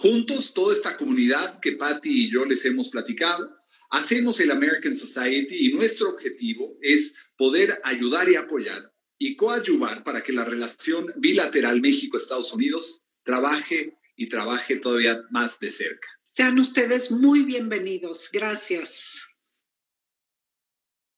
Juntos, 0.00 0.54
toda 0.54 0.72
esta 0.72 0.96
comunidad 0.96 1.58
que 1.58 1.72
Patty 1.72 2.26
y 2.26 2.30
yo 2.30 2.44
les 2.44 2.64
hemos 2.64 2.88
platicado, 2.88 3.52
hacemos 3.90 4.38
el 4.38 4.52
American 4.52 4.94
Society 4.94 5.66
y 5.66 5.72
nuestro 5.72 6.10
objetivo 6.10 6.78
es 6.80 7.16
poder 7.36 7.80
ayudar 7.82 8.28
y 8.28 8.36
apoyar 8.36 8.92
y 9.18 9.34
coadyuvar 9.34 10.04
para 10.04 10.22
que 10.22 10.32
la 10.32 10.44
relación 10.44 11.12
bilateral 11.16 11.80
México-Estados 11.80 12.52
Unidos 12.52 13.02
trabaje 13.24 13.98
y 14.14 14.28
trabaje 14.28 14.76
todavía 14.76 15.20
más 15.30 15.58
de 15.58 15.68
cerca. 15.68 16.06
Sean 16.26 16.60
ustedes 16.60 17.10
muy 17.10 17.42
bienvenidos. 17.42 18.30
Gracias. 18.32 19.27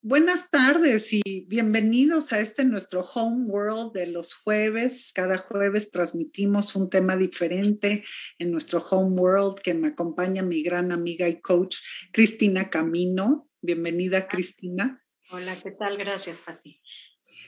Buenas 0.02 0.48
tardes 0.48 1.12
y 1.12 1.44
bienvenidos 1.46 2.32
a 2.32 2.40
este 2.40 2.64
nuestro 2.64 3.02
Home 3.02 3.50
World 3.50 3.92
de 3.92 4.06
los 4.06 4.32
jueves. 4.32 5.12
Cada 5.14 5.36
jueves 5.36 5.90
transmitimos 5.90 6.74
un 6.74 6.88
tema 6.88 7.18
diferente 7.18 8.02
en 8.38 8.50
nuestro 8.50 8.78
Home 8.78 9.20
World 9.20 9.58
que 9.60 9.74
me 9.74 9.88
acompaña 9.88 10.42
mi 10.42 10.62
gran 10.62 10.90
amiga 10.90 11.28
y 11.28 11.42
coach 11.42 11.76
Cristina 12.12 12.70
Camino. 12.70 13.50
Bienvenida, 13.60 14.26
Cristina. 14.26 15.04
Hola, 15.32 15.54
¿qué 15.62 15.72
tal? 15.72 15.98
Gracias, 15.98 16.38
Pati. 16.38 16.80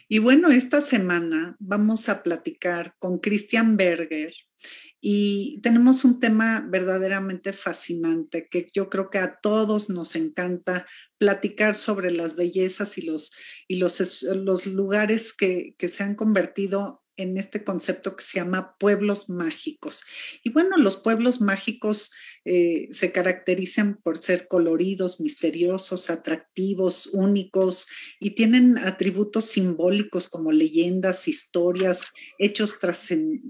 Y 0.07 0.19
bueno, 0.19 0.51
esta 0.51 0.83
semana 0.83 1.57
vamos 1.59 2.11
a 2.11 2.23
platicar 2.23 2.97
con 2.99 3.19
Christian 3.19 3.79
Berger 3.79 4.35
y 5.05 5.61
tenemos 5.63 6.05
un 6.05 6.21
tema 6.21 6.65
verdaderamente 6.67 7.53
fascinante 7.53 8.47
que 8.49 8.71
yo 8.73 8.89
creo 8.89 9.11
que 9.11 9.19
a 9.19 9.41
todos 9.41 9.91
nos 9.91 10.15
encanta 10.15 10.87
platicar 11.19 11.75
sobre 11.75 12.13
las 12.13 12.37
bellezas 12.37 12.97
y 12.99 13.03
los, 13.03 13.33
y 13.67 13.79
los, 13.79 14.23
los 14.23 14.67
lugares 14.67 15.33
que, 15.33 15.75
que 15.77 15.89
se 15.89 16.05
han 16.05 16.15
convertido 16.15 17.02
en 17.17 17.37
este 17.37 17.65
concepto 17.65 18.17
que 18.17 18.25
se 18.25 18.39
llama 18.39 18.77
pueblos 18.79 19.29
mágicos. 19.29 20.05
Y 20.43 20.51
bueno, 20.51 20.77
los 20.77 20.97
pueblos 20.97 21.41
mágicos 21.41 22.11
eh, 22.45 22.89
se 22.91 23.13
caracterizan 23.13 24.01
por 24.03 24.19
ser 24.19 24.49
coloridos, 24.49 25.21
misteriosos, 25.21 26.11
atractivos, 26.11 27.07
únicos 27.07 27.87
y 28.19 28.31
tienen 28.31 28.79
atributos 28.79 29.45
simbólicos 29.45 30.29
como 30.29 30.53
leyendas, 30.53 31.29
historias, 31.29 32.05
hechos 32.39 32.79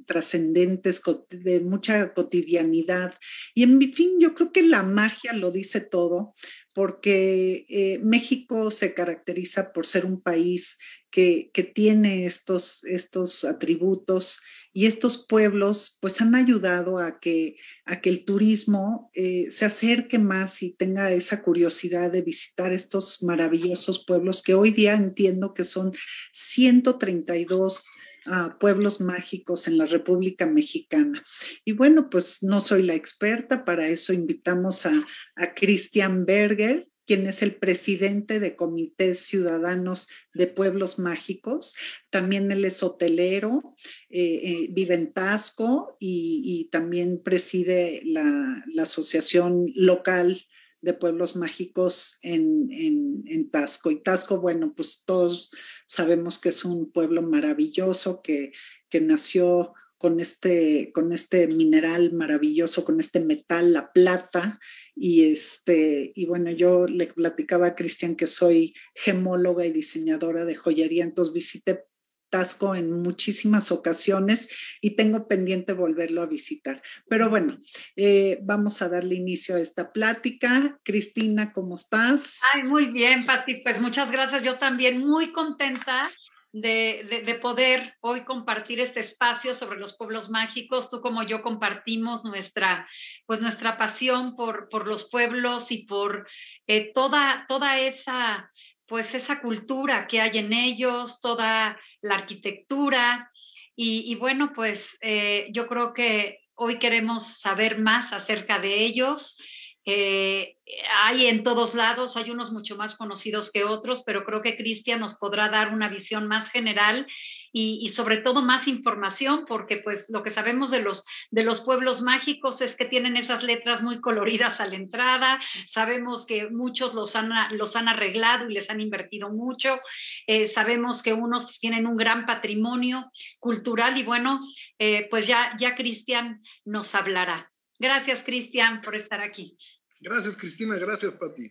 trascendentes 0.06 1.02
de 1.30 1.60
mucha 1.60 2.12
cotidianidad. 2.14 3.14
Y 3.54 3.62
en 3.62 3.92
fin, 3.92 4.18
yo 4.20 4.34
creo 4.34 4.52
que 4.52 4.62
la 4.62 4.82
magia 4.82 5.32
lo 5.32 5.50
dice 5.50 5.80
todo 5.80 6.32
porque 6.74 7.66
eh, 7.68 7.98
México 8.02 8.70
se 8.70 8.94
caracteriza 8.94 9.72
por 9.72 9.86
ser 9.86 10.06
un 10.06 10.20
país 10.20 10.78
que, 11.12 11.72
tiene 11.74 12.26
estos, 12.26 12.82
estos 12.84 13.44
atributos 13.44 14.40
y 14.72 14.86
estos 14.86 15.26
pueblos 15.26 15.98
pues 16.00 16.20
han 16.22 16.34
ayudado 16.34 16.98
a 16.98 17.20
que, 17.20 17.56
a 17.84 18.00
que 18.00 18.08
el 18.08 18.24
turismo 18.24 19.10
eh, 19.14 19.48
se 19.50 19.66
acerque 19.66 20.18
más 20.18 20.62
y 20.62 20.72
tenga 20.72 21.12
esa 21.12 21.42
curiosidad 21.42 22.10
de 22.10 22.22
visitar 22.22 22.72
estos 22.72 23.22
maravillosos 23.22 24.04
pueblos 24.06 24.42
que 24.42 24.54
hoy 24.54 24.70
día 24.70 24.94
entiendo 24.94 25.52
que 25.52 25.64
son 25.64 25.92
132 26.32 27.84
ah, 28.26 28.56
pueblos 28.58 29.02
mágicos 29.02 29.68
en 29.68 29.76
la 29.76 29.84
República 29.84 30.46
Mexicana. 30.46 31.22
Y 31.66 31.72
bueno, 31.72 32.08
pues 32.08 32.42
no 32.42 32.62
soy 32.62 32.84
la 32.84 32.94
experta, 32.94 33.66
para 33.66 33.86
eso 33.86 34.14
invitamos 34.14 34.86
a, 34.86 35.06
a 35.36 35.52
Christian 35.54 36.24
Berger, 36.24 36.88
quien 37.12 37.26
es 37.26 37.42
el 37.42 37.56
presidente 37.56 38.40
de 38.40 38.56
comités 38.56 39.18
ciudadanos 39.18 40.08
de 40.32 40.46
pueblos 40.46 40.98
mágicos. 40.98 41.74
También 42.08 42.50
él 42.50 42.64
es 42.64 42.82
hotelero, 42.82 43.74
eh, 44.08 44.40
eh, 44.42 44.68
vive 44.70 44.94
en 44.94 45.12
Tasco 45.12 45.94
y, 46.00 46.70
también 46.72 47.22
preside 47.22 48.00
la, 48.06 48.64
asociación 48.80 49.66
local 49.74 50.40
de 50.80 50.94
pueblos 50.94 51.36
mágicos 51.36 52.18
en, 52.22 52.70
en, 52.72 53.50
Tasco. 53.50 53.90
Y 53.90 54.02
Tasco, 54.02 54.40
bueno, 54.40 54.72
pues 54.74 55.04
todos 55.04 55.50
sabemos 55.84 56.38
que 56.38 56.48
es 56.48 56.64
un 56.64 56.90
pueblo 56.90 57.20
maravilloso 57.20 58.22
que, 58.22 58.52
que 58.88 59.02
nació 59.02 59.74
con 60.02 60.18
este, 60.18 60.90
con 60.92 61.12
este 61.12 61.46
mineral 61.46 62.12
maravilloso, 62.12 62.84
con 62.84 62.98
este 62.98 63.20
metal, 63.20 63.72
la 63.72 63.92
plata. 63.92 64.58
Y, 64.96 65.30
este, 65.30 66.10
y 66.16 66.26
bueno, 66.26 66.50
yo 66.50 66.86
le 66.88 67.06
platicaba 67.06 67.68
a 67.68 67.74
Cristian 67.76 68.16
que 68.16 68.26
soy 68.26 68.74
gemóloga 68.96 69.64
y 69.64 69.70
diseñadora 69.70 70.44
de 70.44 70.56
joyería, 70.56 71.04
entonces 71.04 71.32
visité 71.32 71.84
Tasco 72.32 72.74
en 72.74 72.90
muchísimas 73.02 73.70
ocasiones 73.70 74.48
y 74.80 74.96
tengo 74.96 75.28
pendiente 75.28 75.74
volverlo 75.74 76.22
a 76.22 76.26
visitar. 76.26 76.82
Pero 77.06 77.28
bueno, 77.28 77.58
eh, 77.94 78.38
vamos 78.42 78.80
a 78.80 78.88
darle 78.88 79.16
inicio 79.16 79.56
a 79.56 79.60
esta 79.60 79.92
plática. 79.92 80.80
Cristina, 80.82 81.52
¿cómo 81.52 81.76
estás? 81.76 82.40
Ay, 82.54 82.62
muy 82.62 82.86
bien, 82.86 83.26
Pati. 83.26 83.56
Pues 83.56 83.78
muchas 83.82 84.10
gracias. 84.10 84.42
Yo 84.42 84.58
también 84.58 84.98
muy 84.98 85.30
contenta 85.32 86.10
de, 86.52 87.38
poder 87.40 87.96
hoy 88.00 88.24
compartir 88.24 88.80
este 88.80 89.00
espacio 89.00 89.54
sobre 89.54 89.78
los 89.78 89.96
pueblos 89.96 90.28
mágicos. 90.28 90.90
Tú 90.90 91.00
como 91.00 91.22
yo 91.22 91.42
compartimos 91.42 92.24
nuestra, 92.24 92.88
pues 93.26 93.40
nuestra 93.40 93.78
pasión 93.78 94.36
por, 94.36 94.68
por 94.68 94.86
los 94.86 95.08
pueblos 95.08 95.70
y 95.72 95.84
por 95.84 96.28
eh, 96.66 96.92
toda, 96.92 97.46
toda 97.48 97.80
esa, 97.80 98.50
pues 98.86 99.14
esa 99.14 99.40
cultura 99.40 100.06
que 100.06 100.20
hay 100.20 100.38
en 100.38 100.52
ellos, 100.52 101.20
toda 101.20 101.80
la 102.02 102.14
arquitectura. 102.14 103.30
Y, 103.74 104.14
bueno, 104.16 104.52
pues 104.54 104.96
eh, 105.00 105.48
yo 105.50 105.66
creo 105.66 105.94
que 105.94 106.40
hoy 106.54 106.78
queremos 106.78 107.40
saber 107.40 107.78
más 107.78 108.12
acerca 108.12 108.58
de 108.58 108.84
ellos. 108.84 109.38
Eh, 109.84 110.56
hay 111.02 111.26
en 111.26 111.42
todos 111.42 111.74
lados, 111.74 112.16
hay 112.16 112.30
unos 112.30 112.52
mucho 112.52 112.76
más 112.76 112.96
conocidos 112.96 113.50
que 113.50 113.64
otros, 113.64 114.02
pero 114.04 114.24
creo 114.24 114.42
que 114.42 114.56
Cristian 114.56 115.00
nos 115.00 115.14
podrá 115.14 115.48
dar 115.48 115.72
una 115.72 115.88
visión 115.88 116.28
más 116.28 116.50
general 116.50 117.06
y, 117.54 117.90
sobre 117.90 118.18
todo 118.18 118.40
más 118.40 118.66
información, 118.66 119.44
porque 119.46 119.76
pues 119.76 120.06
lo 120.08 120.22
que 120.22 120.30
sabemos 120.30 120.70
de 120.70 120.80
los, 120.80 121.04
de 121.30 121.44
los 121.44 121.60
pueblos 121.60 122.00
mágicos 122.00 122.62
es 122.62 122.74
que 122.76 122.86
tienen 122.86 123.16
esas 123.18 123.42
letras 123.42 123.82
muy 123.82 124.00
coloridas 124.00 124.58
a 124.60 124.66
la 124.66 124.76
entrada, 124.76 125.38
sabemos 125.66 126.24
que 126.24 126.48
muchos 126.48 126.94
los 126.94 127.14
han, 127.14 127.30
los 127.58 127.76
han 127.76 127.88
arreglado 127.88 128.48
y 128.48 128.54
les 128.54 128.70
han 128.70 128.80
invertido 128.80 129.28
mucho, 129.28 129.80
eh, 130.26 130.48
sabemos 130.48 131.02
que 131.02 131.12
unos 131.12 131.58
tienen 131.58 131.86
un 131.86 131.98
gran 131.98 132.24
patrimonio 132.24 133.10
cultural 133.38 133.98
y 133.98 134.02
bueno, 134.02 134.40
eh, 134.78 135.06
pues 135.10 135.26
ya, 135.26 135.54
ya 135.58 135.74
Cristian 135.74 136.42
nos 136.64 136.94
hablará. 136.94 137.51
Gracias, 137.82 138.22
Cristian, 138.22 138.80
por 138.80 138.94
estar 138.94 139.20
aquí. 139.20 139.58
Gracias, 140.00 140.36
Cristina. 140.36 140.76
Gracias, 140.76 141.16
Pati. 141.16 141.50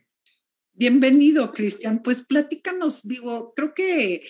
Bienvenido, 0.71 1.51
Cristian. 1.51 2.01
Pues 2.01 2.23
platícanos, 2.23 3.05
digo, 3.05 3.53
creo 3.53 3.73
que 3.73 4.23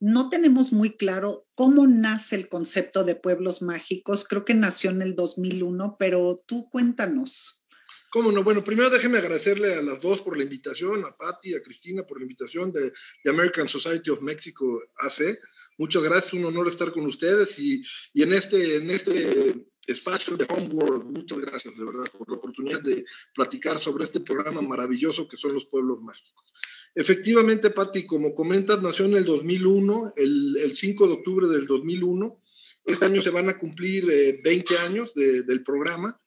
no 0.00 0.28
tenemos 0.28 0.72
muy 0.72 0.96
claro 0.96 1.46
cómo 1.54 1.86
nace 1.86 2.34
el 2.34 2.48
concepto 2.48 3.04
de 3.04 3.14
pueblos 3.14 3.62
mágicos. 3.62 4.24
Creo 4.24 4.44
que 4.44 4.54
nació 4.54 4.90
en 4.90 5.02
el 5.02 5.14
2001, 5.14 5.94
pero 6.00 6.36
tú 6.48 6.68
cuéntanos. 6.68 7.64
¿Cómo 8.10 8.32
no? 8.32 8.42
Bueno, 8.42 8.64
primero 8.64 8.90
déjeme 8.90 9.18
agradecerle 9.18 9.74
a 9.74 9.82
las 9.82 10.00
dos 10.00 10.22
por 10.22 10.36
la 10.36 10.42
invitación, 10.42 11.04
a 11.04 11.16
Patti, 11.16 11.54
a 11.54 11.62
Cristina 11.62 12.02
por 12.02 12.18
la 12.18 12.24
invitación 12.24 12.72
de, 12.72 12.90
de 13.22 13.30
American 13.30 13.68
Society 13.68 14.10
of 14.10 14.20
Mexico 14.20 14.82
AC. 14.96 15.38
Muchas 15.78 16.02
gracias, 16.02 16.32
un 16.32 16.44
honor 16.44 16.66
estar 16.66 16.90
con 16.90 17.06
ustedes 17.06 17.56
y, 17.60 17.84
y 18.12 18.24
en, 18.24 18.32
este, 18.32 18.78
en 18.78 18.90
este 18.90 19.68
espacio 19.86 20.36
de 20.36 20.46
Homeworld. 20.48 21.04
Muchas 21.04 21.38
gracias, 21.38 21.76
de 21.76 21.84
verdad, 21.84 22.06
por 22.16 22.28
la 22.28 22.36
oportunidad 22.36 22.82
de 22.82 23.04
platicar 23.34 23.78
sobre 23.78 24.04
este 24.04 24.20
programa 24.20 24.60
maravilloso 24.62 25.28
que 25.28 25.36
son 25.36 25.54
los 25.54 25.66
pueblos 25.66 26.00
mágicos. 26.00 26.52
Efectivamente, 26.94 27.70
Patti, 27.70 28.06
como 28.06 28.34
comentas, 28.34 28.82
nació 28.82 29.04
en 29.04 29.16
el 29.16 29.24
2001, 29.24 30.14
el, 30.16 30.56
el 30.62 30.74
5 30.74 31.06
de 31.06 31.12
octubre 31.12 31.46
del 31.46 31.66
2001. 31.66 32.40
Este 32.86 33.04
año 33.04 33.20
se 33.20 33.30
van 33.30 33.48
a 33.48 33.58
cumplir 33.58 34.06
20 34.42 34.74
eh, 34.74 34.78
años 34.78 35.12
del 35.14 35.62
programa. 35.62 36.18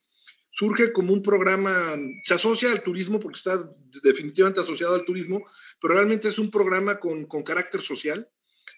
Surge 0.52 0.92
como 0.92 1.14
un 1.14 1.24
programa, 1.24 1.98
se 2.24 2.34
asocia 2.34 2.72
al 2.72 2.84
turismo 2.84 3.20
porque 3.20 3.38
está 3.38 3.58
definitivamente 4.04 4.60
asociado 4.60 4.94
al 4.94 5.06
turismo, 5.06 5.46
pero 5.82 5.94
realmente 5.94 6.28
es 6.28 6.38
un 6.38 6.52
programa 6.52 7.00
con, 7.00 7.26
con 7.26 7.44
carácter 7.44 7.82
social. 7.82 8.30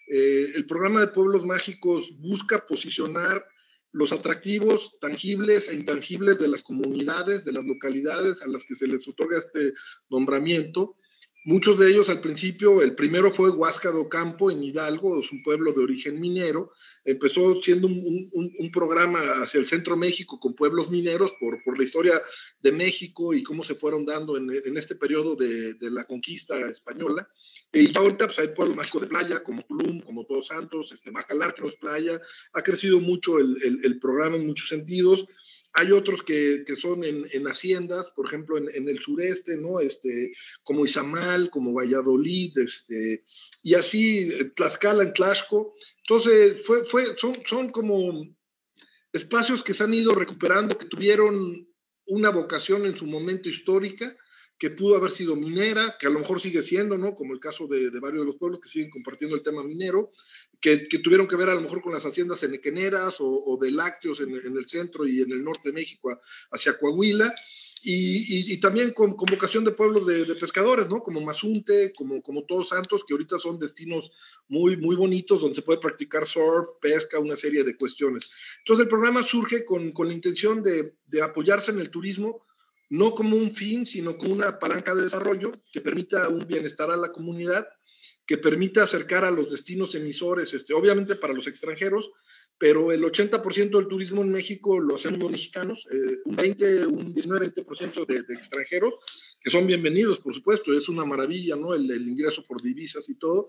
Eh, 0.08 0.52
el 0.54 0.64
programa 0.64 1.00
de 1.00 1.08
Pueblos 1.08 1.44
Mágicos 1.44 2.10
busca 2.18 2.64
posicionar 2.66 3.44
los 3.92 4.12
atractivos 4.12 4.96
tangibles 5.00 5.68
e 5.68 5.74
intangibles 5.74 6.38
de 6.38 6.48
las 6.48 6.62
comunidades, 6.62 7.44
de 7.44 7.52
las 7.52 7.64
localidades 7.64 8.42
a 8.42 8.48
las 8.48 8.64
que 8.64 8.74
se 8.74 8.86
les 8.86 9.06
otorga 9.06 9.38
este 9.38 9.74
nombramiento. 10.08 10.96
Muchos 11.44 11.76
de 11.76 11.90
ellos 11.90 12.08
al 12.08 12.20
principio, 12.20 12.82
el 12.82 12.94
primero 12.94 13.34
fue 13.34 13.50
Huasca 13.50 13.90
do 13.90 14.08
Campo 14.08 14.52
en 14.52 14.62
Hidalgo, 14.62 15.18
es 15.18 15.32
un 15.32 15.42
pueblo 15.42 15.72
de 15.72 15.82
origen 15.82 16.20
minero. 16.20 16.70
Empezó 17.04 17.60
siendo 17.60 17.88
un, 17.88 18.70
programa 18.72 19.18
hacia 19.42 19.58
el 19.58 19.66
centro 19.66 19.96
México 19.96 20.38
con 20.38 20.54
pueblos 20.54 20.88
mineros 20.88 21.34
por, 21.40 21.62
por, 21.64 21.76
la 21.76 21.82
historia 21.82 22.22
de 22.60 22.70
México 22.70 23.34
y 23.34 23.42
cómo 23.42 23.64
se 23.64 23.74
fueron 23.74 24.06
dando 24.06 24.36
en, 24.36 24.50
en 24.50 24.76
este 24.76 24.94
periodo 24.94 25.34
de, 25.34 25.74
de, 25.74 25.90
la 25.90 26.04
conquista 26.04 26.58
española. 26.70 27.28
Y 27.72 27.96
ahorita 27.96 28.26
pues, 28.26 28.38
hay 28.38 28.48
pueblos 28.54 28.76
mágicos 28.76 29.02
de 29.02 29.08
playa 29.08 29.42
como 29.42 29.62
Tulum, 29.64 30.00
como 30.00 30.24
Todos 30.24 30.46
Santos, 30.46 30.92
este, 30.92 31.10
Bacalar, 31.10 31.54
que 31.54 31.62
no 31.62 31.68
es 31.68 31.76
playa. 31.76 32.20
Ha 32.52 32.62
crecido 32.62 33.00
mucho 33.00 33.40
el, 33.40 33.56
el, 33.64 33.84
el 33.84 33.98
programa 33.98 34.36
en 34.36 34.46
muchos 34.46 34.68
sentidos. 34.68 35.26
Hay 35.74 35.90
otros 35.90 36.22
que, 36.22 36.64
son 36.80 37.02
en, 37.04 37.26
en, 37.32 37.46
haciendas, 37.46 38.10
por 38.10 38.26
ejemplo, 38.26 38.58
en, 38.58 38.68
en, 38.74 38.88
el 38.88 38.98
sureste, 38.98 39.56
¿no? 39.56 39.80
Este, 39.80 40.32
como 40.62 40.84
Izamal, 40.84 41.48
como 41.50 41.72
Valladolid, 41.72 42.56
este, 42.58 43.24
y 43.62 43.74
así 43.74 44.28
eh, 44.32 44.44
Tlaxcala, 44.54 45.02
en 45.04 45.12
Tlaxco. 45.12 45.74
Entonces, 45.98 46.60
fue, 46.66 46.84
fue, 46.90 47.16
son 47.18 47.70
como 47.70 48.22
espacios 49.12 49.62
que 49.62 49.74
se 49.74 49.84
han 49.84 49.94
ido 49.94 50.14
recuperando, 50.14 50.76
que 50.76 50.86
tuvieron 50.86 51.66
una 52.06 52.30
vocación 52.30 52.84
en 52.86 52.96
su 52.96 53.06
momento 53.06 53.48
histórica 53.48 54.16
que 54.62 54.70
pudo 54.70 54.94
haber 54.94 55.10
sido 55.10 55.34
minera, 55.34 55.96
que 55.98 56.06
a 56.06 56.10
lo 56.10 56.20
mejor 56.20 56.40
sigue 56.40 56.62
siendo, 56.62 56.96
¿no? 56.96 57.16
Como 57.16 57.34
el 57.34 57.40
caso 57.40 57.66
de, 57.66 57.90
varios 57.98 58.20
de 58.20 58.26
los 58.26 58.36
pueblos 58.36 58.60
que 58.60 58.68
siguen 58.68 58.90
compartiendo 58.90 59.34
el 59.34 59.42
tema 59.42 59.64
minero, 59.64 60.10
que, 60.60 60.86
tuvieron 61.02 61.26
que 61.26 61.34
ver 61.34 61.48
a 61.48 61.56
lo 61.56 61.62
mejor 61.62 61.82
con 61.82 61.92
las 61.92 62.04
haciendas 62.04 62.44
enequeneras 62.44 63.20
o, 63.20 63.26
o 63.26 63.56
de 63.56 63.72
lácteos 63.72 64.20
en, 64.20 64.32
el 64.36 64.68
centro 64.68 65.04
y 65.04 65.20
en 65.20 65.32
el 65.32 65.42
norte 65.42 65.70
de 65.70 65.72
México 65.72 66.16
hacia 66.52 66.78
Coahuila, 66.78 67.34
y, 67.82 68.56
también 68.60 68.92
con, 68.92 69.16
con, 69.16 69.26
vocación 69.28 69.64
de 69.64 69.72
pueblos 69.72 70.06
de, 70.06 70.24
de, 70.24 70.36
pescadores, 70.36 70.88
¿no? 70.88 71.02
Como 71.02 71.20
Mazunte, 71.20 71.92
como, 71.92 72.22
como 72.22 72.44
Todos 72.44 72.68
Santos, 72.68 73.02
que 73.04 73.14
ahorita 73.14 73.40
son 73.40 73.58
destinos 73.58 74.12
muy, 74.46 74.76
muy 74.76 74.94
bonitos 74.94 75.40
donde 75.40 75.56
se 75.56 75.62
puede 75.62 75.80
practicar 75.80 76.24
surf, 76.24 76.68
pesca, 76.80 77.18
una 77.18 77.34
serie 77.34 77.64
de 77.64 77.76
cuestiones. 77.76 78.30
Entonces 78.58 78.84
el 78.84 78.88
programa 78.88 79.24
surge 79.24 79.64
con, 79.64 79.90
con 79.90 80.06
la 80.06 80.14
intención 80.14 80.62
de, 80.62 80.94
de 81.08 81.20
apoyarse 81.20 81.72
en 81.72 81.80
el 81.80 81.90
turismo, 81.90 82.46
no 82.92 83.14
como 83.14 83.36
un 83.36 83.54
fin, 83.54 83.86
sino 83.86 84.18
como 84.18 84.34
una 84.34 84.58
palanca 84.58 84.94
de 84.94 85.04
desarrollo 85.04 85.50
que 85.72 85.80
permita 85.80 86.28
un 86.28 86.46
bienestar 86.46 86.90
a 86.90 86.96
la 86.98 87.10
comunidad, 87.10 87.66
que 88.26 88.36
permita 88.36 88.82
acercar 88.82 89.24
a 89.24 89.30
los 89.30 89.50
destinos 89.50 89.94
emisores, 89.94 90.52
este, 90.52 90.74
obviamente 90.74 91.14
para 91.16 91.32
los 91.32 91.46
extranjeros, 91.46 92.10
pero 92.58 92.92
el 92.92 93.02
80% 93.02 93.78
del 93.78 93.88
turismo 93.88 94.20
en 94.20 94.30
México 94.30 94.78
lo 94.78 94.96
hacen 94.96 95.18
los 95.18 95.30
mexicanos, 95.30 95.86
eh, 95.90 96.18
un 96.26 96.36
20, 96.36 96.86
un 96.86 97.14
19-20% 97.14 98.04
de, 98.04 98.24
de, 98.24 98.34
extranjeros, 98.34 98.92
que 99.42 99.50
son 99.50 99.66
bienvenidos, 99.66 100.20
por 100.20 100.34
supuesto, 100.34 100.76
es 100.76 100.86
una 100.90 101.06
maravilla, 101.06 101.56
¿no? 101.56 101.72
El, 101.72 101.90
el 101.90 102.06
ingreso 102.06 102.42
por 102.42 102.60
divisas 102.60 103.08
y 103.08 103.14
todo, 103.14 103.48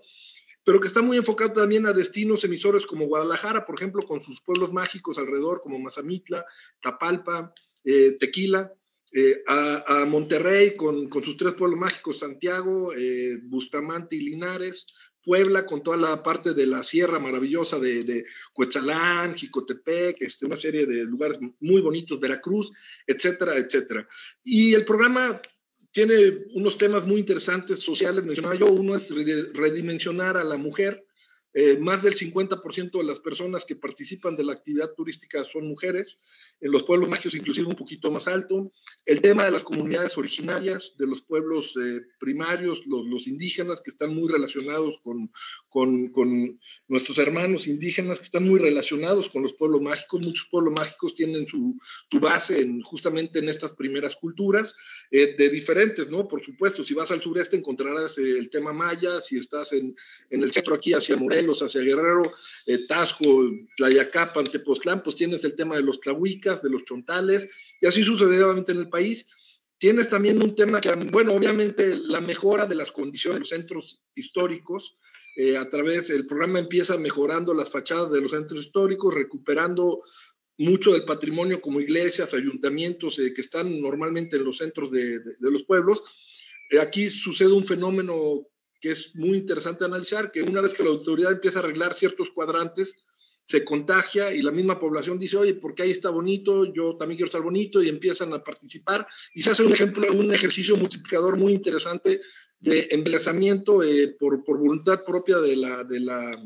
pero 0.64 0.80
que 0.80 0.88
está 0.88 1.02
muy 1.02 1.18
enfocado 1.18 1.52
también 1.52 1.84
a 1.84 1.92
destinos 1.92 2.44
emisores 2.44 2.86
como 2.86 3.08
Guadalajara, 3.08 3.66
por 3.66 3.76
ejemplo, 3.76 4.06
con 4.06 4.22
sus 4.22 4.40
pueblos 4.40 4.72
mágicos 4.72 5.18
alrededor, 5.18 5.60
como 5.60 5.78
Mazamitla, 5.78 6.46
Tapalpa, 6.80 7.52
eh, 7.84 8.12
Tequila, 8.18 8.72
eh, 9.16 9.44
a, 9.46 10.04
Monterrey 10.06 10.74
con, 10.74 11.08
con, 11.08 11.22
sus 11.22 11.36
tres 11.36 11.54
pueblos 11.54 11.78
mágicos, 11.78 12.18
Santiago, 12.18 12.92
eh, 12.92 13.38
Bustamante 13.44 14.16
y 14.16 14.22
Linares, 14.22 14.88
Puebla 15.22 15.64
con 15.64 15.84
toda 15.84 15.96
la 15.96 16.20
parte 16.20 16.52
de 16.52 16.66
la 16.66 16.82
sierra 16.82 17.20
maravillosa 17.20 17.78
de, 17.78 18.02
de 18.02 18.26
Coetzalan, 18.52 19.36
Jicotepec, 19.36 20.20
este, 20.20 20.46
una 20.46 20.56
serie 20.56 20.84
de 20.84 21.04
lugares 21.04 21.38
muy 21.60 21.80
bonitos, 21.80 22.18
Veracruz, 22.18 22.72
etcétera, 23.06 23.56
etcétera. 23.56 24.06
Y 24.42 24.74
el 24.74 24.84
programa 24.84 25.40
tiene 25.92 26.16
unos 26.54 26.76
temas 26.76 27.06
muy 27.06 27.20
interesantes 27.20 27.78
sociales, 27.78 28.24
mencionaba 28.24 28.56
yo, 28.56 28.66
uno 28.66 28.96
es 28.96 29.10
redimensionar 29.54 30.36
a 30.36 30.42
la 30.42 30.56
mujer, 30.56 31.03
eh, 31.56 31.78
más 31.78 32.02
del 32.02 32.16
50% 32.16 32.98
de 32.98 33.04
las 33.04 33.20
personas 33.20 33.64
que 33.64 33.76
participan 33.76 34.34
de 34.34 34.42
la 34.42 34.52
actividad 34.52 34.92
turística 34.94 35.44
son 35.44 35.68
mujeres, 35.68 36.18
en 36.60 36.72
los 36.72 36.82
pueblos 36.82 37.08
mágicos 37.08 37.36
inclusive 37.36 37.68
un 37.68 37.76
poquito 37.76 38.10
más 38.10 38.26
alto. 38.26 38.72
El 39.06 39.20
tema 39.20 39.44
de 39.44 39.52
las 39.52 39.62
comunidades 39.62 40.18
originarias, 40.18 40.94
de 40.98 41.06
los 41.06 41.22
pueblos 41.22 41.76
eh, 41.80 42.00
primarios, 42.18 42.82
los, 42.86 43.28
indígenas, 43.28 43.80
que 43.80 43.90
están 43.90 44.14
muy 44.14 44.30
relacionados 44.30 44.98
con, 45.02 45.30
con, 45.68 46.08
con, 46.08 46.58
nuestros 46.88 47.18
hermanos 47.18 47.66
indígenas, 47.68 48.18
que 48.18 48.24
están 48.24 48.48
muy 48.48 48.58
relacionados 48.58 49.28
con 49.30 49.42
los 49.42 49.54
pueblos 49.54 49.80
mágicos. 49.80 50.20
Muchos 50.20 50.48
pueblos 50.50 50.74
mágicos 50.74 51.14
tienen 51.14 51.46
su, 51.46 51.78
su 52.10 52.18
base 52.18 52.60
en, 52.60 52.82
justamente 52.82 53.38
en 53.38 53.48
estas 53.48 53.72
primeras 53.72 54.16
culturas, 54.16 54.74
eh, 55.10 55.34
de 55.38 55.48
diferentes, 55.48 56.10
¿no? 56.10 56.26
Por 56.26 56.44
supuesto, 56.44 56.82
si 56.82 56.94
vas 56.94 57.12
al 57.12 57.22
sureste 57.22 57.56
encontrarás 57.56 58.18
el 58.18 58.50
tema 58.50 58.72
maya, 58.72 59.20
si 59.20 59.38
estás 59.38 59.72
en, 59.72 59.94
en 60.30 60.42
el 60.42 60.52
centro 60.52 60.74
aquí 60.74 60.92
hacia 60.92 61.16
Morelos, 61.44 61.62
hacia 61.62 61.82
Guerrero, 61.82 62.22
eh, 62.66 62.86
Tasco, 62.86 63.50
Tlayacapan, 63.76 64.44
Tepoztlán, 64.44 65.02
pues 65.02 65.16
tienes 65.16 65.44
el 65.44 65.54
tema 65.54 65.76
de 65.76 65.82
los 65.82 66.00
tlahuicas, 66.00 66.62
de 66.62 66.70
los 66.70 66.84
chontales, 66.84 67.48
y 67.80 67.86
así 67.86 68.02
sucesivamente 68.02 68.72
en 68.72 68.78
el 68.78 68.88
país. 68.88 69.26
Tienes 69.78 70.08
también 70.08 70.42
un 70.42 70.54
tema 70.54 70.80
que, 70.80 70.94
bueno, 70.94 71.34
obviamente 71.34 71.96
la 71.96 72.20
mejora 72.20 72.66
de 72.66 72.74
las 72.74 72.90
condiciones 72.90 73.36
de 73.36 73.40
los 73.40 73.48
centros 73.48 74.02
históricos, 74.14 74.96
eh, 75.36 75.56
a 75.56 75.68
través, 75.68 76.10
el 76.10 76.26
programa 76.26 76.60
empieza 76.60 76.96
mejorando 76.96 77.52
las 77.52 77.68
fachadas 77.70 78.10
de 78.12 78.20
los 78.20 78.30
centros 78.30 78.66
históricos, 78.66 79.12
recuperando 79.12 80.02
mucho 80.56 80.92
del 80.92 81.04
patrimonio 81.04 81.60
como 81.60 81.80
iglesias, 81.80 82.32
ayuntamientos 82.32 83.18
eh, 83.18 83.34
que 83.34 83.40
están 83.40 83.80
normalmente 83.80 84.36
en 84.36 84.44
los 84.44 84.58
centros 84.58 84.92
de, 84.92 85.18
de, 85.18 85.34
de 85.38 85.50
los 85.50 85.64
pueblos. 85.64 86.02
Eh, 86.70 86.78
aquí 86.78 87.10
sucede 87.10 87.52
un 87.52 87.66
fenómeno 87.66 88.46
que 88.84 88.90
es 88.90 89.16
muy 89.16 89.38
interesante 89.38 89.82
analizar, 89.82 90.30
que 90.30 90.42
una 90.42 90.60
vez 90.60 90.74
que 90.74 90.82
la 90.82 90.90
autoridad 90.90 91.32
empieza 91.32 91.58
a 91.58 91.62
arreglar 91.62 91.94
ciertos 91.94 92.28
cuadrantes, 92.28 92.94
se 93.46 93.64
contagia 93.64 94.34
y 94.34 94.42
la 94.42 94.50
misma 94.50 94.78
población 94.78 95.18
dice, 95.18 95.38
oye, 95.38 95.54
porque 95.54 95.84
ahí 95.84 95.90
está 95.90 96.10
bonito, 96.10 96.70
yo 96.70 96.94
también 96.98 97.16
quiero 97.16 97.28
estar 97.28 97.40
bonito 97.40 97.82
y 97.82 97.88
empiezan 97.88 98.34
a 98.34 98.44
participar 98.44 99.06
y 99.34 99.40
se 99.40 99.52
hace 99.52 99.62
un 99.62 99.72
ejemplo, 99.72 100.06
un 100.12 100.34
ejercicio 100.34 100.76
multiplicador 100.76 101.38
muy 101.38 101.54
interesante 101.54 102.20
de 102.60 102.88
embelezamiento 102.90 103.82
eh, 103.82 104.14
por, 104.20 104.44
por, 104.44 104.58
voluntad 104.58 105.02
propia 105.02 105.38
de 105.38 105.56
la, 105.56 105.82
de, 105.84 106.00
la, 106.00 106.44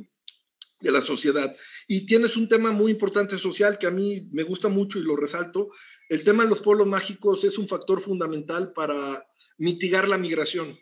de 0.80 0.92
la 0.92 1.02
sociedad. 1.02 1.56
Y 1.88 2.06
tienes 2.06 2.36
un 2.36 2.46
tema 2.46 2.70
muy 2.70 2.92
importante 2.92 3.36
social 3.36 3.80
que 3.80 3.88
a 3.88 3.90
mí 3.90 4.28
me 4.30 4.44
gusta 4.44 4.68
mucho 4.68 5.00
y 5.00 5.02
lo 5.02 5.16
resalto. 5.16 5.70
El 6.08 6.22
tema 6.22 6.44
de 6.44 6.50
los 6.50 6.60
pueblos 6.60 6.86
mágicos 6.86 7.42
es 7.42 7.58
un 7.58 7.66
factor 7.66 8.00
fundamental 8.00 8.72
para 8.76 9.26
mitigar 9.56 10.06
la 10.06 10.18
migración. 10.18 10.78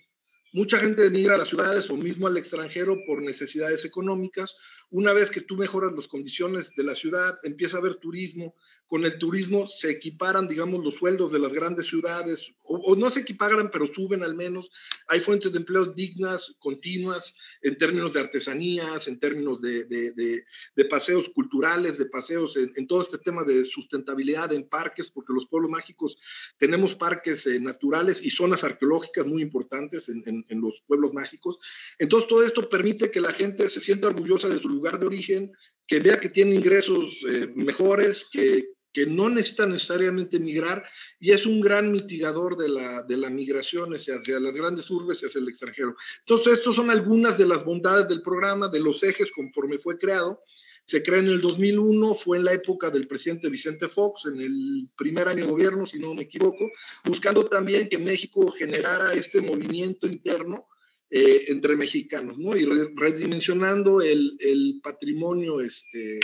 Mucha 0.52 0.78
gente 0.78 1.10
migra 1.10 1.34
a 1.34 1.38
las 1.38 1.48
ciudades 1.48 1.90
o 1.90 1.96
mismo 1.96 2.26
al 2.26 2.36
extranjero 2.36 2.96
por 3.06 3.22
necesidades 3.22 3.84
económicas. 3.84 4.56
Una 4.90 5.12
vez 5.12 5.30
que 5.30 5.40
tú 5.40 5.56
mejoras 5.56 5.92
las 5.92 6.08
condiciones 6.08 6.74
de 6.76 6.84
la 6.84 6.94
ciudad, 6.94 7.38
empieza 7.42 7.76
a 7.76 7.80
haber 7.80 7.96
turismo, 7.96 8.54
con 8.88 9.04
el 9.04 9.18
turismo 9.18 9.66
se 9.66 9.90
equiparan, 9.90 10.46
digamos, 10.46 10.82
los 10.84 10.94
sueldos 10.94 11.32
de 11.32 11.38
las 11.38 11.52
grandes 11.52 11.86
ciudades, 11.86 12.52
o, 12.62 12.94
no 12.96 13.10
se 13.10 13.20
equiparan, 13.20 13.70
pero 13.70 13.92
suben 13.92 14.22
al 14.22 14.34
menos. 14.34 14.70
Hay 15.08 15.20
fuentes 15.20 15.52
de 15.52 15.58
empleo 15.58 15.86
dignas, 15.86 16.54
continuas, 16.58 17.34
en 17.62 17.76
términos 17.78 18.12
de 18.12 18.20
artesanías, 18.20 19.08
en 19.08 19.18
términos 19.18 19.60
de, 19.60 19.84
de, 19.84 20.84
paseos 20.84 21.28
culturales, 21.30 21.98
de 21.98 22.06
paseos 22.06 22.56
en, 22.56 22.86
todo 22.86 23.02
este 23.02 23.18
tema 23.18 23.42
de 23.44 23.64
sustentabilidad 23.64 24.52
en 24.52 24.68
parques, 24.68 25.10
porque 25.10 25.32
los 25.32 25.46
pueblos 25.46 25.70
mágicos 25.70 26.16
tenemos 26.58 26.94
parques 26.94 27.46
eh, 27.46 27.58
naturales 27.58 28.24
y 28.24 28.30
zonas 28.30 28.62
arqueológicas 28.62 29.26
muy 29.26 29.42
importantes 29.42 30.08
en, 30.08 30.22
en 30.48 30.60
los 30.60 30.82
pueblos 30.86 31.12
mágicos. 31.12 31.58
Entonces, 31.98 32.28
todo 32.28 32.44
esto 32.44 32.68
permite 32.68 33.10
que 33.10 33.20
la 33.20 33.32
gente 33.32 33.68
se 33.68 33.80
sienta 33.80 34.08
orgullosa 34.08 34.48
de 34.48 34.60
su 34.60 34.68
lugar 34.68 34.98
de 34.98 35.06
origen, 35.06 35.52
que 35.86 36.00
vea 36.00 36.18
que 36.18 36.28
tiene 36.28 36.54
ingresos 36.54 37.16
eh, 37.28 37.50
mejores, 37.54 38.28
que, 38.30 38.75
que 38.96 39.04
no 39.04 39.28
necesita 39.28 39.66
necesariamente 39.66 40.38
migrar 40.38 40.82
y 41.20 41.32
es 41.32 41.44
un 41.44 41.60
gran 41.60 41.92
mitigador 41.92 42.56
de 42.56 42.70
la, 42.70 43.02
de 43.02 43.18
la 43.18 43.28
migración 43.28 43.92
hacia, 43.92 44.14
hacia, 44.14 44.40
las 44.40 44.54
grandes 44.54 44.88
urbes 44.88 45.22
y 45.22 45.26
hacia 45.26 45.38
el 45.38 45.50
extranjero. 45.50 45.94
Entonces, 46.20 46.54
estas 46.54 46.76
son 46.76 46.88
algunas 46.88 47.36
de 47.36 47.46
las 47.46 47.62
bondades 47.62 48.08
del 48.08 48.22
programa, 48.22 48.68
de 48.68 48.80
los 48.80 49.02
ejes 49.02 49.30
conforme 49.32 49.76
fue 49.76 49.98
creado. 49.98 50.40
Se 50.86 51.02
crea 51.02 51.18
en 51.18 51.28
el 51.28 51.42
2001, 51.42 52.14
fue 52.14 52.38
en 52.38 52.46
la 52.46 52.54
época 52.54 52.88
del 52.88 53.06
presidente 53.06 53.50
Vicente 53.50 53.86
Fox, 53.86 54.24
en 54.32 54.40
el 54.40 54.88
primer 54.96 55.28
año 55.28 55.44
de 55.44 55.50
gobierno, 55.50 55.86
si 55.86 55.98
no 55.98 56.14
me 56.14 56.22
equivoco, 56.22 56.70
buscando 57.04 57.44
también 57.44 57.90
que 57.90 57.98
México 57.98 58.50
generara 58.50 59.12
este 59.12 59.42
movimiento 59.42 60.06
interno 60.06 60.68
eh, 61.10 61.44
entre 61.48 61.76
mexicanos, 61.76 62.38
¿no? 62.38 62.56
Y 62.56 62.64
redimensionando 62.96 64.00
el, 64.00 64.38
el 64.40 64.80
patrimonio 64.82 65.60
este, 65.60 66.18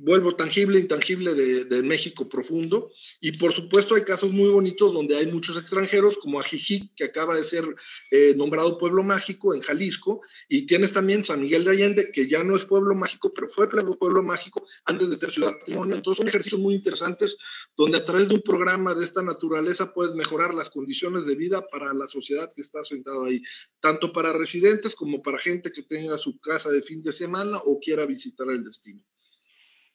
vuelvo 0.00 0.34
tangible, 0.36 0.78
intangible 0.78 1.34
de, 1.34 1.82
México 1.82 2.28
profundo. 2.28 2.90
Y 3.20 3.32
por 3.38 3.52
supuesto 3.52 3.94
hay 3.94 4.02
casos 4.02 4.30
muy 4.32 4.48
bonitos 4.48 4.92
donde 4.92 5.16
hay 5.16 5.26
muchos 5.26 5.56
extranjeros, 5.56 6.16
como 6.18 6.40
Ajijic, 6.40 6.94
que 6.96 7.04
acaba 7.04 7.36
de 7.36 7.44
ser 7.44 7.64
eh, 8.10 8.34
nombrado 8.36 8.78
pueblo 8.78 9.02
mágico 9.02 9.54
en 9.54 9.60
Jalisco. 9.60 10.20
Y 10.48 10.66
tienes 10.66 10.92
también 10.92 11.24
San 11.24 11.40
Miguel 11.40 11.64
de 11.64 11.70
Allende, 11.70 12.10
que 12.12 12.26
ya 12.26 12.44
no 12.44 12.56
es 12.56 12.64
pueblo 12.64 12.94
mágico, 12.94 13.32
pero 13.32 13.48
fue 13.48 13.68
pueblo 13.98 14.22
mágico 14.22 14.66
antes 14.84 15.10
de 15.10 15.18
ser 15.18 15.30
ciudad. 15.30 15.54
Entonces 15.66 16.16
son 16.16 16.28
ejercicios 16.28 16.60
muy 16.60 16.74
interesantes 16.74 17.36
donde 17.76 17.98
a 17.98 18.04
través 18.04 18.28
de 18.28 18.34
un 18.34 18.42
programa 18.42 18.94
de 18.94 19.04
esta 19.04 19.22
naturaleza 19.22 19.92
puedes 19.92 20.14
mejorar 20.14 20.54
las 20.54 20.70
condiciones 20.70 21.26
de 21.26 21.34
vida 21.34 21.66
para 21.68 21.94
la 21.94 22.08
sociedad 22.08 22.50
que 22.54 22.60
está 22.60 22.84
sentada 22.84 23.26
ahí, 23.26 23.42
tanto 23.80 24.12
para 24.12 24.32
residentes 24.32 24.94
como 24.94 25.22
para 25.22 25.38
gente 25.38 25.72
que 25.72 25.82
tenga 25.82 26.18
su 26.18 26.38
casa 26.38 26.70
de 26.70 26.82
fin 26.82 27.02
de 27.02 27.12
semana 27.12 27.58
o 27.64 27.78
quiera 27.78 28.06
visitar 28.06 28.48
el 28.50 28.64
destino. 28.64 29.02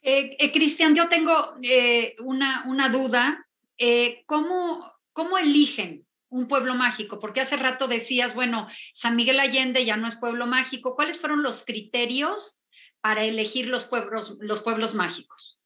Eh, 0.03 0.35
eh, 0.37 0.51
Cristian, 0.51 0.95
yo 0.95 1.07
tengo 1.07 1.55
eh, 1.63 2.15
una, 2.19 2.89
duda. 2.91 3.47
¿cómo, 4.25 4.93
¿Cómo 5.13 5.37
eligen 5.37 6.05
un 6.29 6.47
pueblo 6.47 6.75
mágico? 6.75 7.19
Porque 7.19 7.41
hace 7.41 7.55
rato 7.55 7.87
decías, 7.87 8.35
bueno, 8.35 8.67
San 8.93 9.15
Miguel 9.15 9.39
Allende 9.39 9.85
ya 9.85 9.95
no 9.95 10.07
es 10.07 10.15
pueblo 10.17 10.45
mágico. 10.45 10.95
¿Cuáles 10.95 11.17
fueron 11.17 11.41
los 11.41 11.63
criterios 11.65 12.59
para 13.01 13.23
elegir 13.23 13.67
los 13.67 13.85
pueblos, 13.85 14.37
los 14.41 14.61
pueblos 14.61 14.93
mágicos? 14.93 15.59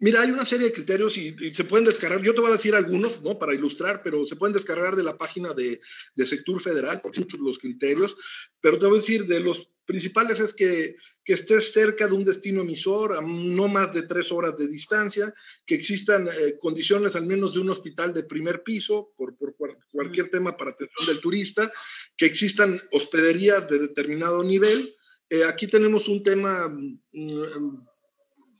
Mira, 0.00 0.22
hay 0.22 0.30
una 0.30 0.44
serie 0.44 0.68
de 0.68 0.72
criterios 0.72 1.16
y, 1.16 1.34
se 1.52 1.64
pueden 1.64 1.86
descargar. 1.86 2.22
Yo 2.22 2.34
te 2.34 2.40
voy 2.40 2.50
a 2.50 2.56
decir 2.56 2.74
algunos, 2.74 3.20
¿no? 3.22 3.36
Para 3.36 3.54
ilustrar, 3.54 4.00
pero 4.04 4.26
se 4.26 4.36
pueden 4.36 4.52
descargar 4.52 4.94
de 4.94 5.02
la 5.02 5.18
página 5.18 5.54
de, 5.54 5.80
de 6.14 6.26
Sector 6.26 6.60
Federal, 6.60 7.00
por 7.00 7.16
muchos 7.18 7.40
los 7.40 7.58
criterios. 7.58 8.16
Pero 8.60 8.78
te 8.78 8.86
voy 8.86 8.98
a 8.98 9.00
decir, 9.00 9.26
de 9.26 9.40
los 9.40 9.68
principales 9.88 10.38
es 10.38 10.54
que, 10.54 10.94
que 11.28 11.34
estés 11.34 11.72
cerca 11.74 12.06
de 12.06 12.14
un 12.14 12.24
destino 12.24 12.62
emisor, 12.62 13.14
a 13.14 13.20
no 13.20 13.68
más 13.68 13.92
de 13.92 14.04
tres 14.04 14.32
horas 14.32 14.56
de 14.56 14.66
distancia, 14.66 15.34
que 15.66 15.74
existan 15.74 16.26
eh, 16.26 16.56
condiciones 16.58 17.14
al 17.16 17.26
menos 17.26 17.52
de 17.52 17.60
un 17.60 17.68
hospital 17.68 18.14
de 18.14 18.22
primer 18.22 18.62
piso, 18.62 19.12
por, 19.14 19.36
por 19.36 19.54
cualquier 19.92 20.30
tema 20.30 20.56
para 20.56 20.70
atención 20.70 21.06
del 21.06 21.20
turista, 21.20 21.70
que 22.16 22.24
existan 22.24 22.80
hospederías 22.92 23.68
de 23.68 23.78
determinado 23.78 24.42
nivel. 24.42 24.96
Eh, 25.28 25.44
aquí 25.44 25.66
tenemos 25.66 26.08
un 26.08 26.22
tema 26.22 26.66
mm, 26.66 27.87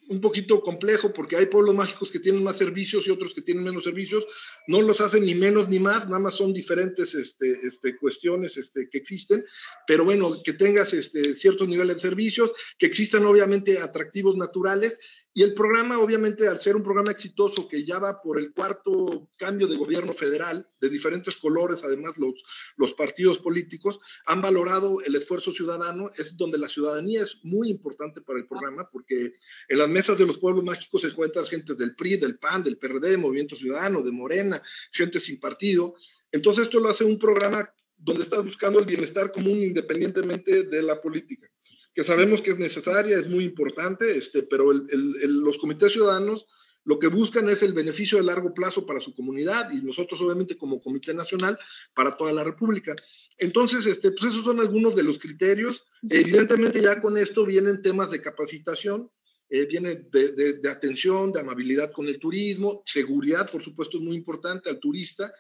un 0.09 0.21
poquito 0.21 0.61
complejo 0.63 1.13
porque 1.13 1.37
hay 1.37 1.47
pueblos 1.47 1.75
mágicos 1.75 2.11
que 2.11 2.19
tienen 2.19 2.43
más 2.43 2.57
servicios 2.57 3.07
y 3.07 3.11
otros 3.11 3.35
que 3.35 3.43
tienen 3.43 3.65
menos 3.65 3.85
servicios. 3.85 4.27
No 4.67 4.83
los 4.83 5.01
hacen 5.01 5.25
ni 5.25 5.35
menos 5.35 5.69
ni 5.69 5.79
más, 5.79 6.07
nada 6.07 6.19
más 6.19 6.35
son 6.35 6.53
diferentes 6.53 7.15
este, 7.15 7.59
este, 7.63 7.97
cuestiones 7.97 8.57
este, 8.57 8.89
que 8.91 8.99
existen. 8.99 9.45
Pero 9.87 10.05
bueno, 10.05 10.43
que 10.43 10.55
tengas 10.55 10.93
este, 10.93 11.37
ciertos 11.37 11.69
niveles 11.69 11.97
de 11.97 12.03
servicios, 12.03 12.53
que 12.79 12.87
existan 12.87 13.25
obviamente 13.27 13.79
atractivos 13.79 14.37
naturales 14.37 14.99
y 15.35 15.43
el 15.43 15.55
programa, 15.55 15.99
obviamente, 16.01 16.49
al 16.49 16.61
ser 16.61 16.75
un 16.75 16.83
programa 16.83 17.13
exitoso 17.13 17.69
que 17.69 17.85
ya 17.85 17.99
va 17.99 18.21
por 18.23 18.39
el 18.41 18.53
cuarto 18.53 19.31
cambio 19.37 19.67
de 19.67 19.77
gobierno 19.77 20.15
federal, 20.15 20.69
de 20.81 20.89
diferentes 20.89 21.37
colores, 21.37 21.85
además 21.85 22.17
los, 22.17 22.43
los 22.77 22.95
partidos 22.95 23.39
políticos, 23.39 24.01
han 24.27 24.41
valorado 24.41 25.01
el 25.03 25.15
esfuerzo 25.15 25.53
ciudadano, 25.53 26.11
es 26.17 26.37
donde 26.37 26.59
la 26.59 26.69
ciudadanía 26.69 27.23
es 27.23 27.37
muy 27.45 27.71
importante 27.71 28.21
para 28.21 28.39
el 28.39 28.47
programa, 28.47 28.89
porque 28.91 29.35
en 29.69 29.79
las 29.79 29.89
mesas 29.89 30.19
de 30.19 30.27
los 30.27 30.39
pueblos 30.39 30.65
mágicos 30.65 31.03
se 31.03 31.09
encuentran 31.09 31.45
gente 31.45 31.75
del 31.75 31.95
PRI, 31.95 32.17
del 32.17 32.39
PAN, 32.39 32.65
del 32.65 32.79
PRD, 32.79 33.17
Movimiento 33.19 33.55
Ciudadano, 33.55 34.03
de 34.03 34.11
Morena, 34.11 34.63
gente 34.93 35.21
sin 35.21 35.39
partido. 35.39 35.95
Entonces 36.33 36.65
esto 36.65 36.81
lo 36.81 36.89
hace 36.89 37.05
un 37.05 37.19
programa 37.19 37.73
donde 37.97 38.23
estás 38.23 38.45
buscando 38.45 38.79
el 38.79 38.87
bienestar 38.87 39.31
común 39.31 39.59
independientemente 39.59 40.65
de 40.65 40.83
la 40.83 41.01
política 41.01 41.49
que 41.95 42.05
sabemos 42.05 42.43
que 42.43 42.51
es 42.51 42.59
necesaria, 42.59 43.19
es 43.19 43.29
muy 43.29 43.45
importante, 43.45 44.17
este, 44.17 44.43
pero 44.43 44.73
los 44.73 45.59
comités 45.59 45.93
ciudadanos 45.93 46.47
lo 46.89 46.99
que 46.99 47.09
buscan 47.09 47.51
es 47.51 47.63
el 47.63 47.75
beneficio 47.75 48.17
de 48.17 48.25
largo 48.25 48.55
plazo 48.55 48.87
para 48.87 48.99
su 48.99 49.15
comunidad 49.15 49.71
y 49.73 49.83
nosotros 49.83 50.23
obviamente 50.23 50.57
como 50.57 50.81
Comité 50.81 51.13
Nacional 51.13 51.59
para 51.93 52.17
toda 52.17 52.33
la 52.33 52.43
República. 52.43 52.97
Entonces, 53.37 53.85
este, 53.85 54.13
pues 54.13 54.33
esos 54.33 54.43
son 54.43 54.59
algunos 54.59 54.97
de 54.97 55.03
los 55.03 55.19
criterios. 55.19 55.85
Evidentemente 56.09 56.81
ya 56.81 57.03
con 57.03 57.19
esto 57.19 57.45
vienen 57.45 57.83
temas 57.83 58.11
de 58.11 58.23
capacitación, 58.23 59.11
eh, 59.51 59.67
viene 59.67 59.97
de, 60.11 60.55
de, 60.63 60.71
atención, 60.71 61.31
de 61.31 61.41
amabilidad 61.41 61.93
con 61.93 62.09
el 62.09 62.19
turismo, 62.19 62.83
seguridad, 62.87 63.51
por 63.51 63.63
supuesto, 63.63 63.99
es 63.99 64.03
muy 64.03 64.17
importante 64.17 64.71
al 64.71 64.81
turista. 64.81 65.31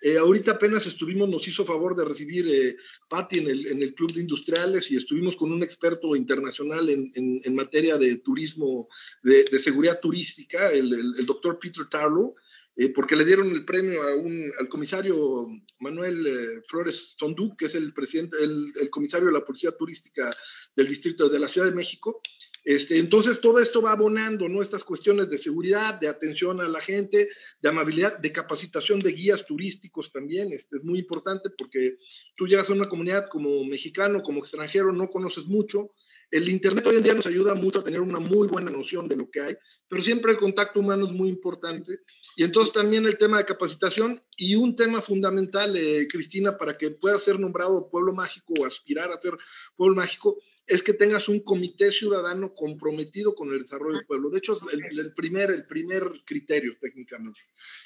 Eh, 0.00 0.18
ahorita 0.18 0.52
apenas 0.52 0.86
estuvimos, 0.86 1.28
nos 1.28 1.46
hizo 1.48 1.64
favor 1.64 1.96
de 1.96 2.04
recibir 2.04 2.46
eh, 2.48 2.76
Patti 3.08 3.38
en 3.38 3.48
el, 3.48 3.66
en 3.68 3.82
el, 3.82 3.94
Club 3.94 4.12
de 4.12 4.20
Industriales 4.20 4.90
y 4.90 4.96
estuvimos 4.96 5.36
con 5.36 5.52
un 5.52 5.62
experto 5.62 6.14
internacional 6.16 6.88
en, 6.90 7.10
en, 7.14 7.54
materia 7.54 7.96
de 7.96 8.16
turismo, 8.18 8.88
de, 9.22 9.46
seguridad 9.58 10.00
turística, 10.00 10.70
el, 10.70 11.24
doctor 11.24 11.58
Peter 11.58 11.86
Tarlow, 11.88 12.34
eh, 12.76 12.88
porque 12.88 13.14
le 13.14 13.24
dieron 13.24 13.52
el 13.52 13.64
premio 13.64 14.02
a 14.02 14.16
un, 14.16 14.52
al 14.58 14.68
comisario 14.68 15.46
Manuel 15.78 16.26
eh, 16.26 16.62
Flores 16.66 17.14
Tondú, 17.16 17.56
que 17.56 17.66
es 17.66 17.74
el 17.76 17.94
presidente, 17.94 18.36
el, 18.42 18.90
comisario 18.90 19.28
de 19.28 19.32
la 19.32 19.44
Policía 19.44 19.70
Turística 19.72 20.28
del 20.74 20.88
Distrito 20.88 21.28
de 21.28 21.38
la 21.38 21.46
Ciudad 21.46 21.68
de 21.68 21.74
México, 21.74 22.20
este, 22.64 22.98
entonces, 22.98 23.42
todo 23.42 23.58
esto 23.58 23.82
va 23.82 23.92
abonando, 23.92 24.48
¿no? 24.48 24.62
Estas 24.62 24.84
cuestiones 24.84 25.28
de 25.28 25.36
seguridad, 25.36 26.00
de 26.00 26.08
atención 26.08 26.62
a 26.62 26.68
la 26.68 26.80
gente, 26.80 27.28
de 27.60 27.68
amabilidad, 27.68 28.18
de 28.18 28.32
capacitación 28.32 29.00
de 29.00 29.12
guías 29.12 29.44
turísticos 29.44 30.10
también. 30.10 30.50
Este, 30.50 30.78
es 30.78 30.84
muy 30.84 30.98
importante 30.98 31.50
porque 31.50 31.98
tú 32.36 32.46
llegas 32.46 32.70
a 32.70 32.72
una 32.72 32.88
comunidad 32.88 33.28
como 33.28 33.64
mexicano, 33.64 34.22
como 34.22 34.40
extranjero, 34.40 34.92
no 34.92 35.10
conoces 35.10 35.44
mucho. 35.44 35.92
El 36.34 36.48
Internet 36.48 36.84
hoy 36.88 36.96
en 36.96 37.04
día 37.04 37.14
nos 37.14 37.26
ayuda 37.26 37.54
mucho 37.54 37.78
a 37.78 37.84
tener 37.84 38.00
una 38.00 38.18
muy 38.18 38.48
buena 38.48 38.68
noción 38.68 39.06
de 39.06 39.14
lo 39.14 39.30
que 39.30 39.40
hay, 39.40 39.54
pero 39.86 40.02
siempre 40.02 40.32
el 40.32 40.36
contacto 40.36 40.80
humano 40.80 41.06
es 41.06 41.12
muy 41.12 41.28
importante. 41.28 42.00
Y 42.36 42.42
entonces 42.42 42.74
también 42.74 43.06
el 43.06 43.16
tema 43.16 43.38
de 43.38 43.44
capacitación 43.44 44.20
y 44.36 44.56
un 44.56 44.74
tema 44.74 45.00
fundamental, 45.00 45.76
eh, 45.76 46.08
Cristina, 46.10 46.58
para 46.58 46.76
que 46.76 46.90
pueda 46.90 47.20
ser 47.20 47.38
nombrado 47.38 47.88
pueblo 47.88 48.12
mágico 48.12 48.52
o 48.58 48.66
aspirar 48.66 49.12
a 49.12 49.20
ser 49.20 49.34
pueblo 49.76 49.94
mágico, 49.94 50.36
es 50.66 50.82
que 50.82 50.94
tengas 50.94 51.28
un 51.28 51.38
comité 51.38 51.92
ciudadano 51.92 52.52
comprometido 52.52 53.36
con 53.36 53.52
el 53.52 53.62
desarrollo 53.62 53.98
del 53.98 54.06
pueblo. 54.06 54.30
De 54.30 54.38
hecho, 54.38 54.58
el, 54.72 54.98
el 54.98 55.14
primer, 55.14 55.52
el 55.52 55.68
primer 55.68 56.02
criterio 56.24 56.76
técnicamente. 56.80 57.38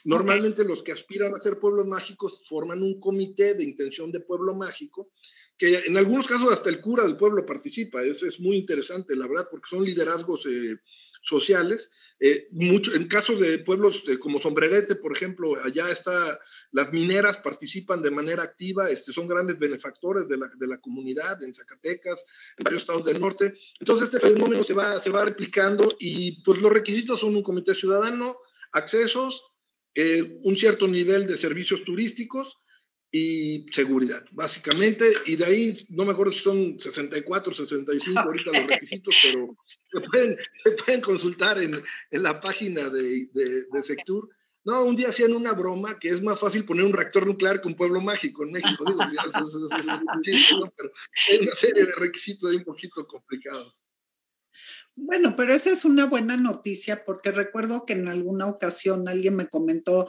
Normalmente 0.07 0.64
los 0.64 0.83
que 0.83 0.93
aspiran 0.93 1.35
a 1.35 1.38
ser 1.38 1.59
pueblos 1.59 1.87
mágicos 1.87 2.40
forman 2.49 2.83
un 2.83 2.99
comité 2.99 3.52
de 3.52 3.64
intención 3.64 4.11
de 4.11 4.21
pueblo 4.21 4.55
mágico 4.55 5.11
que 5.59 5.77
en 5.87 5.97
algunos 5.97 6.27
casos 6.27 6.53
hasta 6.53 6.71
el 6.71 6.81
cura 6.81 7.03
del 7.03 7.17
pueblo 7.17 7.45
participa. 7.45 8.03
Es, 8.03 8.23
es 8.23 8.38
muy 8.38 8.57
interesante, 8.57 9.17
la 9.17 9.27
verdad, 9.27 9.49
porque 9.50 9.69
son 9.69 9.85
liderazgos 9.85 10.47
eh, 10.47 10.79
sociales. 11.23 11.91
Eh, 12.21 12.49
mucho, 12.50 12.95
en 12.95 13.07
casos 13.07 13.38
de 13.38 13.61
pueblos 13.61 14.03
eh, 14.09 14.19
como 14.19 14.41
Sombrerete, 14.41 14.97
por 14.97 15.17
ejemplo, 15.17 15.55
allá 15.62 15.88
está, 15.91 16.38
las 16.73 16.93
mineras 16.93 17.37
participan 17.38 18.03
de 18.03 18.11
manera 18.11 18.43
activa, 18.43 18.91
este, 18.91 19.12
son 19.12 19.29
grandes 19.29 19.59
benefactores 19.59 20.27
de 20.27 20.37
la, 20.37 20.50
de 20.59 20.67
la 20.67 20.79
comunidad 20.79 21.41
en 21.45 21.55
Zacatecas, 21.55 22.25
en 22.57 22.65
varios 22.65 22.83
estados 22.83 23.05
del 23.05 23.21
norte. 23.21 23.55
Entonces 23.79 24.07
este 24.07 24.19
fenómeno 24.19 24.65
se 24.65 24.75
va, 24.75 24.99
se 24.99 25.11
va 25.11 25.25
replicando 25.25 25.95
y 26.00 26.43
pues 26.43 26.61
los 26.61 26.73
requisitos 26.73 27.21
son 27.21 27.37
un 27.37 27.43
comité 27.45 27.73
ciudadano, 27.73 28.37
accesos, 28.73 29.41
eh, 29.95 30.41
un 30.43 30.57
cierto 30.57 30.88
nivel 30.88 31.27
de 31.29 31.37
servicios 31.37 31.85
turísticos, 31.85 32.59
y 33.11 33.67
seguridad, 33.73 34.25
básicamente. 34.33 35.07
Y 35.27 35.37
de 35.37 35.45
ahí, 35.45 35.87
no 35.91 36.05
me 36.05 36.12
acuerdo 36.12 36.33
si 36.33 36.41
son 36.41 36.81
64, 36.81 37.53
65 37.53 38.19
ahorita 38.21 38.53
los 38.53 38.69
requisitos, 38.69 39.15
pero 39.23 39.57
se 39.93 40.00
pueden, 40.00 40.37
se 40.62 40.71
pueden 40.73 41.00
consultar 41.00 41.62
en, 41.62 41.83
en 42.11 42.23
la 42.23 42.41
página 42.41 42.88
de, 42.88 43.27
de, 43.33 43.65
de, 43.71 43.83
Sectur. 43.83 44.29
No, 44.65 44.85
un 44.85 44.97
día 44.97 45.09
hacían 45.09 45.33
una 45.33 45.53
broma 45.53 45.99
que 45.99 46.09
es 46.09 46.23
más 46.23 46.38
fácil 46.38 46.67
poner 46.67 46.85
un 46.85 46.93
reactor 46.93 47.27
nuclear 47.27 47.62
que 47.62 47.69
un 47.69 47.77
pueblo 47.77 48.00
mágico 48.00 48.45
en 48.45 48.53
México. 48.53 48.85
Digo, 48.85 49.03
es, 49.03 50.35
es, 50.35 50.53
¿no? 50.53 50.73
pero 50.77 50.93
hay 51.31 51.38
una 51.38 51.55
serie 51.55 51.85
de 51.85 51.95
requisitos 51.97 52.50
ahí 52.50 52.57
un 52.57 52.65
poquito 52.65 53.07
complicados. 53.07 53.83
Bueno, 55.00 55.37
pero 55.37 55.55
esa 55.55 55.71
es 55.71 55.85
una 55.85 56.07
buena 56.07 56.37
noticia 56.37 57.05
porque 57.05 57.31
recuerdo 57.31 57.87
que 57.87 57.93
en 57.93 58.09
alguna 58.09 58.47
ocasión 58.47 59.09
alguien 59.09 59.37
me 59.37 59.49
comentó 59.49 60.09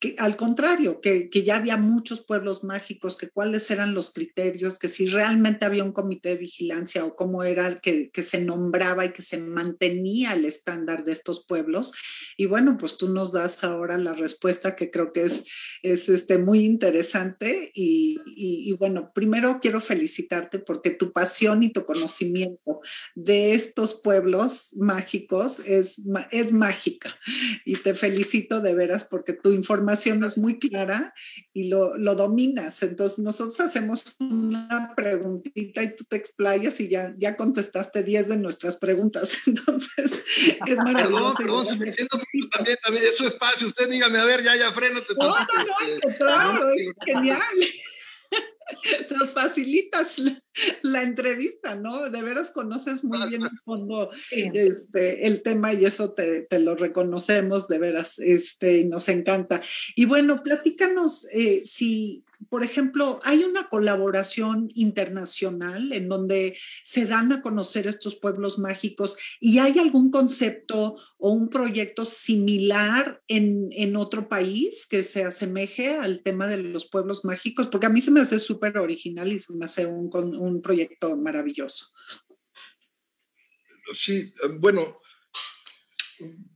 que 0.00 0.16
al 0.18 0.36
contrario, 0.36 1.02
que, 1.02 1.28
que, 1.28 1.42
ya 1.42 1.56
había 1.56 1.76
muchos 1.76 2.22
pueblos 2.22 2.64
mágicos, 2.64 3.18
que 3.18 3.28
cuáles 3.28 3.70
eran 3.70 3.92
los 3.92 4.10
criterios, 4.10 4.78
que 4.78 4.88
si 4.88 5.06
realmente 5.06 5.66
había 5.66 5.84
un 5.84 5.92
comité 5.92 6.30
de 6.30 6.36
vigilancia 6.36 7.04
o 7.04 7.14
cómo 7.14 7.44
era 7.44 7.68
el 7.68 7.82
que, 7.82 8.10
que, 8.10 8.22
se 8.22 8.40
nombraba 8.40 9.04
y 9.04 9.12
que 9.12 9.20
se 9.20 9.36
mantenía 9.36 10.32
el 10.32 10.46
estándar 10.46 11.04
de 11.04 11.12
estos 11.12 11.44
pueblos. 11.44 11.92
Y 12.38 12.46
bueno, 12.46 12.78
pues 12.78 12.96
tú 12.96 13.10
nos 13.12 13.30
das 13.32 13.62
ahora 13.62 13.98
la 13.98 14.14
respuesta 14.14 14.74
que 14.74 14.90
creo 14.90 15.12
que 15.12 15.24
es, 15.24 15.44
es 15.82 16.08
este, 16.08 16.38
muy 16.38 16.64
interesante. 16.64 17.70
Y, 17.74 18.16
y, 18.24 18.72
bueno, 18.72 19.12
primero 19.14 19.58
quiero 19.60 19.82
felicitarte 19.82 20.60
porque 20.60 20.90
tu 20.90 21.12
pasión 21.12 21.62
y 21.62 21.72
tu 21.72 21.84
conocimiento 21.84 22.80
de 23.14 23.52
estos 23.52 24.00
pueblos 24.00 24.70
mágicos 24.76 25.60
es, 25.66 26.00
es 26.30 26.52
mágica. 26.52 27.14
Y 27.66 27.76
te 27.76 27.94
felicito 27.94 28.62
de 28.62 28.74
veras 28.74 29.04
porque 29.04 29.34
tu 29.34 29.50
información 29.52 29.89
es 29.92 30.36
muy 30.36 30.58
clara 30.58 31.14
y 31.52 31.68
lo, 31.68 31.96
lo, 31.96 32.14
dominas. 32.14 32.82
Entonces 32.82 33.18
nosotros 33.18 33.58
hacemos 33.60 34.16
una 34.18 34.92
preguntita 34.96 35.82
y 35.82 35.96
tú 35.96 36.04
te 36.04 36.16
explayas 36.16 36.80
y 36.80 36.88
ya, 36.88 37.14
ya 37.16 37.36
contestaste 37.36 38.02
10 38.02 38.28
de 38.28 38.36
nuestras 38.36 38.76
preguntas. 38.76 39.36
Entonces 39.46 40.22
es 40.66 40.78
maravilloso. 40.78 41.34
Perdón, 41.36 41.66
perdón, 41.66 41.66
si 41.68 41.78
me 41.78 41.92
siento 41.92 42.20
también, 42.50 42.76
también 42.82 43.06
es 43.06 43.16
su 43.16 43.26
espacio. 43.26 43.66
Usted 43.66 43.88
dígame, 43.88 44.18
a 44.18 44.24
ver, 44.24 44.42
ya, 44.42 44.56
ya, 44.56 44.72
freno. 44.72 45.02
Te 45.02 45.14
no, 45.14 45.28
no, 45.28 45.34
no, 45.34 45.80
este, 45.86 46.16
claro, 46.18 46.70
es 46.70 46.86
genial. 47.04 47.40
Nos 49.18 49.32
facilitas 49.32 50.18
la, 50.18 50.36
la, 50.82 51.02
entrevista, 51.02 51.74
¿no? 51.74 52.10
De 52.10 52.22
veras 52.22 52.50
conoces 52.50 53.04
muy 53.04 53.28
bien 53.28 53.42
el 53.42 53.58
fondo 53.64 54.10
este, 54.30 55.26
el 55.26 55.42
tema 55.42 55.72
y 55.72 55.84
eso 55.84 56.12
te, 56.12 56.42
te, 56.42 56.58
lo 56.58 56.74
reconocemos, 56.74 57.68
de 57.68 57.78
veras, 57.78 58.18
este, 58.18 58.78
y 58.78 58.84
nos 58.84 59.08
encanta. 59.08 59.62
Y 59.94 60.04
bueno, 60.04 60.42
platícanos 60.42 61.26
eh, 61.32 61.62
si 61.64 62.24
por 62.48 62.64
ejemplo, 62.64 63.20
hay 63.22 63.44
una 63.44 63.68
colaboración 63.68 64.70
internacional 64.74 65.92
en 65.92 66.08
donde 66.08 66.58
se 66.84 67.04
dan 67.04 67.32
a 67.32 67.42
conocer 67.42 67.86
estos 67.86 68.16
pueblos 68.16 68.58
mágicos 68.58 69.16
y 69.40 69.58
hay 69.58 69.78
algún 69.78 70.10
concepto 70.10 70.96
o 71.18 71.30
un 71.30 71.50
proyecto 71.50 72.04
similar 72.04 73.22
en, 73.28 73.68
en 73.72 73.96
otro 73.96 74.28
país 74.28 74.86
que 74.88 75.02
se 75.02 75.24
asemeje 75.24 75.96
al 75.96 76.22
tema 76.22 76.46
de 76.46 76.58
los 76.58 76.86
pueblos 76.86 77.24
mágicos, 77.24 77.66
porque 77.66 77.86
a 77.86 77.90
mí 77.90 78.00
se 78.00 78.10
me 78.10 78.20
hace 78.20 78.38
súper 78.38 78.78
original 78.78 79.30
y 79.30 79.38
se 79.38 79.52
me 79.52 79.66
hace 79.66 79.86
un, 79.86 80.10
un 80.14 80.62
proyecto 80.62 81.16
maravilloso. 81.16 81.88
Sí, 83.92 84.32
bueno, 84.60 85.00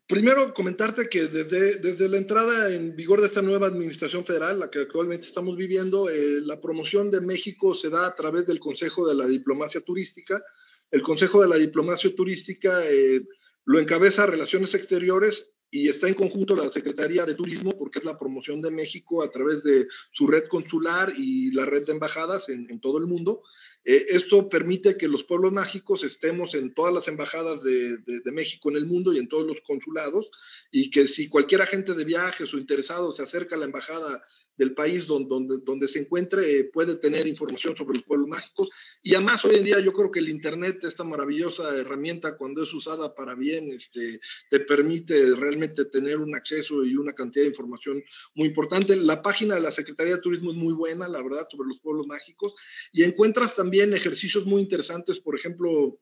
Primero, 0.07 0.53
comentarte 0.53 1.09
que 1.09 1.29
desde, 1.29 1.77
desde 1.77 2.11
la 2.11 2.19
entrada 2.19 2.71
en 2.71 2.95
vigor 2.95 3.23
de 3.23 3.27
esta 3.27 3.41
nueva 3.41 3.69
administración 3.69 4.23
federal, 4.27 4.59
la 4.59 4.71
que 4.71 4.81
actualmente 4.81 5.27
estamos 5.27 5.57
viviendo, 5.57 6.11
eh, 6.11 6.43
la 6.43 6.61
promoción 6.61 7.11
de 7.11 7.23
México 7.23 7.75
se 7.75 7.89
da 7.89 8.07
a 8.07 8.15
través 8.15 8.47
del 8.47 8.61
Consejo 8.61 9.09
de 9.09 9.15
la 9.15 9.27
Diplomacia 9.27 9.81
Turística. 9.81 10.43
El 10.91 11.01
Consejo 11.01 11.41
de 11.41 11.49
la 11.49 11.57
Diplomacia 11.57 12.15
Turística 12.15 12.85
eh, 12.87 13.23
lo 13.65 13.81
encabeza 13.81 14.27
Relaciones 14.27 14.75
Exteriores 14.75 15.55
y 15.71 15.89
está 15.89 16.07
en 16.07 16.15
conjunto 16.15 16.55
la 16.55 16.71
Secretaría 16.71 17.25
de 17.25 17.35
Turismo, 17.35 17.73
porque 17.79 18.01
es 18.01 18.05
la 18.05 18.19
promoción 18.19 18.61
de 18.61 18.71
México 18.71 19.23
a 19.23 19.31
través 19.31 19.63
de 19.63 19.87
su 20.13 20.27
red 20.27 20.49
consular 20.49 21.15
y 21.17 21.51
la 21.53 21.65
red 21.65 21.87
de 21.87 21.93
embajadas 21.93 22.51
en, 22.51 22.71
en 22.71 22.79
todo 22.79 22.99
el 22.99 23.07
mundo. 23.07 23.43
Eh, 23.85 24.07
esto 24.11 24.49
permite 24.49 24.97
que 24.97 25.09
los 25.09 25.25
pueblos 25.25 25.53
mágicos 25.53 26.05
estemos 26.05 26.55
en 26.55 26.73
todas 26.73 26.95
las 26.95 27.07
embajadas 27.07 27.63
de, 27.63 27.99
de, 27.99 28.21
de, 28.21 28.33
México 28.33 28.71
en 28.71 28.77
el 28.77 28.87
mundo 28.87 29.13
y 29.13 29.19
en 29.19 29.29
todos 29.29 29.47
los 29.47 29.61
consulados 29.61 30.31
y 30.71 30.91
que 30.91 31.07
si 31.07 31.29
cualquier 31.29 31.61
agente 31.61 31.95
de 31.95 32.05
viajes 32.05 32.53
o 32.55 32.59
interesado 32.59 33.13
se 33.13 33.23
acerca 33.23 33.57
a 33.57 33.59
la 33.59 33.67
embajada 33.67 34.25
del 34.57 34.75
país 34.75 35.07
donde, 35.07 35.59
donde, 35.65 35.89
se 35.89 36.01
encuentre 36.01 36.59
eh, 36.59 36.65
puede 36.65 36.97
tener 36.97 37.27
información 37.27 37.77
sobre 37.77 37.99
los 37.99 38.05
pueblos 38.05 38.29
mágicos. 38.29 38.69
Y 39.03 39.15
además 39.15 39.45
hoy 39.45 39.57
en 39.57 39.65
día 39.65 39.81
yo 39.81 39.93
creo 39.93 40.11
que 40.11 40.21
el 40.21 40.29
Internet, 40.29 40.85
esta 40.85 41.05
maravillosa 41.05 41.77
herramienta, 41.77 42.37
cuando 42.37 42.63
es 42.63 42.73
usada 42.73 43.15
para 43.15 43.35
bien, 43.35 43.71
este, 43.71 44.21
te 44.51 44.61
permite 44.61 45.35
realmente 45.35 45.85
tener 45.87 46.19
un 46.19 46.35
acceso 46.35 46.85
y 46.85 46.97
una 46.97 47.13
cantidad 47.13 47.45
de 47.45 47.51
información 47.51 48.03
muy 48.35 48.49
importante. 48.49 48.97
La 48.97 49.23
página 49.23 49.57
de 49.57 49.61
la 49.61 49.71
Secretaría 49.71 50.17
de 50.17 50.23
Turismo 50.23 50.51
es 50.51 50.57
muy 50.57 50.73
buena, 50.73 51.09
la 51.09 51.23
verdad, 51.23 51.47
sobre 51.51 51.69
los 51.69 51.81
pueblos 51.81 52.07
mágicos. 52.07 52.55
Y 52.93 53.03
encuentras 53.03 53.55
también 53.55 53.93
ejercicios 53.95 54.47
muy 54.47 54.63
interesantes, 54.63 55.19
por 55.19 55.37
ejemplo, 55.37 55.99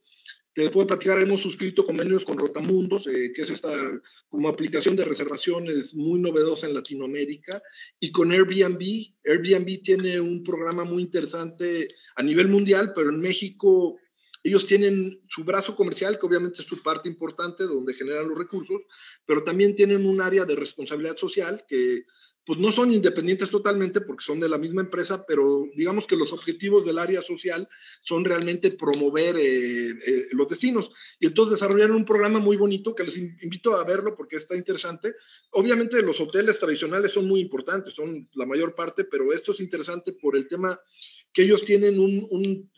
te 0.55 0.69
puedo 0.71 0.87
platicar, 0.87 1.19
hemos 1.19 1.41
suscrito 1.41 1.85
convenios 1.85 2.25
con 2.25 2.39
Rotamundos, 2.39 3.07
eh, 3.07 3.33
que 3.35 3.43
es 3.43 3.51
esta 3.51 3.71
como 4.29 4.49
aplicación 4.49 4.97
de 4.97 5.05
reservaciones 5.05 5.95
muy 5.95 6.21
novedosa 6.21 6.67
en 6.67 6.75
Latinoamérica, 6.75 7.63
y 7.99 8.13
con 8.13 8.33
Airbnb. 8.33 8.81
Airbnb 9.25 9.83
tiene 9.83 10.21
un 10.21 10.43
programa 10.43 10.85
muy 10.85 11.03
interesante 11.03 11.89
a 12.17 12.23
nivel 12.23 12.49
mundial, 12.49 12.93
pero 12.95 13.11
en 13.11 13.21
México 13.21 13.99
ellos 14.45 14.67
tienen 14.67 15.21
su 15.29 15.45
brazo 15.45 15.75
comercial, 15.75 16.19
que 16.19 16.27
obviamente 16.27 16.61
es 16.61 16.69
su 16.69 16.83
parte 16.83 17.09
importante, 17.09 17.65
donde 17.65 17.95
generan 17.95 18.29
los 18.29 18.37
recursos, 18.37 18.83
pero 19.25 19.45
también 19.45 19.75
tienen 19.75 20.05
un 20.05 20.21
área 20.21 20.45
de 20.45 20.57
responsabilidad 20.57 21.17
social 21.17 21.65
que 21.67 22.05
pues 22.45 22.59
no 22.59 22.73
son 22.73 22.91
independientes 22.91 23.51
totalmente 23.51 24.01
porque 24.01 24.25
son 24.25 24.41
de 24.41 24.49
la 24.49 24.59
misma 24.59 24.83
empresa, 24.83 25.25
pero 25.27 25.65
digamos 25.77 26.07
que 26.07 26.17
los 26.17 26.33
objetivos 26.33 26.85
del 26.85 26.99
área 26.99 27.23
social 27.23 27.69
son 28.03 28.25
realmente 28.25 28.73
promover 28.73 29.37
eh, 29.37 29.91
eh, 29.91 30.27
los 30.33 30.49
destinos. 30.49 30.91
Y 31.21 31.27
entonces 31.27 31.55
desarrollaron 31.55 31.97
un 31.97 32.05
programa 32.05 32.41
muy 32.41 32.57
bonito 32.57 32.95
que 32.95 33.05
les 33.05 33.17
invito 33.17 33.77
a 33.77 33.85
verlo 33.85 34.17
porque 34.17 34.37
está 34.37 34.57
interesante. 34.57 35.15
Obviamente 35.53 36.03
los 36.03 36.21
hoteles 36.21 36.59
tradicionales 36.59 37.13
son 37.13 37.29
muy 37.29 37.41
importantes, 37.41 37.95
son 37.95 38.29
la 38.35 38.47
mayor 38.47 38.75
parte, 38.75 39.05
pero 39.05 39.33
esto 39.33 39.53
es 39.53 39.61
interesante 39.61 40.13
por 40.13 40.37
el 40.37 40.49
tema 40.49 40.81
que 41.33 41.43
ellos 41.43 41.65
tienen 41.65 42.01
un, 42.01 42.27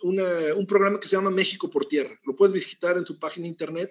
un, 0.03 0.67
programa 0.67 1.01
que 1.01 1.09
se 1.09 1.17
llama 1.17 1.31
México 1.31 1.71
por 1.71 1.87
Tierra. 1.87 2.19
Lo 2.25 2.37
puedes 2.37 2.53
visitar 2.53 2.99
en 2.99 3.07
su 3.07 3.19
página 3.19 3.47
internet 3.47 3.91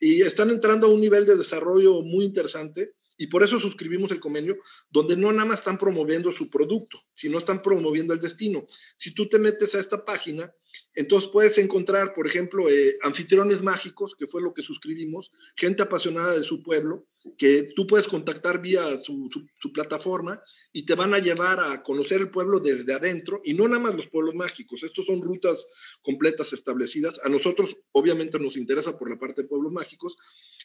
y 0.00 0.22
están 0.22 0.50
entrando 0.50 0.88
a 0.88 0.90
un 0.90 1.00
nivel 1.00 1.24
de 1.26 1.36
desarrollo 1.36 2.02
muy 2.02 2.24
interesante 2.24 2.94
y 3.22 3.28
por 3.28 3.44
eso 3.44 3.60
suscribimos 3.60 4.10
el 4.10 4.18
convenio, 4.18 4.56
donde 4.90 5.16
no 5.16 5.30
nada 5.30 5.44
más 5.44 5.60
están 5.60 5.78
promoviendo 5.78 6.32
su 6.32 6.50
producto, 6.50 6.98
sino 7.14 7.38
están 7.38 7.62
promoviendo 7.62 8.12
el 8.12 8.18
destino. 8.18 8.66
Si 8.96 9.14
tú 9.14 9.28
te 9.28 9.38
metes 9.38 9.76
a 9.76 9.78
esta 9.78 10.04
página, 10.04 10.52
Entonces 10.94 11.30
puedes 11.30 11.56
encontrar, 11.58 12.14
por 12.14 12.26
ejemplo, 12.26 12.68
eh, 12.68 12.96
anfitriones 13.02 13.62
mágicos, 13.62 14.14
que 14.18 14.26
fue 14.26 14.42
lo 14.42 14.52
que 14.52 14.62
suscribimos, 14.62 15.32
gente 15.56 15.82
apasionada 15.82 16.36
de 16.36 16.42
su 16.42 16.62
pueblo, 16.62 17.06
que 17.38 17.72
tú 17.76 17.86
puedes 17.86 18.08
contactar 18.08 18.60
vía 18.60 18.82
su, 19.02 19.30
plataforma 19.72 20.42
y 20.72 20.84
te 20.84 20.94
van 20.94 21.14
a 21.14 21.18
llevar 21.18 21.60
a 21.60 21.82
conocer 21.82 22.20
el 22.20 22.30
pueblo 22.30 22.58
desde 22.58 22.92
adentro 22.92 23.40
y 23.44 23.54
no 23.54 23.68
nada 23.68 23.80
más 23.80 23.94
los 23.94 24.08
pueblos 24.08 24.34
mágicos. 24.34 24.82
Estos 24.82 25.06
son 25.06 25.22
rutas 25.22 25.66
completas 26.02 26.52
establecidas. 26.52 27.20
A 27.24 27.28
nosotros 27.28 27.76
obviamente 27.92 28.38
nos 28.38 28.56
interesa 28.56 28.98
por 28.98 29.08
la 29.08 29.18
parte 29.18 29.42
de 29.42 29.48
pueblos 29.48 29.72
mágicos. 29.72 30.16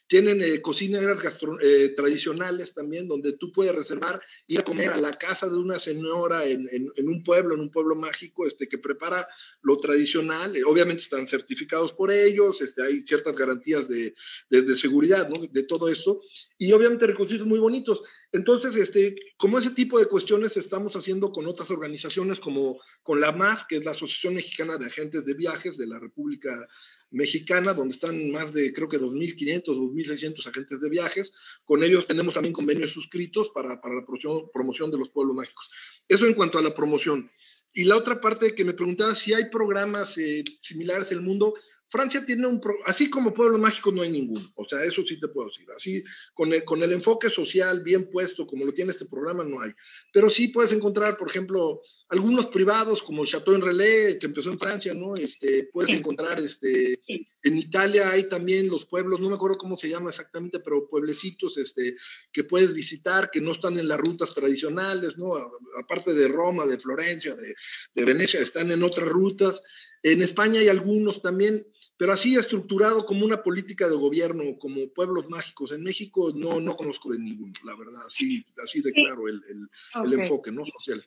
Tienen 0.08 0.42
eh, 0.42 0.62
cocineras 0.62 1.20
eh, 1.62 1.94
tradicionales 1.96 2.74
también 2.74 3.08
donde 3.08 3.34
tú 3.34 3.52
puedes 3.52 3.76
reservar, 3.76 4.22
ir 4.48 4.60
a 4.60 4.64
comer 4.64 4.90
a 4.90 4.98
la 4.98 5.18
casa 5.18 5.48
de 5.48 5.58
una 5.58 5.80
señora 5.80 6.46
en, 6.46 6.68
un 6.98 7.24
pueblo, 7.24 7.54
en 7.54 7.62
un 7.62 7.70
pueblo 7.70 7.96
mágico, 7.96 8.48
este, 8.48 8.68
que 8.68 8.78
prepara 8.78 9.28
lo 9.62 9.78
tradicional. 9.78 9.97
Eh, 10.00 10.64
obviamente 10.66 11.04
están 11.04 11.28
certificados 11.28 11.94
por 11.94 12.12
ellos, 12.12 12.62
este, 12.62 12.84
hay 12.84 13.02
ciertas 13.02 13.36
garantías 13.36 13.88
de, 13.88 14.14
de, 14.50 14.76
seguridad. 14.76 15.28
De 15.28 15.64
todo 15.64 15.90
esto 15.90 16.22
y 16.58 16.72
obviamente 16.72 17.08
recorridos 17.08 17.46
muy 17.46 17.60
bonitos. 17.60 18.02
Entonces, 18.32 18.76
este, 18.76 19.16
como 19.38 19.60
ese 19.60 19.72
tipo 19.72 20.00
de 20.00 20.08
cuestiones 20.08 20.58
estamos 20.58 20.96
haciendo 20.96 21.32
con 21.32 21.48
otras 21.48 21.70
organizaciones 21.70 22.40
como 22.40 22.80
con 23.04 23.22
la 23.22 23.32
MAF, 23.32 23.66
que 23.68 23.78
es 23.78 23.86
la 23.86 23.92
Asociación 23.92 24.36
Mexicana 24.36 24.78
de 24.78 24.88
Agentes 24.88 25.26
de 25.26 25.34
Viajes 25.34 25.78
de 25.78 25.88
la 25.88 26.00
República 26.00 26.68
Mexicana, 27.12 27.74
donde 27.74 27.94
están 27.94 28.32
más 28.32 28.54
de, 28.54 28.74
creo 28.74 28.90
que 28.90 29.00
2.500, 29.00 29.64
2.600 29.66 30.48
agentes 30.48 30.82
de 30.82 30.90
viajes. 30.90 31.32
Con 31.64 31.84
ellos 31.84 32.08
tenemos 32.08 32.34
también 32.34 32.54
convenios 32.54 32.92
suscritos 32.92 33.50
para, 33.54 33.80
para 33.80 33.96
la 33.96 34.06
promoción, 34.06 34.50
promoción 34.52 34.92
de 34.92 34.98
los 34.98 35.10
pueblos 35.10 35.36
mágicos. 35.36 35.70
Eso 36.08 36.26
en 36.26 36.34
cuanto 36.34 36.58
a 36.58 36.64
la 36.64 36.76
promoción. 36.76 37.30
Y 37.78 37.84
la 37.84 37.96
otra 37.96 38.20
parte 38.20 38.56
que 38.56 38.66
me 38.66 38.74
preguntaba 38.74 39.14
si 39.14 39.36
hay 39.36 39.52
programas 39.52 40.18
eh, 40.18 40.44
similares 40.62 41.12
en 41.12 41.20
el 41.20 41.24
mundo, 41.24 41.54
Francia 41.90 42.26
tiene 42.26 42.48
un, 42.48 42.62
así 42.86 43.10
como 43.10 43.34
Pueblos 43.34 43.60
Mágicos 43.60 43.94
no 43.94 44.02
hay 44.02 44.12
ninguno, 44.12 44.52
o 44.56 44.66
sea, 44.66 44.84
eso 44.84 45.04
sí 45.06 45.20
te 45.20 45.28
puedo 45.28 45.48
decir, 45.48 45.68
así 45.76 46.04
con 46.34 46.52
el, 46.54 46.64
con 46.66 46.84
el 46.84 46.92
enfoque 46.92 47.30
social 47.30 47.82
bien 47.84 48.10
puesto 48.10 48.46
como 48.46 48.66
lo 48.66 48.74
tiene 48.74 48.92
este 48.92 49.06
programa 49.06 49.44
no 49.44 49.62
hay, 49.62 49.72
pero 50.12 50.30
sí 50.30 50.50
puedes 50.50 50.72
encontrar, 50.72 51.18
por 51.18 51.30
ejemplo, 51.30 51.82
algunos 52.10 52.46
privados 52.48 53.02
como 53.02 53.26
Chateau 53.26 53.56
en 53.56 53.62
Relais, 53.62 54.18
que 54.20 54.28
empezó 54.28 54.50
en 54.50 54.60
Francia, 54.60 54.94
¿no? 54.94 55.16
Este, 55.16 55.70
puedes 55.74 55.92
encontrar, 55.92 56.40
este, 56.40 57.00
en 57.08 57.58
Italia 57.58 58.10
hay 58.10 58.30
también 58.30 58.70
los 58.70 58.86
pueblos, 58.86 59.20
no 59.20 59.30
me 59.30 59.36
acuerdo 59.36 59.58
cómo 59.58 59.78
se 59.78 59.90
llama 59.90 60.10
exactamente, 60.10 60.60
pero 60.60 60.88
pueblecitos, 60.88 61.58
este, 61.58 61.98
que 62.32 62.46
puedes 62.46 62.74
visitar, 62.74 63.30
que 63.30 63.42
no 63.42 63.52
están 63.52 63.78
en 63.78 63.88
las 63.88 64.00
rutas 64.00 64.34
tradicionales, 64.34 65.18
¿no? 65.18 65.34
Aparte 65.78 66.14
de 66.14 66.28
Roma, 66.30 66.66
de 66.66 66.80
Florencia, 66.80 67.36
de, 67.36 67.56
de 67.94 68.06
Venecia, 68.06 68.40
están 68.40 68.72
en 68.72 68.84
otras 68.84 69.08
rutas, 69.08 69.62
en 70.04 70.22
España 70.22 70.60
hay 70.60 70.68
algunos 70.68 71.22
también, 71.22 71.66
pero 71.98 72.14
así 72.14 72.36
estructurado 72.36 73.06
como 73.06 73.26
una 73.26 73.42
política 73.44 73.88
de 73.88 73.96
gobierno, 73.96 74.58
como 74.60 74.90
pueblos 74.90 75.30
mágicos. 75.30 75.72
En 75.72 75.84
México 75.84 76.32
no, 76.34 76.60
no 76.60 76.76
conozco 76.76 77.12
de 77.12 77.20
ninguno, 77.20 77.54
la 77.64 77.76
verdad, 77.76 78.04
así, 78.06 78.46
así 78.64 78.82
de 78.82 78.92
claro 78.94 79.28
el, 79.28 79.42
el, 79.48 80.14
enfoque 80.14 80.52
¿no? 80.52 80.66
social. 80.66 81.04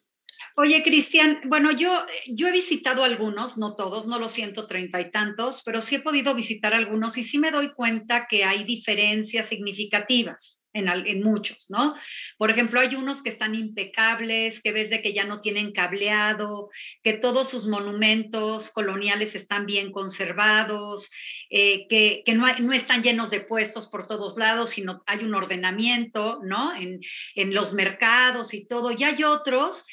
Oye, 0.56 0.82
Cristian, 0.82 1.40
bueno, 1.46 1.70
yo, 1.70 2.04
yo 2.28 2.48
he 2.48 2.52
visitado 2.52 3.04
algunos, 3.04 3.58
no 3.58 3.76
todos, 3.76 4.06
no 4.06 4.18
los 4.18 4.32
siento 4.32 4.66
treinta 4.66 5.00
y 5.00 5.10
tantos, 5.10 5.62
pero 5.64 5.82
sí 5.82 5.96
he 5.96 6.00
podido 6.00 6.34
visitar 6.34 6.72
algunos 6.72 7.16
y 7.18 7.24
sí 7.24 7.38
me 7.38 7.50
doy 7.50 7.72
cuenta 7.72 8.26
que 8.28 8.44
hay 8.44 8.64
diferencias 8.64 9.48
significativas 9.48 10.59
en, 10.72 11.22
muchos, 11.22 11.66
¿no? 11.68 11.94
Por 12.38 12.50
ejemplo, 12.50 12.80
hay 12.80 12.94
unos 12.94 13.22
que 13.22 13.30
están 13.30 13.54
impecables, 13.54 14.60
que 14.62 14.72
ves 14.72 14.90
de 14.90 15.02
que 15.02 15.12
ya 15.12 15.24
no 15.24 15.40
tienen 15.40 15.72
cableado, 15.72 16.70
que 17.02 17.14
todos 17.14 17.48
sus 17.48 17.66
monumentos 17.66 18.70
coloniales 18.70 19.34
están 19.34 19.66
bien 19.66 19.92
conservados, 19.92 21.10
eh, 21.50 21.86
que, 21.88 22.24
no, 22.34 22.72
están 22.72 23.02
llenos 23.02 23.30
de 23.30 23.40
puestos 23.40 23.88
por 23.88 24.06
todos 24.06 24.36
lados, 24.36 24.70
sino 24.70 25.02
hay 25.06 25.24
un 25.24 25.34
ordenamiento, 25.34 26.40
¿no? 26.42 26.72
En 26.74 27.54
los 27.54 27.72
mercados 27.72 28.54
y 28.54 28.66
todo. 28.66 28.92
Y 28.92 29.02
hay 29.04 29.24
otros 29.24 29.84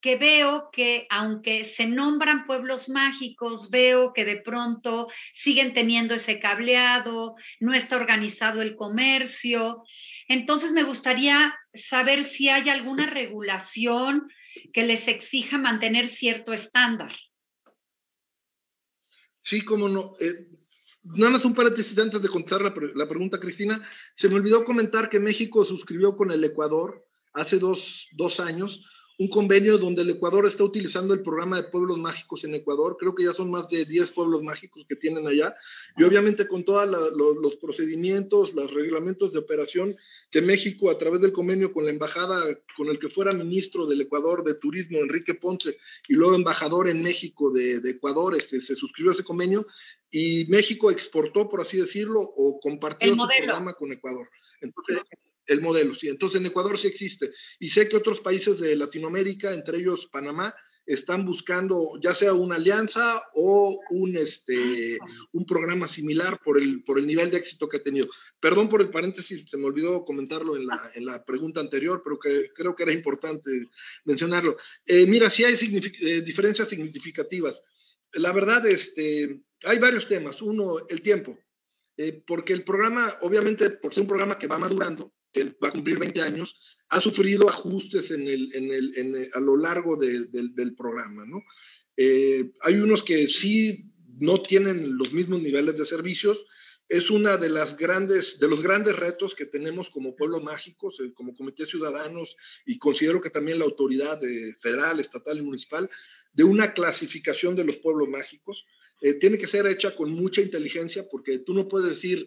que 0.00 0.16
veo 0.16 0.70
que 0.72 1.06
aunque 1.10 1.64
se 1.64 1.86
nombran 1.86 2.46
pueblos 2.46 2.88
mágicos, 2.88 3.70
veo 3.70 4.12
que 4.12 4.24
de 4.24 4.36
pronto 4.36 5.08
siguen 5.34 5.74
teniendo 5.74 6.14
ese 6.14 6.40
cableado, 6.40 7.36
no 7.60 7.74
está 7.74 7.96
organizado 7.96 8.62
el 8.62 8.76
comercio. 8.76 9.84
Entonces, 10.30 10.70
me 10.70 10.84
gustaría 10.84 11.52
saber 11.74 12.24
si 12.24 12.48
hay 12.48 12.68
alguna 12.68 13.10
regulación 13.10 14.30
que 14.72 14.84
les 14.84 15.08
exija 15.08 15.58
mantener 15.58 16.08
cierto 16.08 16.52
estándar. 16.52 17.12
Sí, 19.40 19.62
cómo 19.62 19.88
no. 19.88 20.14
Eh, 20.20 20.46
nada 21.02 21.32
más 21.32 21.44
un 21.44 21.52
paréntesis 21.52 21.98
antes 21.98 22.22
de 22.22 22.28
contestar 22.28 22.62
la, 22.62 22.72
la, 22.94 23.08
pregunta, 23.08 23.40
Cristina. 23.40 23.84
Se 24.14 24.28
me 24.28 24.36
olvidó 24.36 24.64
comentar 24.64 25.10
que 25.10 25.18
México 25.18 25.64
suscribió 25.64 26.16
con 26.16 26.30
el 26.30 26.44
Ecuador 26.44 27.04
hace 27.32 27.58
dos, 27.58 28.06
dos 28.12 28.38
años 28.38 28.84
un 29.20 29.28
convenio 29.28 29.76
donde 29.76 30.00
el 30.00 30.08
Ecuador 30.08 30.46
está 30.46 30.64
utilizando 30.64 31.12
el 31.12 31.20
programa 31.20 31.58
de 31.58 31.64
pueblos 31.64 31.98
mágicos 31.98 32.42
en 32.44 32.54
Ecuador. 32.54 32.96
Creo 32.98 33.14
que 33.14 33.24
ya 33.24 33.32
son 33.32 33.50
más 33.50 33.68
de 33.68 33.84
10 33.84 34.12
pueblos 34.12 34.42
mágicos 34.42 34.86
que 34.88 34.96
tienen 34.96 35.26
allá. 35.26 35.54
Y 35.98 36.04
obviamente 36.04 36.48
con 36.48 36.64
todos 36.64 36.88
los 36.88 37.56
procedimientos, 37.56 38.54
los 38.54 38.72
reglamentos 38.72 39.34
de 39.34 39.38
operación 39.38 39.94
que 40.30 40.40
México, 40.40 40.90
a 40.90 40.96
través 40.96 41.20
del 41.20 41.34
convenio 41.34 41.70
con 41.70 41.84
la 41.84 41.90
embajada, 41.90 42.42
con 42.74 42.88
el 42.88 42.98
que 42.98 43.10
fuera 43.10 43.32
ministro 43.32 43.86
del 43.86 44.00
Ecuador 44.00 44.42
de 44.42 44.54
Turismo, 44.54 44.96
Enrique 45.00 45.34
Ponce, 45.34 45.76
y 46.08 46.14
luego 46.14 46.34
embajador 46.34 46.88
en 46.88 47.02
México 47.02 47.52
de, 47.52 47.76
Ecuador, 47.90 48.34
este, 48.34 48.62
se 48.62 48.74
suscribió 48.74 49.12
ese 49.12 49.22
convenio 49.22 49.66
y 50.10 50.46
México 50.48 50.90
exportó, 50.90 51.46
por 51.50 51.60
así 51.60 51.76
decirlo, 51.76 52.22
o 52.22 52.58
compartió 52.58 53.14
su 53.14 53.28
programa 53.36 53.74
con 53.74 53.92
Ecuador. 53.92 54.30
Entonces, 54.62 55.02
el 55.50 55.60
modelo, 55.60 55.94
sí. 55.94 56.08
Entonces 56.08 56.40
en 56.40 56.46
Ecuador 56.46 56.78
sí 56.78 56.86
existe. 56.86 57.30
Y 57.58 57.68
sé 57.68 57.88
que 57.88 57.96
otros 57.96 58.20
países 58.20 58.58
de 58.60 58.76
Latinoamérica, 58.76 59.52
entre 59.52 59.78
ellos 59.78 60.08
Panamá, 60.10 60.54
están 60.86 61.24
buscando 61.24 61.92
ya 62.02 62.14
sea 62.14 62.34
una 62.34 62.56
alianza 62.56 63.22
o 63.34 63.80
un, 63.90 64.16
este, 64.16 64.98
un 65.32 65.46
programa 65.46 65.86
similar 65.86 66.40
por 66.42 66.58
el, 66.58 66.82
por 66.82 66.98
el 66.98 67.06
nivel 67.06 67.30
de 67.30 67.38
éxito 67.38 67.68
que 67.68 67.76
ha 67.76 67.82
tenido. 67.82 68.08
Perdón 68.40 68.68
por 68.68 68.80
el 68.80 68.90
paréntesis, 68.90 69.44
se 69.48 69.56
me 69.56 69.66
olvidó 69.66 70.04
comentarlo 70.04 70.56
en 70.56 70.66
la, 70.66 70.80
en 70.94 71.06
la 71.06 71.24
pregunta 71.24 71.60
anterior, 71.60 72.02
pero 72.02 72.18
que, 72.18 72.50
creo 72.54 72.74
que 72.74 72.82
era 72.82 72.92
importante 72.92 73.50
mencionarlo. 74.04 74.56
Eh, 74.84 75.06
mira, 75.06 75.30
sí 75.30 75.44
hay 75.44 75.54
eh, 75.54 76.22
diferencias 76.22 76.68
significativas. 76.68 77.62
La 78.14 78.32
verdad, 78.32 78.66
este, 78.66 79.42
hay 79.64 79.78
varios 79.78 80.08
temas. 80.08 80.42
Uno, 80.42 80.76
el 80.88 81.02
tiempo. 81.02 81.38
Eh, 81.96 82.24
porque 82.26 82.52
el 82.52 82.64
programa, 82.64 83.18
obviamente, 83.20 83.70
por 83.70 83.94
ser 83.94 84.02
un 84.02 84.08
programa 84.08 84.38
que 84.38 84.46
va 84.46 84.58
madurando, 84.58 85.12
que 85.32 85.44
va 85.62 85.68
a 85.68 85.72
cumplir 85.72 85.98
20 85.98 86.20
años, 86.22 86.56
ha 86.88 87.00
sufrido 87.00 87.48
ajustes 87.48 88.10
en 88.10 88.26
el, 88.26 88.50
en 88.54 88.70
el, 88.70 89.30
a 89.32 89.40
lo 89.40 89.56
largo 89.56 89.96
del, 89.96 90.30
del, 90.30 90.74
programa. 90.74 91.24
¿no? 91.24 91.42
Eh, 91.96 92.50
hay 92.62 92.74
unos 92.76 93.02
que 93.02 93.28
sí 93.28 93.92
no 94.18 94.42
tienen 94.42 94.96
los 94.96 95.12
mismos 95.12 95.40
niveles 95.40 95.78
de 95.78 95.84
servicios. 95.84 96.38
Es 96.88 97.10
una 97.10 97.36
de 97.36 97.48
las 97.48 97.76
grandes, 97.76 98.40
de 98.40 98.48
los 98.48 98.62
grandes 98.62 98.96
retos 98.96 99.36
que 99.36 99.46
tenemos 99.46 99.88
como 99.90 100.16
pueblos 100.16 100.42
mágicos, 100.42 100.98
eh, 100.98 101.12
como 101.14 101.36
comité 101.36 101.64
ciudadanos, 101.64 102.36
y 102.66 102.78
considero 102.78 103.20
que 103.20 103.30
también 103.30 103.60
la 103.60 103.64
autoridad 103.64 104.18
federal, 104.58 104.98
estatal 104.98 105.38
y 105.38 105.42
municipal, 105.42 105.88
de 106.32 106.44
una 106.44 106.72
clasificación 106.72 107.54
de 107.54 107.64
los 107.64 107.76
pueblos 107.76 108.08
mágicos. 108.08 108.66
Eh, 109.00 109.14
tiene 109.14 109.38
que 109.38 109.46
ser 109.46 109.66
hecha 109.66 109.96
con 109.96 110.10
mucha 110.10 110.42
inteligencia 110.42 111.06
porque 111.10 111.38
tú 111.38 111.54
no 111.54 111.68
puedes 111.68 111.90
decir 111.90 112.26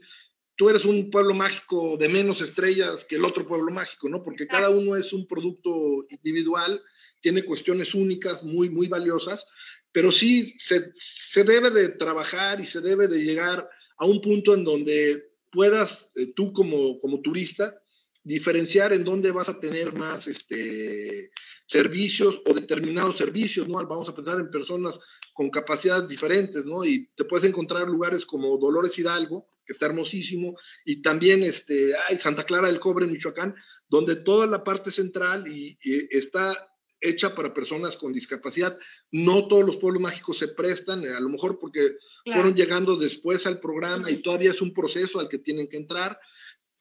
tú 0.55 0.69
eres 0.69 0.85
un 0.85 1.09
pueblo 1.09 1.33
mágico 1.33 1.97
de 1.97 2.09
menos 2.09 2.41
estrellas 2.41 3.05
que 3.05 3.15
el 3.15 3.25
otro 3.25 3.47
pueblo 3.47 3.71
mágico, 3.71 4.09
¿no? 4.09 4.23
Porque 4.23 4.47
cada 4.47 4.69
uno 4.69 4.95
es 4.95 5.13
un 5.13 5.27
producto 5.27 6.05
individual, 6.09 6.81
tiene 7.21 7.43
cuestiones 7.43 7.93
únicas, 7.93 8.43
muy, 8.43 8.69
muy 8.69 8.87
valiosas, 8.87 9.45
pero 9.91 10.11
sí 10.11 10.45
se, 10.59 10.91
se 10.95 11.43
debe 11.43 11.69
de 11.69 11.89
trabajar 11.89 12.59
y 12.59 12.65
se 12.65 12.81
debe 12.81 13.07
de 13.07 13.23
llegar 13.23 13.69
a 13.97 14.05
un 14.05 14.21
punto 14.21 14.53
en 14.53 14.63
donde 14.63 15.31
puedas, 15.51 16.11
eh, 16.15 16.33
tú 16.35 16.51
como, 16.51 16.99
como 16.99 17.21
turista, 17.21 17.79
diferenciar 18.23 18.93
en 18.93 19.03
dónde 19.03 19.31
vas 19.31 19.49
a 19.49 19.59
tener 19.59 19.93
más 19.93 20.27
este, 20.27 21.31
servicios 21.67 22.41
o 22.45 22.53
determinados 22.53 23.17
servicios, 23.17 23.67
¿no? 23.67 23.85
Vamos 23.85 24.07
a 24.09 24.15
pensar 24.15 24.39
en 24.39 24.49
personas 24.49 24.99
con 25.33 25.49
capacidades 25.49 26.07
diferentes, 26.07 26.65
¿no? 26.65 26.85
Y 26.85 27.09
te 27.15 27.25
puedes 27.25 27.47
encontrar 27.47 27.87
lugares 27.87 28.25
como 28.25 28.57
Dolores 28.57 28.97
Hidalgo, 28.97 29.47
que 29.65 29.73
está 29.73 29.85
hermosísimo, 29.87 30.57
y 30.85 31.01
también 31.01 31.43
este, 31.43 31.93
hay 32.07 32.17
Santa 32.17 32.43
Clara 32.43 32.67
del 32.67 32.79
Cobre 32.79 33.07
Michoacán, 33.07 33.55
donde 33.87 34.15
toda 34.15 34.47
la 34.47 34.63
parte 34.63 34.91
central 34.91 35.47
y, 35.47 35.77
está 36.11 36.69
hecha 36.99 37.35
para 37.35 37.53
personas 37.53 37.97
con 37.97 38.13
discapacidad. 38.13 38.77
No 39.11 39.47
todos 39.47 39.65
los 39.65 39.77
pueblos 39.77 40.01
mágicos 40.01 40.37
se 40.37 40.47
prestan, 40.47 41.05
a 41.05 41.19
lo 41.19 41.29
mejor 41.29 41.59
porque 41.59 41.97
fueron 42.25 42.55
llegando 42.55 42.95
después 42.95 43.45
al 43.45 43.59
programa 43.59 44.09
y 44.09 44.21
todavía 44.21 44.51
es 44.51 44.61
un 44.61 44.73
proceso 44.73 45.19
al 45.19 45.27
que 45.27 45.39
tienen 45.39 45.67
que 45.67 45.77
entrar. 45.77 46.17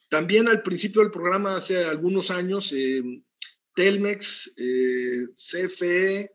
También 0.08 0.48
al 0.48 0.62
principio 0.62 1.02
del 1.02 1.10
programa, 1.10 1.56
hace 1.56 1.84
algunos 1.84 2.30
años, 2.30 2.72
eh, 2.72 3.02
Telmex, 3.74 4.52
eh, 4.56 5.24
CFE 5.34 6.30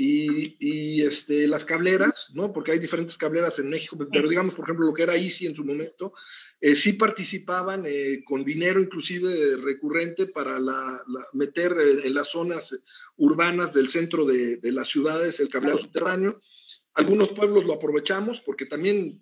y, 0.00 1.02
este, 1.02 1.48
las 1.48 1.64
cableras, 1.64 2.30
¿no? 2.32 2.52
Porque 2.52 2.70
hay 2.70 2.78
diferentes 2.78 3.18
cableras 3.18 3.58
en 3.58 3.68
México, 3.68 3.98
pero 4.12 4.28
digamos, 4.28 4.54
por 4.54 4.64
ejemplo, 4.64 4.86
lo 4.86 4.94
que 4.94 5.02
era 5.02 5.16
Easy 5.16 5.46
en 5.46 5.56
su 5.56 5.64
momento, 5.64 6.12
eh, 6.60 6.76
sí 6.76 6.92
participaban 6.92 7.82
eh, 7.84 8.22
con 8.24 8.44
dinero 8.44 8.80
inclusive 8.80 9.56
recurrente 9.56 10.28
para 10.28 10.60
la, 10.60 11.00
meter 11.32 11.74
en 12.04 12.14
las 12.14 12.28
zonas 12.28 12.80
urbanas 13.16 13.72
del 13.72 13.88
centro 13.88 14.24
de, 14.24 14.58
de 14.58 14.72
las 14.72 14.88
ciudades 14.88 15.40
el 15.40 15.48
cableado 15.48 15.78
subterráneo. 15.78 16.40
Algunos 16.94 17.30
pueblos 17.30 17.64
lo 17.64 17.74
aprovechamos 17.74 18.40
porque 18.40 18.66
también 18.66 19.20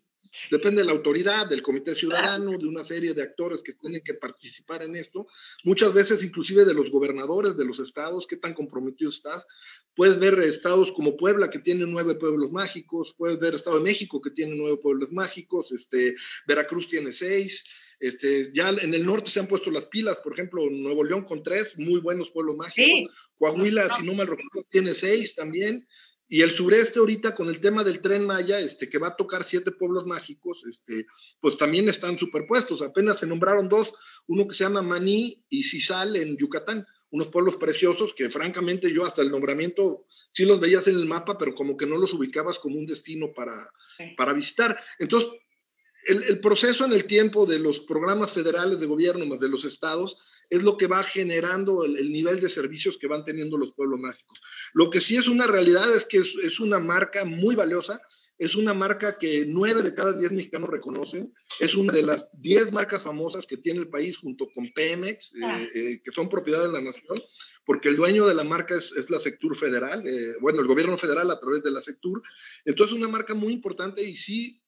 Depende 0.50 0.82
de 0.82 0.86
la 0.86 0.92
autoridad, 0.92 1.46
del 1.46 1.62
comité 1.62 1.94
ciudadano, 1.94 2.58
de 2.58 2.66
una 2.66 2.84
serie 2.84 3.14
de 3.14 3.22
actores 3.22 3.62
que 3.62 3.74
tienen 3.74 4.02
que 4.02 4.14
participar 4.14 4.82
en 4.82 4.96
esto. 4.96 5.26
Muchas 5.64 5.92
veces 5.92 6.22
inclusive 6.22 6.64
de 6.64 6.74
los 6.74 6.90
gobernadores 6.90 7.56
de 7.56 7.64
los 7.64 7.78
estados, 7.78 8.26
qué 8.26 8.36
tan 8.36 8.54
comprometido 8.54 9.10
estás. 9.10 9.46
Puedes 9.94 10.18
ver 10.18 10.38
estados 10.40 10.92
como 10.92 11.16
Puebla, 11.16 11.50
que 11.50 11.58
tiene 11.58 11.86
nueve 11.86 12.14
pueblos 12.14 12.52
mágicos. 12.52 13.14
Puedes 13.16 13.38
ver 13.38 13.54
Estado 13.54 13.78
de 13.78 13.84
México, 13.84 14.20
que 14.20 14.30
tiene 14.30 14.54
nueve 14.54 14.78
pueblos 14.78 15.10
mágicos. 15.12 15.72
Este, 15.72 16.14
Veracruz 16.46 16.88
tiene 16.88 17.12
seis. 17.12 17.64
Este, 17.98 18.50
ya 18.54 18.68
en 18.68 18.92
el 18.92 19.06
norte 19.06 19.30
se 19.30 19.40
han 19.40 19.46
puesto 19.46 19.70
las 19.70 19.86
pilas, 19.86 20.18
por 20.18 20.34
ejemplo, 20.34 20.68
Nuevo 20.70 21.02
León 21.02 21.24
con 21.24 21.42
tres, 21.42 21.78
muy 21.78 22.00
buenos 22.00 22.30
pueblos 22.30 22.56
mágicos. 22.56 23.10
Coahuila, 23.38 23.96
si 23.96 24.04
no 24.04 24.12
mal 24.12 24.26
recuerdo, 24.26 24.66
tiene 24.68 24.92
seis 24.92 25.34
también. 25.34 25.86
Y 26.28 26.42
el 26.42 26.50
sureste 26.50 26.98
ahorita 26.98 27.34
con 27.34 27.48
el 27.48 27.60
tema 27.60 27.84
del 27.84 28.00
tren 28.00 28.26
Maya, 28.26 28.58
este, 28.58 28.88
que 28.88 28.98
va 28.98 29.08
a 29.08 29.16
tocar 29.16 29.44
siete 29.44 29.70
pueblos 29.70 30.06
mágicos, 30.06 30.64
este, 30.68 31.06
pues 31.40 31.56
también 31.56 31.88
están 31.88 32.18
superpuestos. 32.18 32.82
Apenas 32.82 33.20
se 33.20 33.26
nombraron 33.26 33.68
dos, 33.68 33.92
uno 34.26 34.46
que 34.48 34.54
se 34.54 34.64
llama 34.64 34.82
Maní 34.82 35.44
y 35.48 35.62
Cisal 35.62 36.16
en 36.16 36.36
Yucatán, 36.36 36.84
unos 37.10 37.28
pueblos 37.28 37.56
preciosos 37.56 38.12
que 38.12 38.28
francamente 38.28 38.92
yo 38.92 39.06
hasta 39.06 39.22
el 39.22 39.30
nombramiento 39.30 40.06
sí 40.30 40.44
los 40.44 40.58
veías 40.58 40.88
en 40.88 40.96
el 40.96 41.06
mapa, 41.06 41.38
pero 41.38 41.54
como 41.54 41.76
que 41.76 41.86
no 41.86 41.96
los 41.96 42.12
ubicabas 42.12 42.58
como 42.58 42.76
un 42.76 42.86
destino 42.86 43.32
para, 43.32 43.70
para 44.16 44.32
visitar. 44.32 44.76
Entonces, 44.98 45.30
el, 46.06 46.24
el, 46.24 46.40
proceso 46.40 46.84
en 46.84 46.92
el 46.92 47.04
tiempo 47.04 47.46
de 47.46 47.58
los 47.58 47.80
programas 47.80 48.32
federales 48.32 48.80
de 48.80 48.86
gobierno 48.86 49.26
más 49.26 49.40
de 49.40 49.48
los 49.48 49.64
estados 49.64 50.18
es 50.50 50.62
lo 50.62 50.76
que 50.76 50.86
va 50.86 51.02
generando 51.02 51.84
el, 51.84 52.12
nivel 52.12 52.40
de 52.40 52.48
servicios 52.48 52.98
que 52.98 53.06
van 53.06 53.24
teniendo 53.24 53.56
los 53.56 53.72
pueblos 53.72 54.00
mágicos. 54.00 54.40
Lo 54.74 54.90
que 54.90 55.00
sí 55.00 55.16
es 55.16 55.28
una 55.28 55.46
realidad 55.46 55.94
es 55.94 56.04
que 56.04 56.18
es, 56.18 56.60
una 56.60 56.78
marca 56.78 57.24
muy 57.24 57.54
valiosa, 57.54 58.00
es 58.38 58.54
una 58.54 58.74
marca 58.74 59.18
que 59.18 59.46
nueve 59.48 59.82
de 59.82 59.94
cada 59.94 60.12
diez 60.12 60.30
mexicanos 60.30 60.68
reconocen, 60.68 61.32
es 61.58 61.74
una 61.74 61.92
de 61.92 62.02
las 62.02 62.28
diez 62.34 62.70
marcas 62.70 63.02
famosas 63.02 63.46
que 63.46 63.56
tiene 63.56 63.80
el 63.80 63.88
país 63.88 64.18
junto 64.18 64.48
con 64.54 64.70
Pemex, 64.74 65.34
eh, 65.34 65.38
ah. 65.42 65.62
eh, 65.74 66.00
que 66.04 66.12
son 66.12 66.28
propiedad 66.28 66.62
de 66.62 66.72
la 66.72 66.82
nación, 66.82 67.22
porque 67.64 67.88
el 67.88 67.96
dueño 67.96 68.26
de 68.26 68.34
la 68.34 68.44
marca 68.44 68.76
es, 68.76 68.92
la 69.08 69.20
Sectur 69.20 69.56
Federal, 69.56 70.06
eh, 70.06 70.34
bueno, 70.40 70.60
el 70.60 70.66
gobierno 70.66 70.98
federal 70.98 71.30
a 71.30 71.40
través 71.40 71.62
de 71.62 71.70
la 71.70 71.80
Sectur. 71.80 72.22
Entonces, 72.64 72.94
una 72.94 73.08
marca 73.08 73.34
muy 73.34 73.52
importante 73.52 74.02
y 74.02 74.16
sí 74.16 74.62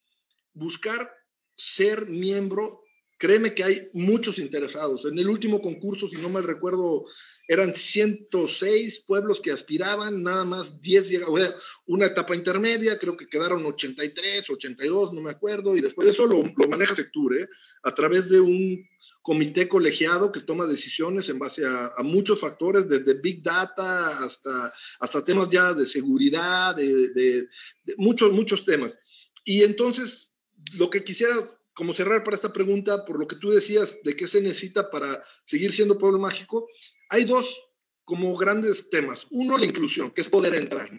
buscar 0.55 1.13
ser 1.55 2.07
miembro 2.07 2.83
Créeme 3.19 3.53
que 3.53 3.65
hay 3.65 3.91
muchos 3.95 4.39
interesados. 4.39 5.05
En 5.05 5.19
el 5.19 5.29
último 5.29 5.61
concurso, 5.61 6.09
si 6.09 6.17
no 6.17 6.29
mal 6.29 6.45
recuerdo, 6.45 7.05
eran 7.49 7.75
106 7.75 9.01
pueblos 9.01 9.41
que 9.41 9.51
aspiraban, 9.51 10.23
nada 10.23 10.45
más 10.45 10.81
10 10.81 11.09
llegaron. 11.09 11.55
Una 11.87 12.07
etapa 12.07 12.37
intermedia, 12.37 12.97
creo 12.97 13.17
que 13.17 13.29
quedaron 13.29 13.67
83, 13.67 14.49
82, 14.49 15.13
no 15.13 15.21
me 15.21 15.33
acuerdo, 15.33 15.77
y 15.77 15.81
después 15.81 16.07
de 16.07 16.13
eso 16.13 16.27
lo, 16.29 16.45
maneja 16.69 16.95
Sectur, 16.95 17.37
¿eh? 17.41 17.49
a 17.83 17.93
través 17.93 18.29
de 18.29 18.39
un 18.39 18.87
comité 19.23 19.67
colegiado 19.67 20.31
que 20.31 20.41
toma 20.41 20.67
decisiones 20.67 21.29
en 21.29 21.41
base 21.41 21.67
a, 21.67 21.93
muchos 22.05 22.39
factores, 22.39 22.89
desde 22.89 23.15
Big 23.15 23.43
Data 23.43 24.25
hasta, 24.25 24.73
hasta 25.01 25.25
temas 25.25 25.51
ya 25.51 25.75
de 25.75 25.87
seguridad, 25.87 26.77
de 26.77 27.49
muchos, 27.97 28.33
muchos 28.33 28.65
temas. 28.65 28.97
Y 29.45 29.65
entonces, 29.65 30.33
lo 30.75 30.89
que 30.89 31.03
quisiera 31.03 31.58
como 31.79 31.95
cerrar 31.95 32.25
para 32.25 32.35
esta 32.35 32.53
pregunta, 32.53 33.05
por 33.05 33.21
lo 33.21 33.29
que 33.29 33.37
tú 33.37 33.51
decías 33.51 34.01
de 34.03 34.17
qué 34.17 34.27
se 34.27 34.41
necesita 34.41 34.91
para 34.91 35.23
seguir 35.45 35.73
siendo 35.73 35.97
pueblo 35.97 36.19
mágico, 36.19 36.69
hay 37.09 37.23
dos 37.23 37.57
como 38.03 38.37
grandes 38.37 38.91
temas. 38.91 39.29
Uno, 39.31 39.57
la 39.57 39.65
inclusión, 39.65 40.11
que 40.11 40.23
es 40.23 40.29
poder 40.29 40.57
entrar. 40.57 40.91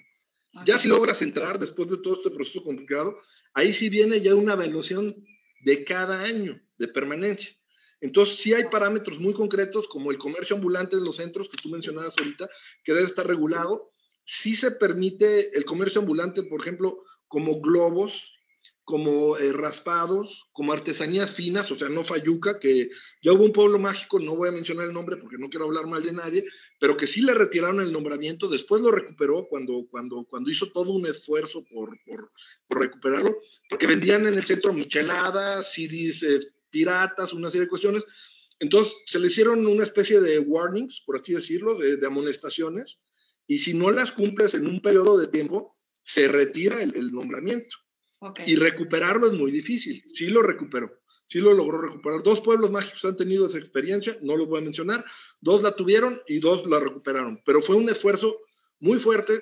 Ya 0.65 0.77
si 0.77 0.87
logras 0.87 1.21
entrar 1.21 1.59
después 1.59 1.89
de 1.89 1.97
todo 1.97 2.13
este 2.13 2.29
proceso 2.29 2.63
complicado, 2.63 3.19
ahí 3.53 3.73
sí 3.73 3.89
viene 3.89 4.21
ya 4.21 4.33
una 4.35 4.53
evaluación 4.53 5.13
de 5.65 5.83
cada 5.83 6.21
año 6.21 6.61
de 6.77 6.87
permanencia. 6.87 7.49
Entonces, 7.99 8.37
sí 8.37 8.53
hay 8.53 8.63
parámetros 8.71 9.19
muy 9.19 9.33
concretos, 9.33 9.85
como 9.85 10.11
el 10.11 10.17
comercio 10.17 10.55
ambulante 10.55 10.95
en 10.95 11.03
los 11.03 11.17
centros 11.17 11.49
que 11.49 11.57
tú 11.61 11.67
mencionabas 11.67 12.13
ahorita, 12.17 12.49
que 12.85 12.93
debe 12.93 13.05
estar 13.05 13.27
regulado. 13.27 13.91
Sí 14.23 14.55
se 14.55 14.71
permite 14.71 15.57
el 15.57 15.65
comercio 15.65 15.99
ambulante, 15.99 16.43
por 16.43 16.61
ejemplo, 16.61 17.03
como 17.27 17.59
globos, 17.59 18.38
como 18.89 19.37
eh, 19.37 19.53
raspados, 19.53 20.49
como 20.51 20.73
artesanías 20.73 21.29
finas, 21.29 21.71
o 21.71 21.77
sea, 21.77 21.89
no 21.89 22.03
fayuca, 22.03 22.59
que 22.59 22.89
ya 23.21 23.33
hubo 23.33 23.43
un 23.43 23.53
pueblo 23.53 23.77
mágico, 23.77 24.17
no 24.17 24.35
voy 24.35 24.49
a 24.49 24.51
mencionar 24.51 24.87
el 24.87 24.93
nombre 24.93 25.17
porque 25.17 25.37
no 25.37 25.47
quiero 25.47 25.65
hablar 25.65 25.85
mal 25.85 26.01
de 26.01 26.11
nadie, 26.11 26.43
pero 26.79 26.97
que 26.97 27.05
sí 27.05 27.21
le 27.21 27.35
retiraron 27.35 27.81
el 27.81 27.93
nombramiento, 27.93 28.47
después 28.47 28.81
lo 28.81 28.89
recuperó 28.89 29.45
cuando, 29.47 29.85
cuando, 29.91 30.25
cuando 30.27 30.49
hizo 30.49 30.71
todo 30.71 30.91
un 30.91 31.05
esfuerzo 31.05 31.63
por, 31.71 31.99
por, 32.03 32.31
por 32.67 32.79
recuperarlo, 32.79 33.37
porque 33.69 33.85
vendían 33.85 34.25
en 34.25 34.33
el 34.33 34.45
centro 34.47 34.73
micheladas, 34.73 35.71
CDs 35.71 36.23
eh, 36.23 36.39
piratas, 36.71 37.31
una 37.31 37.51
serie 37.51 37.65
de 37.65 37.69
cuestiones. 37.69 38.03
Entonces 38.57 38.91
se 39.05 39.19
le 39.19 39.27
hicieron 39.27 39.67
una 39.67 39.83
especie 39.83 40.19
de 40.19 40.39
warnings, 40.39 41.03
por 41.05 41.19
así 41.19 41.33
decirlo, 41.33 41.75
de, 41.75 41.97
de 41.97 42.07
amonestaciones, 42.07 42.97
y 43.45 43.59
si 43.59 43.75
no 43.75 43.91
las 43.91 44.11
cumples 44.11 44.55
en 44.55 44.65
un 44.65 44.81
periodo 44.81 45.15
de 45.19 45.27
tiempo, 45.27 45.77
se 46.01 46.27
retira 46.27 46.81
el, 46.81 46.95
el 46.95 47.11
nombramiento. 47.11 47.77
Y 48.45 48.55
recuperarlo 48.55 49.27
es 49.27 49.33
muy 49.33 49.51
difícil. 49.51 50.03
Sí 50.13 50.27
lo 50.27 50.41
recuperó, 50.41 51.01
sí 51.25 51.39
lo 51.39 51.53
logró 51.53 51.81
recuperar. 51.81 52.21
Dos 52.23 52.41
pueblos 52.41 52.69
mágicos 52.69 53.03
han 53.05 53.15
tenido 53.15 53.47
esa 53.47 53.57
experiencia, 53.57 54.17
no 54.21 54.35
los 54.35 54.47
voy 54.47 54.59
a 54.59 54.63
mencionar. 54.63 55.05
Dos 55.39 55.61
la 55.61 55.75
tuvieron 55.75 56.21
y 56.27 56.39
dos 56.39 56.67
la 56.67 56.79
recuperaron. 56.79 57.41
Pero 57.45 57.61
fue 57.61 57.75
un 57.75 57.87
esfuerzo 57.89 58.37
muy 58.79 58.99
fuerte 58.99 59.41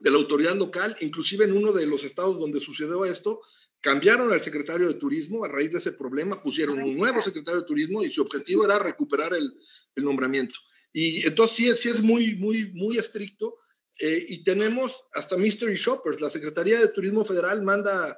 de 0.00 0.10
la 0.10 0.18
autoridad 0.18 0.54
local, 0.54 0.96
inclusive 1.00 1.46
en 1.46 1.56
uno 1.56 1.72
de 1.72 1.86
los 1.86 2.04
estados 2.04 2.38
donde 2.38 2.60
sucedió 2.60 3.04
esto, 3.04 3.40
cambiaron 3.80 4.30
al 4.32 4.42
secretario 4.42 4.88
de 4.88 4.94
turismo 4.94 5.44
a 5.44 5.48
raíz 5.48 5.72
de 5.72 5.78
ese 5.78 5.92
problema, 5.92 6.42
pusieron 6.42 6.82
un 6.82 6.96
nuevo 6.96 7.22
secretario 7.22 7.60
de 7.60 7.66
turismo 7.66 8.02
y 8.02 8.10
su 8.10 8.20
objetivo 8.20 8.64
era 8.64 8.78
recuperar 8.78 9.32
el, 9.32 9.54
el 9.94 10.04
nombramiento. 10.04 10.58
Y 10.92 11.26
entonces 11.26 11.56
sí, 11.56 11.76
sí 11.76 11.88
es 11.88 12.02
muy, 12.02 12.34
muy, 12.36 12.72
muy 12.72 12.98
estricto 12.98 13.56
eh, 13.98 14.26
y 14.28 14.44
tenemos 14.44 15.04
hasta 15.14 15.36
Mystery 15.36 15.74
Shoppers. 15.74 16.20
La 16.20 16.30
Secretaría 16.30 16.80
de 16.80 16.88
Turismo 16.88 17.24
Federal 17.24 17.62
manda 17.62 18.16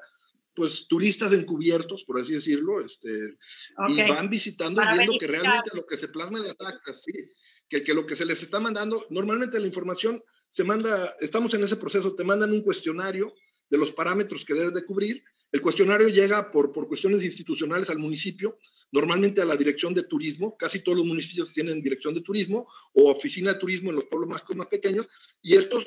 pues 0.55 0.89
turistas 0.89 1.33
encubiertos, 1.33 2.05
por 2.05 2.21
así 2.21 2.33
decirlo, 2.35 2.85
este, 2.85 3.37
y 3.87 4.09
van 4.09 4.29
visitando 4.29 4.83
y 4.83 4.97
viendo 4.97 5.13
que 5.17 5.29
realmente 5.29 5.71
lo 5.73 5.87
que 5.87 5.97
se 5.97 6.09
plasma 6.09 6.39
en 6.39 6.49
las 6.49 6.57
actas, 6.59 7.05
sí, 7.05 7.13
que, 7.69 7.85
que 7.85 7.95
lo 7.95 8.05
que 8.05 8.17
se 8.17 8.25
les 8.25 8.43
está 8.43 8.59
mandando, 8.59 9.07
normalmente 9.09 9.61
la 9.61 9.69
información 9.69 10.21
se 10.49 10.65
manda, 10.65 11.15
estamos 11.21 11.55
en 11.55 11.63
ese 11.63 11.77
proceso, 11.77 12.17
te 12.17 12.25
mandan 12.25 12.51
un 12.51 12.63
cuestionario 12.63 13.33
de 13.71 13.79
los 13.79 13.93
parámetros 13.93 14.45
que 14.45 14.55
debes 14.55 14.75
de 14.75 14.85
cubrir, 14.85 15.23
el 15.51 15.63
cuestionario 15.63 16.09
llega 16.09 16.51
por, 16.51 16.73
por 16.73 16.89
cuestiones 16.89 17.25
institucionales 17.25 17.89
al 17.91 17.99
municipio, 17.99 18.59
normalmente 18.93 19.41
a 19.41 19.47
la 19.47 19.57
dirección 19.57 19.95
de 19.95 20.03
turismo, 20.03 20.57
casi 20.57 20.81
todos 20.81 20.99
los 20.99 21.07
municipios 21.07 21.53
tienen 21.53 21.83
dirección 21.83 22.15
de 22.15 22.21
turismo 22.21 22.69
o 22.93 23.11
oficina 23.11 23.55
de 23.55 23.59
turismo 23.59 23.91
en 23.91 23.97
los 23.97 24.05
pueblos 24.05 24.29
más, 24.29 24.43
más 24.57 24.67
pequeños, 24.67 25.09
y 25.43 25.57
estos 25.57 25.87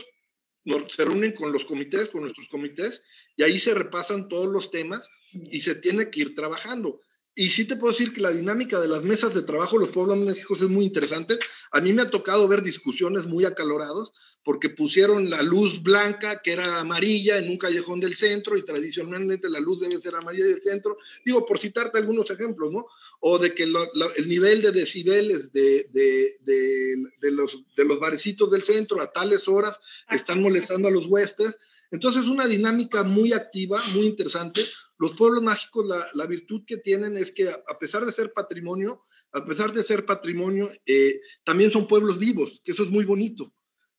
se 0.96 1.06
reúnen 1.06 1.34
con 1.34 1.52
los 1.52 1.66
comités, 1.66 2.10
con 2.10 2.22
nuestros 2.22 2.48
comités, 2.48 3.04
y 3.36 3.44
ahí 3.44 3.60
se 3.60 3.74
repasan 3.74 4.28
todos 4.28 4.48
los 4.48 4.70
temas 4.72 5.10
y 5.32 5.62
se 5.62 5.76
tiene 5.76 6.10
que 6.10 6.22
ir 6.22 6.36
trabajando. 6.36 7.02
Y 7.34 7.50
sí 7.50 7.66
te 7.66 7.78
puedo 7.78 7.94
decir 7.94 8.14
que 8.14 8.20
la 8.20 8.32
dinámica 8.32 8.80
de 8.80 8.90
las 8.90 9.04
mesas 9.04 9.34
de 9.34 9.44
trabajo 9.44 9.80
de 9.80 9.86
los 9.86 9.94
pueblos 9.94 10.18
mágicos 10.18 10.62
es 10.62 10.70
muy 10.70 10.84
interesante. 10.84 11.40
A 11.72 11.80
mí 11.80 11.94
me 11.94 12.02
ha 12.02 12.10
tocado 12.10 12.46
ver 12.48 12.62
discusiones 12.62 13.26
muy 13.26 13.46
acaloradas 13.46 14.12
porque 14.44 14.70
pusieron 14.70 15.30
la 15.30 15.42
luz 15.42 15.82
blanca, 15.82 16.42
que 16.42 16.52
era 16.52 16.80
amarilla, 16.80 17.38
en 17.38 17.50
un 17.50 17.58
callejón 17.58 18.00
del 18.00 18.16
centro, 18.16 18.58
y 18.58 18.66
tradicionalmente 18.66 19.50
la 19.50 19.60
luz 19.60 19.80
debe 19.80 20.02
ser 20.02 20.16
amarilla 20.16 20.46
del 20.46 20.62
centro. 20.62 20.98
Digo, 21.24 21.46
por 21.46 21.60
citarte 21.60 22.00
algunos 22.00 22.30
ejemplos, 22.32 22.72
¿no? 22.72 22.88
O 23.20 23.38
de 23.38 23.54
que 23.54 23.64
el 23.64 24.28
nivel 24.28 24.62
de 24.62 24.72
decibeles 24.72 25.54
de, 25.54 25.88
de, 25.92 26.38
de, 26.42 27.32
los, 27.32 27.60
de 27.78 27.86
los 27.86 28.00
barecitos 28.00 28.52
del 28.52 28.64
centro 28.64 29.00
a 29.00 29.12
tales 29.12 29.48
horas 29.48 29.80
están 30.10 30.42
molestando 30.42 30.88
a 30.88 30.92
los 30.92 31.06
huéspedes. 31.06 31.56
Entonces, 31.92 32.24
una 32.24 32.48
dinámica 32.48 33.04
muy 33.04 33.34
activa, 33.34 33.82
muy 33.94 34.08
interesante. 34.08 34.62
Los 35.02 35.18
pueblos 35.18 35.42
mágicos, 35.42 35.86
la, 35.86 36.08
la 36.14 36.28
virtud 36.28 36.62
que 36.66 36.78
tienen 36.78 37.18
es 37.18 37.32
que 37.32 37.50
a 37.50 37.78
pesar 37.80 38.06
de 38.06 38.12
ser 38.12 38.32
patrimonio, 38.32 39.04
a 39.32 39.44
pesar 39.44 39.74
de 39.74 39.84
ser 39.84 40.06
patrimonio, 40.06 40.72
eh, 40.86 41.20
también 41.44 41.72
son 41.72 41.88
pueblos 41.88 42.20
vivos, 42.20 42.62
que 42.64 42.72
eso 42.72 42.84
es 42.84 42.90
muy 42.90 43.04
bonito 43.04 43.52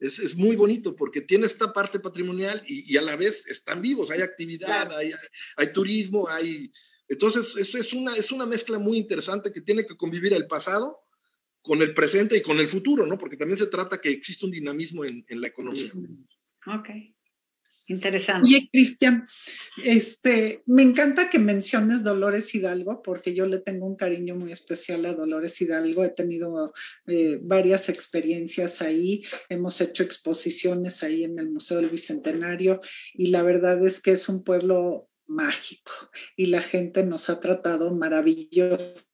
es, 0.03 0.19
es, 0.19 0.37
muy 0.37 0.57
bonito 0.57 0.97
porque 0.97 1.21
tiene 1.21 1.47
esta 1.47 1.73
parte 1.73 2.01
patrimonial 2.01 2.63
y, 2.67 2.93
y 2.93 2.97
a 2.97 3.03
la 3.03 3.17
vez 3.17 3.47
están 3.47 3.81
vivos, 3.81 4.11
hay 4.11 4.21
actividad, 4.21 4.93
hay, 4.97 5.13
hay, 5.57 5.73
turismo, 5.73 6.29
hay... 6.29 6.73
Entonces, 7.09 7.57
eso 7.57 7.79
es 7.79 7.93
una, 7.93 8.15
es 8.17 8.33
una 8.33 8.45
mezcla 8.45 8.79
muy 8.79 8.99
interesante 8.99 9.53
que 9.53 9.61
tiene 9.61 9.87
que 9.87 9.97
convivir 9.97 10.33
el 10.33 10.49
pasado 10.49 10.99
con 11.63 11.81
el 11.83 11.95
presente 11.95 12.37
y 12.37 12.43
con 12.43 12.59
el 12.59 12.67
futuro, 12.67 13.07
¿no? 13.07 13.17
Porque 13.17 13.37
también 13.37 13.59
se 13.59 13.69
trata 13.69 14.01
que 14.01 14.09
existe 14.09 14.45
un 14.45 14.51
dinamismo 14.51 15.05
en, 15.05 15.25
en 15.29 15.41
la 15.41 15.49
economía. 15.49 15.93
Ok. 16.67 16.89
Interesante. 17.93 18.49
Oye, 18.49 18.69
Cristian, 18.73 19.25
este, 19.85 20.63
me 20.67 20.83
encanta 20.83 21.29
que 21.29 21.39
menciones 21.39 22.03
Dolores 22.03 22.55
Hidalgo, 22.55 23.03
porque 23.03 23.35
yo 23.35 23.47
le 23.47 23.59
tengo 23.59 23.87
un 23.87 23.97
cariño 23.97 24.35
muy 24.35 24.51
especial 24.51 25.05
a 25.05 25.13
Dolores 25.13 25.61
Hidalgo. 25.61 26.05
He 26.05 26.09
tenido 26.09 26.73
eh, 27.07 27.39
varias 27.43 27.89
experiencias 27.89 28.81
ahí, 28.81 29.25
hemos 29.49 29.81
hecho 29.81 30.03
exposiciones 30.03 31.03
ahí 31.03 31.25
en 31.25 31.39
el 31.39 31.51
Museo 31.51 31.77
del 31.79 31.91
Bicentenario 31.91 32.81
y 33.15 33.27
la 33.27 33.43
verdad 33.43 33.85
es 33.87 34.01
que 34.01 34.13
es 34.13 34.29
un 34.29 34.43
pueblo 34.43 35.09
mágico 35.27 35.93
y 36.37 36.47
la 36.47 36.63
gente 36.63 37.05
nos 37.05 37.29
ha 37.31 37.41
tratado 37.41 37.95
maravilloso 37.95 39.05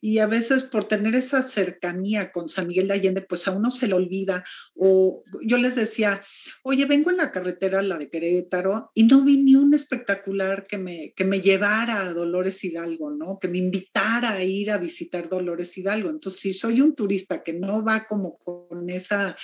y 0.00 0.18
a 0.18 0.26
veces 0.26 0.64
por 0.64 0.84
tener 0.84 1.14
esa 1.14 1.42
cercanía 1.42 2.32
con 2.32 2.48
San 2.48 2.68
Miguel 2.68 2.88
de 2.88 2.94
Allende, 2.94 3.22
pues 3.22 3.46
a 3.46 3.52
uno 3.52 3.70
se 3.70 3.86
le 3.86 3.94
olvida. 3.94 4.44
O 4.74 5.22
yo 5.42 5.56
les 5.56 5.74
decía, 5.74 6.20
oye, 6.62 6.84
vengo 6.86 7.10
en 7.10 7.18
la 7.18 7.30
carretera, 7.30 7.82
la 7.82 7.98
de 7.98 8.10
Querétaro, 8.10 8.90
y 8.94 9.04
no 9.04 9.24
vi 9.24 9.38
ni 9.38 9.54
un 9.54 9.74
espectacular 9.74 10.66
que 10.66 10.78
me, 10.78 11.12
que 11.14 11.24
me 11.24 11.40
llevara 11.40 12.06
a 12.06 12.12
Dolores 12.12 12.62
Hidalgo, 12.64 13.10
¿no? 13.10 13.38
Que 13.38 13.48
me 13.48 13.58
invitara 13.58 14.32
a 14.32 14.44
ir 14.44 14.70
a 14.70 14.78
visitar 14.78 15.28
Dolores 15.28 15.76
Hidalgo. 15.76 16.10
Entonces, 16.10 16.40
si 16.40 16.52
soy 16.52 16.80
un 16.80 16.94
turista 16.94 17.42
que 17.42 17.52
no 17.52 17.84
va 17.84 18.06
como 18.06 18.38
con 18.38 18.88
esa, 18.90 19.36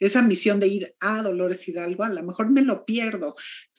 esa 0.00 0.22
misión 0.22 0.60
de 0.60 0.68
ir 0.68 0.94
a 1.00 1.22
Dolores 1.22 1.66
Hidalgo, 1.66 2.04
a 2.04 2.08
lo 2.08 2.22
mejor 2.22 2.50
me 2.50 2.62
lo 2.62 2.84
pierdo. 2.84 3.34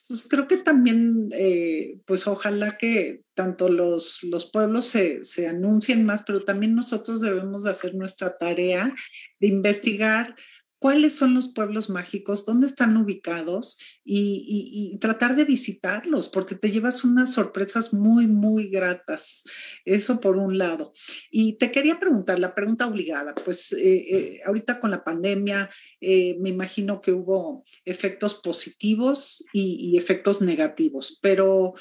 Pues 0.08 0.26
creo 0.30 0.48
que 0.48 0.58
también, 0.58 1.30
eh, 1.34 2.00
pues 2.06 2.28
ojalá 2.28 2.78
que 2.78 3.24
tanto 3.34 3.68
los, 3.68 4.20
los 4.24 4.46
pueblos 4.50 4.86
se, 4.86 5.24
se, 5.24 5.48
anuncien 5.48 6.06
más, 6.06 6.24
pero 6.26 6.44
también 6.44 6.76
nosotros 6.76 7.20
debemos 7.20 7.64
de 7.64 7.72
hacer 7.72 7.94
nuestra 7.94 8.38
tarea 8.38 8.94
de 9.40 9.48
investigar 9.48 10.36
cuáles 10.80 11.16
son 11.16 11.34
los 11.34 11.54
pueblos 11.54 11.90
mágicos, 11.90 12.46
dónde 12.46 12.68
están 12.68 12.98
ubicados 12.98 13.78
y, 14.04 14.98
tratar 15.02 15.36
de 15.36 15.46
visitarlos, 15.46 16.30
porque 16.30 16.56
te 16.56 16.72
llevas 16.72 17.04
unas 17.04 17.34
sorpresas 17.34 17.94
muy, 17.94 18.28
muy 18.28 18.70
gratas. 18.70 19.44
Eso 19.86 20.20
por 20.20 20.38
un 20.38 20.58
lado. 20.58 20.92
Y 21.30 21.58
te 21.58 21.72
quería 21.72 22.00
preguntar, 22.00 22.40
la 22.40 22.56
pregunta 22.56 22.88
obligada, 22.88 23.36
pues 23.36 23.72
eh, 23.74 23.78
eh, 23.80 24.42
ahorita 24.46 24.80
con 24.80 24.92
la 24.92 25.04
pandemia, 25.04 25.70
eh, 26.02 26.38
me 26.40 26.50
imagino 26.50 27.02
que 27.02 27.12
hubo 27.12 27.64
efectos 27.86 28.36
positivos 28.36 29.46
y, 29.54 29.78
y 29.80 29.98
efectos 29.98 30.42
negativos, 30.42 31.20
pero 31.22 31.74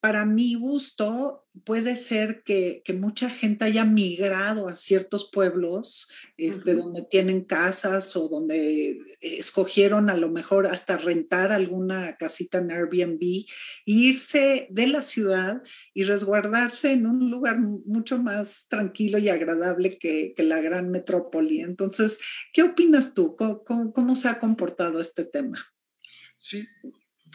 para 0.00 0.26
mi 0.26 0.54
gusto, 0.54 1.43
puede 1.62 1.96
ser 1.96 2.42
que, 2.42 2.82
mucha 2.98 3.30
gente 3.30 3.64
haya 3.64 3.84
migrado 3.84 4.68
a 4.68 4.74
ciertos 4.74 5.30
pueblos 5.30 6.08
este, 6.36 6.74
donde 6.74 7.02
tienen 7.02 7.44
casas 7.44 8.16
o 8.16 8.28
donde 8.28 8.98
escogieron 9.20 10.10
a 10.10 10.16
lo 10.16 10.30
mejor 10.30 10.66
hasta 10.66 10.96
rentar 10.96 11.52
alguna 11.52 12.16
casita 12.16 12.58
en 12.58 12.72
Airbnb, 12.72 13.22
e 13.22 13.46
irse 13.86 14.66
de 14.70 14.86
la 14.88 15.02
ciudad 15.02 15.62
y 15.92 16.04
resguardarse 16.04 16.92
en 16.92 17.06
un 17.06 17.30
lugar 17.30 17.58
mucho 17.60 18.18
más 18.18 18.66
tranquilo 18.68 19.18
y 19.18 19.28
agradable 19.28 19.98
que, 19.98 20.34
la 20.38 20.60
gran 20.60 20.90
metrópoli. 20.90 21.60
Entonces, 21.60 22.18
¿qué 22.52 22.62
opinas 22.62 23.14
tú? 23.14 23.34
cómo 23.36 24.16
se 24.16 24.28
ha 24.28 24.38
comportado 24.38 25.00
este 25.00 25.24
tema? 25.24 25.58
Sí, 26.38 26.66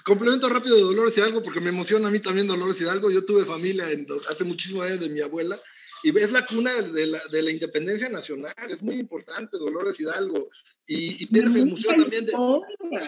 complemento 0.03 0.49
rápido 0.49 0.75
de 0.75 0.81
Dolores 0.81 1.17
Hidalgo, 1.17 1.43
porque 1.43 1.61
me 1.61 1.69
emociona 1.69 2.07
a 2.07 2.11
mí 2.11 2.19
también 2.19 2.47
Dolores 2.47 2.79
Hidalgo. 2.79 3.11
Yo 3.11 3.25
tuve 3.25 3.45
familia 3.45 3.89
en, 3.91 4.05
hace 4.29 4.43
muchísimos 4.43 4.85
años 4.85 4.99
de 4.99 5.09
mi 5.09 5.21
abuela 5.21 5.59
y 6.03 6.17
es 6.17 6.31
la 6.31 6.45
cuna 6.45 6.73
de 6.81 7.07
la, 7.07 7.19
de 7.29 7.41
la, 7.41 7.51
independencia 7.51 8.09
nacional, 8.09 8.53
es 8.69 8.81
muy 8.81 8.95
importante 8.99 9.57
Dolores 9.57 9.99
Hidalgo. 9.99 10.49
Y, 10.87 11.27
tienes 11.27 11.55
el 11.55 11.67
museo 11.67 11.91
también 11.91 12.25
de... 12.25 12.33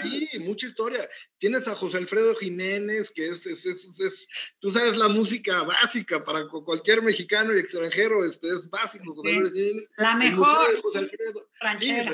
Sí, 0.03 0.29
mucha 0.41 0.67
historia. 0.67 1.09
Tienes 1.39 1.67
a 1.67 1.75
José 1.75 1.97
Alfredo 1.97 2.35
Jiménez, 2.35 3.09
que 3.09 3.27
es, 3.27 3.45
es, 3.47 3.65
es, 3.65 4.27
tú 4.59 4.69
sabes, 4.69 4.97
la 4.97 5.07
música 5.07 5.63
básica 5.63 6.23
para 6.23 6.47
cualquier 6.47 7.01
mexicano 7.01 7.55
y 7.55 7.59
extranjero, 7.59 8.23
este, 8.23 8.49
es 8.49 8.69
básico. 8.69 9.23
La 9.97 10.15
mejor. 10.15 10.79
José 10.81 10.99
Alfredo. 10.99 11.49
Ranchera. 11.59 12.13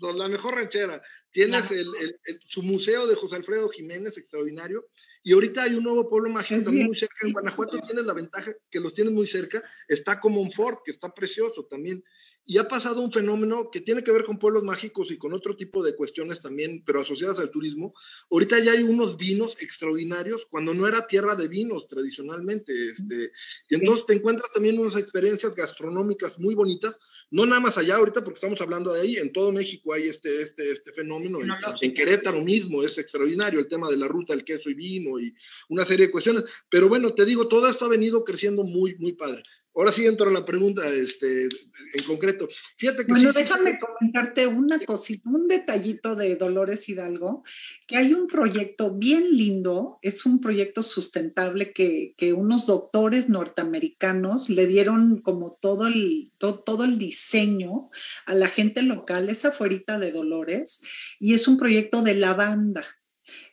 La 0.00 0.28
mejor 0.28 0.54
ranchera. 0.54 1.02
Tienes 1.30 1.70
el, 1.70 1.86
el, 2.00 2.40
su 2.48 2.62
museo 2.62 3.06
de 3.06 3.14
José 3.14 3.36
Alfredo 3.36 3.68
Jiménez, 3.68 4.16
extraordinario. 4.16 4.86
Y 5.22 5.32
ahorita 5.32 5.64
hay 5.64 5.74
un 5.74 5.84
nuevo 5.84 6.08
pueblo 6.08 6.30
mágico 6.30 6.62
también 6.62 6.86
muy 6.86 6.96
cerca. 6.96 7.14
En 7.22 7.32
Guanajuato 7.32 7.78
tienes 7.86 8.06
la 8.06 8.14
ventaja 8.14 8.52
que 8.70 8.80
los 8.80 8.94
tienes 8.94 9.12
muy 9.12 9.26
cerca. 9.26 9.62
Está 9.86 10.18
como 10.18 10.40
un 10.40 10.50
Fort, 10.50 10.80
que 10.84 10.92
está 10.92 11.12
precioso 11.12 11.66
también. 11.66 12.02
Y 12.44 12.58
ha 12.58 12.68
pasado 12.68 13.00
un 13.00 13.12
fenómeno 13.12 13.70
que 13.70 13.80
tiene 13.80 14.02
que 14.02 14.12
ver 14.12 14.24
con 14.24 14.38
pueblos 14.38 14.64
mágicos 14.64 15.10
y 15.10 15.18
con 15.18 15.32
otro 15.32 15.56
tipo 15.56 15.82
de 15.82 15.94
cuestiones 15.94 16.40
también, 16.40 16.82
pero 16.84 17.00
asociadas 17.00 17.38
al 17.38 17.50
turismo. 17.50 17.94
Ahorita 18.30 18.58
ya 18.58 18.72
hay 18.72 18.82
unos 18.82 19.16
vinos 19.16 19.56
extraordinarios 19.60 20.46
cuando 20.50 20.74
no 20.74 20.86
era 20.86 21.06
tierra 21.06 21.34
de 21.34 21.48
vinos 21.48 21.86
tradicionalmente. 21.88 22.72
Este, 22.90 23.30
y 23.68 23.74
entonces 23.76 24.06
te 24.06 24.14
encuentras 24.14 24.50
también 24.52 24.78
unas 24.78 24.96
experiencias 24.96 25.54
gastronómicas 25.54 26.38
muy 26.38 26.54
bonitas, 26.54 26.98
no 27.30 27.46
nada 27.46 27.60
más 27.60 27.78
allá 27.78 27.96
ahorita 27.96 28.24
porque 28.24 28.38
estamos 28.38 28.60
hablando 28.60 28.92
de 28.92 29.02
ahí, 29.02 29.16
en 29.16 29.32
todo 29.32 29.52
México 29.52 29.92
hay 29.92 30.08
este, 30.08 30.42
este, 30.42 30.72
este 30.72 30.92
fenómeno, 30.92 31.38
en, 31.80 31.94
Querétaro 31.94 32.42
mismo 32.42 32.82
es 32.82 32.98
extraordinario 32.98 33.60
el 33.60 33.68
tema 33.68 33.88
de 33.88 33.96
la 33.96 34.08
ruta 34.08 34.34
del 34.34 34.44
queso 34.44 34.70
y 34.70 34.74
vino 34.74 35.18
y 35.20 35.34
una 35.68 35.84
serie 35.84 36.06
de 36.06 36.12
cuestiones, 36.12 36.44
pero 36.68 36.88
bueno, 36.88 37.14
te 37.14 37.24
digo, 37.24 37.46
todo 37.46 37.68
esto 37.68 37.84
ha 37.84 37.88
venido 37.88 38.24
creciendo 38.24 38.64
muy, 38.64 38.96
muy 38.96 39.12
padre. 39.12 39.42
Ahora 39.74 39.92
sí 39.92 40.04
entro 40.04 40.28
a 40.28 40.32
la 40.32 40.44
pregunta 40.44 40.88
este, 40.88 41.44
en 41.44 42.04
concreto. 42.06 42.48
Fíjate 42.76 43.06
que 43.06 43.12
bueno, 43.12 43.32
déjame 43.32 43.78
comentarte 43.78 44.46
una 44.48 44.80
cosita, 44.80 45.30
un 45.30 45.46
detallito 45.46 46.16
de 46.16 46.34
Dolores 46.34 46.88
Hidalgo, 46.88 47.44
que 47.86 47.96
hay 47.96 48.12
un 48.12 48.26
proyecto 48.26 48.92
bien 48.92 49.30
lindo, 49.30 49.98
es 50.02 50.26
un 50.26 50.40
proyecto 50.40 50.82
sustentable 50.82 51.72
que, 51.72 52.14
que 52.16 52.32
unos 52.32 52.66
doctores 52.66 53.28
norteamericanos 53.28 54.50
le 54.50 54.66
dieron 54.66 55.20
como 55.22 55.56
todo 55.60 55.86
el, 55.86 56.32
todo, 56.38 56.84
el 56.84 56.98
diseño 56.98 57.90
a 58.26 58.34
la 58.34 58.48
gente 58.48 58.82
local, 58.82 59.28
esa 59.28 59.48
afuerita 59.48 59.98
de 59.98 60.10
Dolores, 60.10 60.80
y 61.20 61.34
es 61.34 61.46
un 61.46 61.56
proyecto 61.56 62.02
de 62.02 62.14
lavanda. 62.14 62.84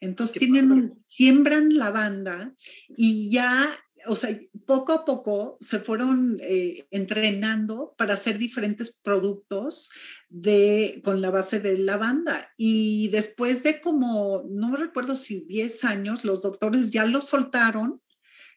Entonces 0.02 0.40
tienen 0.40 0.96
siembran 1.08 1.76
lavanda 1.78 2.54
y 2.90 3.30
ya 3.30 3.78
o 4.06 4.16
sea, 4.16 4.38
poco 4.66 4.94
a 4.94 5.06
poco 5.06 5.58
se 5.60 5.80
fueron 5.80 6.40
eh, 6.42 6.88
entrenando 6.92 7.96
para 7.98 8.14
hacer 8.14 8.38
diferentes 8.38 8.96
productos 9.02 9.90
de, 10.30 11.02
con 11.04 11.22
la 11.22 11.32
base 11.32 11.60
de 11.60 11.78
lavanda. 11.78 12.52
Y 12.58 13.10
después 13.10 13.64
de 13.64 13.82
como, 13.82 14.44
no 14.50 14.76
recuerdo 14.76 15.16
si 15.16 15.42
10 15.42 15.84
años, 15.86 16.24
los 16.24 16.42
doctores 16.42 16.92
ya 16.92 17.06
lo 17.06 17.22
soltaron, 17.22 18.02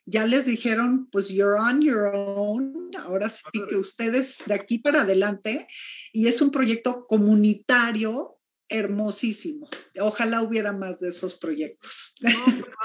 ya 0.07 0.27
les 0.27 0.47
dijeron, 0.47 1.09
pues 1.11 1.29
you're 1.29 1.61
on 1.61 1.81
your 1.81 2.13
own, 2.15 2.91
ahora 2.99 3.31
sí 3.31 3.45
que 3.69 3.77
ustedes 3.77 4.39
de 4.45 4.55
aquí 4.55 4.79
para 4.79 5.03
adelante. 5.03 5.69
Y 6.13 6.27
es 6.27 6.41
un 6.41 6.51
proyecto 6.51 7.07
comunitario 7.07 8.40
hermosísimo. 8.71 9.69
Ojalá 10.01 10.43
hubiera 10.43 10.73
más 10.73 11.01
de 11.01 11.09
esos 11.09 11.35
proyectos. 11.35 12.15
No, 12.21 12.31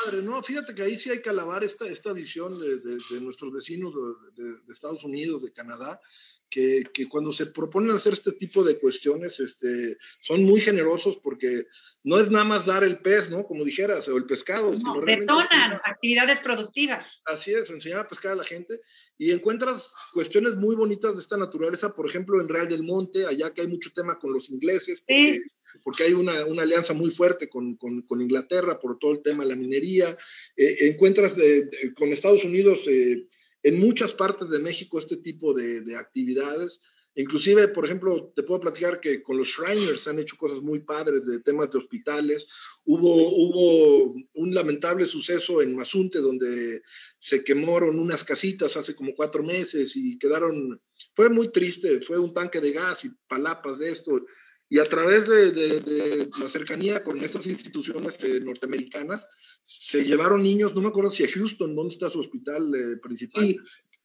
padre, 0.03 0.21
no, 0.21 0.41
fíjate 0.41 0.73
que 0.73 0.81
ahí 0.81 0.97
sí 0.97 1.11
hay 1.11 1.21
que 1.21 1.29
alabar 1.29 1.63
esta, 1.63 1.87
esta 1.87 2.11
visión 2.11 2.59
de, 2.59 2.79
de, 2.79 3.21
nuestros 3.21 3.53
vecinos 3.53 3.93
de, 4.35 4.43
de, 4.43 4.73
Estados 4.73 5.03
Unidos, 5.03 5.43
de 5.43 5.53
Canadá, 5.53 6.01
que, 6.49 6.83
que, 6.93 7.07
cuando 7.07 7.33
se 7.33 7.47
proponen 7.47 7.91
hacer 7.91 8.13
este 8.13 8.31
tipo 8.31 8.63
de 8.63 8.79
cuestiones, 8.79 9.39
este, 9.39 9.97
son 10.21 10.43
muy 10.43 10.61
generosos 10.61 11.17
porque 11.17 11.65
no 12.03 12.19
es 12.19 12.29
nada 12.29 12.45
más 12.45 12.65
dar 12.65 12.83
el 12.83 12.99
pez, 12.99 13.29
¿no? 13.29 13.45
Como 13.45 13.63
dijeras, 13.63 14.07
o 14.07 14.17
el 14.17 14.25
pescado. 14.25 14.73
No, 14.73 15.01
detonan 15.01 15.73
actividades 15.83 16.39
productivas. 16.39 17.21
Así 17.25 17.51
es, 17.51 17.69
enseñar 17.69 17.99
a 17.99 18.07
pescar 18.07 18.33
a 18.33 18.35
la 18.35 18.43
gente 18.43 18.79
y 19.17 19.31
encuentras 19.31 19.91
cuestiones 20.13 20.55
muy 20.55 20.75
bonitas 20.75 21.15
de 21.15 21.21
esta 21.21 21.37
naturaleza, 21.37 21.95
por 21.95 22.07
ejemplo, 22.09 22.39
en 22.39 22.49
Real 22.49 22.67
del 22.67 22.83
Monte, 22.83 23.25
allá 23.25 23.53
que 23.53 23.61
hay 23.61 23.67
mucho 23.67 23.91
tema 23.93 24.19
con 24.19 24.33
los 24.33 24.49
ingleses, 24.49 25.01
porque, 25.01 25.41
porque 25.83 26.03
hay 26.03 26.13
una, 26.13 26.45
una, 26.45 26.63
alianza 26.63 26.93
muy 26.93 27.11
fuerte 27.11 27.47
con, 27.47 27.75
con, 27.77 28.01
con, 28.01 28.21
Inglaterra 28.21 28.79
por 28.79 28.99
todo 28.99 29.13
el 29.13 29.21
tema 29.21 29.43
de 29.43 29.49
la 29.49 29.55
minería. 29.55 30.17
Eh, 30.55 30.89
encuentras 30.89 31.35
con 31.95 32.09
Estados 32.09 32.43
Unidos 32.43 32.81
eh, 32.87 33.25
en 33.65 33.79
muchas 33.79 34.13
partes 34.13 34.47
de 34.49 34.59
México 34.59 34.99
este 34.99 35.17
tipo 35.17 35.51
de, 35.51 35.81
de 35.81 35.97
actividades. 35.97 36.81
Inclusive, 37.15 37.69
por 37.69 37.85
ejemplo, 37.85 38.31
te 38.35 38.43
puedo 38.43 38.59
platicar 38.59 38.99
que 38.99 39.23
con 39.23 39.37
los 39.37 39.47
Shriners 39.47 40.07
han 40.07 40.19
hecho 40.19 40.37
cosas 40.37 40.61
muy 40.61 40.81
padres 40.81 41.25
de 41.25 41.39
temas 41.39 41.71
de 41.71 41.79
hospitales. 41.79 42.45
Hubo, 42.85 43.09
hubo 43.09 44.15
un 44.35 44.53
lamentable 44.53 45.07
suceso 45.07 45.63
en 45.63 45.75
Mazunte 45.75 46.19
donde 46.19 46.83
se 47.17 47.43
quemaron 47.43 47.97
unas 47.97 48.23
casitas 48.23 48.77
hace 48.77 48.93
como 48.93 49.15
cuatro 49.15 49.41
meses 49.41 49.95
y 49.95 50.19
quedaron, 50.19 50.79
fue 51.15 51.29
muy 51.29 51.47
triste, 51.51 52.01
fue 52.01 52.19
un 52.19 52.35
tanque 52.35 52.61
de 52.61 52.71
gas 52.71 53.03
y 53.03 53.09
palapas 53.27 53.79
de 53.79 53.89
esto. 53.89 54.21
Y 54.69 54.79
a 54.79 54.85
través 54.85 55.27
de, 55.27 55.51
de, 55.51 56.29
la 56.39 56.49
cercanía 56.49 57.03
con 57.03 57.21
estas 57.21 57.45
instituciones 57.47 58.17
eh, 58.23 58.39
norteamericanas, 58.39 59.27
se 59.63 60.03
llevaron 60.03 60.43
niños, 60.43 60.73
no 60.73 60.81
me 60.81 60.87
acuerdo 60.87 61.11
si 61.11 61.23
a 61.23 61.31
Houston, 61.31 61.75
¿dónde 61.75 61.93
está 61.93 62.09
su 62.09 62.19
hospital 62.19 62.73
eh, 62.75 62.97
principal? 62.97 63.55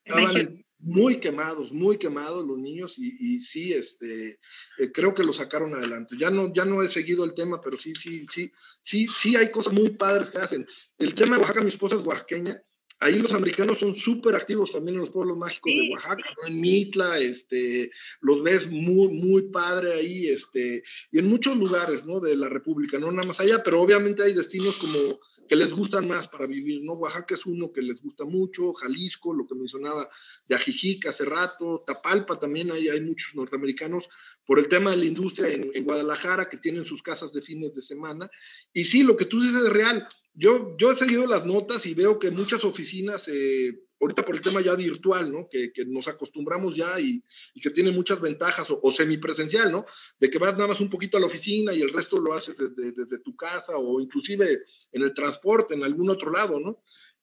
Estaban 0.04 0.64
muy 0.82 1.20
quemados, 1.20 1.72
muy 1.72 1.98
quemados 1.98 2.46
los 2.46 2.58
niños 2.58 2.98
y, 2.98 3.38
sí, 3.40 3.72
este, 3.72 4.38
eh, 4.78 4.92
creo 4.92 5.14
que 5.14 5.24
lo 5.24 5.32
sacaron 5.32 5.74
adelante. 5.74 6.16
Ya 6.18 6.30
no, 6.30 6.52
ya 6.52 6.64
no 6.64 6.82
he 6.82 6.88
seguido 6.88 7.24
el 7.24 7.34
tema, 7.34 7.60
pero 7.60 7.78
sí, 7.78 7.92
sí, 7.94 8.26
sí, 8.32 8.50
sí, 8.80 9.06
sí 9.06 9.36
hay 9.36 9.50
cosas 9.50 9.74
muy 9.74 9.90
padres 9.90 10.30
que 10.30 10.38
hacen. 10.38 10.66
El 10.98 11.14
tema 11.14 11.36
de 11.36 11.42
Oaxaca, 11.42 11.60
mi 11.60 11.68
esposa 11.68 11.96
es 11.96 12.06
oaxaqueña, 12.06 12.62
ahí 13.00 13.18
los 13.18 13.32
americanos 13.32 13.78
son 13.78 13.96
súper 13.96 14.34
activos 14.34 14.72
también 14.72 14.94
en 14.94 15.00
los 15.00 15.10
pueblos 15.10 15.36
mágicos 15.36 15.72
de 15.72 15.90
Oaxaca, 15.90 16.22
en 16.46 16.60
Mitla, 16.60 17.18
este, 17.18 17.90
los 18.20 18.42
ves 18.42 18.70
muy, 18.70 19.08
muy 19.08 19.42
padre 19.42 19.94
ahí, 19.94 20.26
este, 20.28 20.84
y 21.10 21.18
en 21.18 21.28
muchos 21.28 21.56
lugares, 21.56 22.04
¿no? 22.04 22.20
De 22.20 22.36
la 22.36 22.48
República, 22.48 22.98
no 22.98 23.10
nada 23.10 23.26
más 23.26 23.40
allá, 23.40 23.62
pero 23.64 23.80
obviamente 23.80 24.22
hay 24.22 24.34
destinos 24.34 24.76
como 24.76 25.18
que 25.50 25.56
les 25.56 25.72
gustan 25.72 26.06
más 26.06 26.28
para 26.28 26.46
vivir, 26.46 26.80
¿no? 26.84 26.92
Oaxaca 26.92 27.34
es 27.34 27.44
uno 27.44 27.72
que 27.72 27.82
les 27.82 28.00
gusta 28.00 28.24
mucho, 28.24 28.72
Jalisco, 28.72 29.34
lo 29.34 29.48
que 29.48 29.56
mencionaba 29.56 30.08
de 30.46 30.54
Ajijic 30.54 31.06
hace 31.06 31.24
rato, 31.24 31.82
Tapalpa 31.84 32.38
también 32.38 32.70
hay, 32.70 32.88
hay 32.88 33.00
muchos 33.00 33.34
norteamericanos 33.34 34.08
por 34.46 34.60
el 34.60 34.68
tema 34.68 34.92
de 34.92 34.98
la 34.98 35.06
industria 35.06 35.48
en, 35.48 35.82
Guadalajara 35.82 36.48
que 36.48 36.58
tienen 36.58 36.84
sus 36.84 37.02
casas 37.02 37.32
de 37.32 37.42
fines 37.42 37.74
de 37.74 37.82
semana. 37.82 38.30
Y 38.72 38.84
sí, 38.84 39.02
lo 39.02 39.16
que 39.16 39.24
tú 39.24 39.40
dices 39.42 39.60
es 39.60 39.70
real. 39.70 40.06
Yo, 40.34 40.76
yo 40.78 40.92
he 40.92 40.94
seguido 40.94 41.26
las 41.26 41.44
notas 41.44 41.84
y 41.84 41.94
veo 41.94 42.20
que 42.20 42.30
muchas 42.30 42.64
oficinas... 42.64 43.26
Eh, 43.26 43.86
ahorita 44.00 44.24
por 44.24 44.34
el 44.34 44.40
tema 44.40 44.60
ya 44.60 44.74
virtual, 44.74 45.30
¿no? 45.30 45.48
Que, 45.48 45.72
que 45.72 45.84
nos 45.84 46.08
acostumbramos 46.08 46.74
ya 46.74 46.98
y, 46.98 47.22
que 47.60 47.70
tiene 47.70 47.90
muchas 47.90 48.20
ventajas, 48.20 48.70
o, 48.70 48.80
o, 48.82 48.90
semipresencial, 48.90 49.70
¿no? 49.70 49.84
De 50.18 50.30
que 50.30 50.38
vas 50.38 50.54
nada 50.54 50.68
más 50.68 50.80
un 50.80 50.88
poquito 50.88 51.16
a 51.16 51.20
la 51.20 51.26
oficina 51.26 51.74
y 51.74 51.82
el 51.82 51.92
resto 51.92 52.18
lo 52.18 52.32
haces 52.32 52.56
desde, 52.56 52.92
desde, 52.92 53.18
tu 53.18 53.36
casa 53.36 53.76
o 53.76 54.00
inclusive 54.00 54.62
en 54.92 55.02
el 55.02 55.12
transporte, 55.12 55.74
en 55.74 55.84
algún 55.84 56.08
otro 56.08 56.30
lado, 56.30 56.58
¿no? 56.58 56.82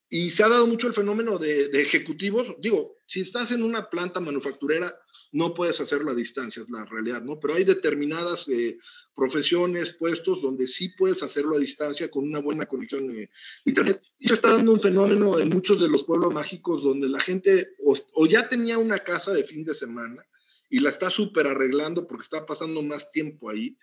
Y 0.10 0.32
se 0.32 0.44
ha 0.44 0.50
dado 0.50 0.66
mucho 0.68 0.88
el 0.88 0.94
fenómeno 0.94 1.38
de, 1.38 1.66
ejecutivos. 1.82 2.56
Digo, 2.60 2.98
si 3.06 3.22
estás 3.22 3.52
en 3.52 3.64
una 3.64 3.90
planta 3.90 4.20
manufacturera, 4.20 4.98
no 5.34 5.54
puedes 5.54 5.82
hacerlo 5.82 6.12
a 6.12 6.16
distancia, 6.16 6.62
es 6.62 6.70
la 6.70 6.86
realidad, 6.86 7.22
¿no? 7.22 7.40
Pero 7.40 7.56
hay 7.56 7.66
determinadas 7.66 8.48
eh, 8.48 8.78
profesiones, 9.14 9.94
puestos 9.94 10.42
donde 10.42 10.66
sí 10.68 10.90
puedes 10.98 11.22
hacerlo 11.24 11.56
a 11.56 11.60
distancia 11.60 12.10
con 12.10 12.24
una 12.24 12.40
buena 12.40 12.66
conexión 12.66 13.10
a 13.10 13.30
Internet. 13.66 14.02
Y 14.18 14.30
se 14.30 14.36
está 14.36 14.52
dando 14.52 14.72
un 14.72 14.82
fenómeno 14.82 15.38
en 15.40 15.50
muchos 15.50 15.82
de 15.82 15.90
los 15.90 16.06
pueblos 16.06 16.34
mágicos 16.34 16.82
donde 16.84 17.10
la 17.10 17.20
gente 17.20 17.76
o, 17.86 17.98
o 18.14 18.26
ya 18.26 18.48
tenía 18.48 18.78
una 18.78 19.00
casa 19.00 19.34
de 19.34 19.44
fin 19.44 19.66
de 19.66 19.74
semana 19.74 20.26
y 20.70 20.80
la 20.80 20.90
está 20.90 21.10
súper 21.10 21.48
arreglando 21.48 22.08
porque 22.08 22.24
está 22.24 22.46
pasando 22.46 22.82
más 22.82 23.12
tiempo 23.12 23.50
ahí. 23.50 23.78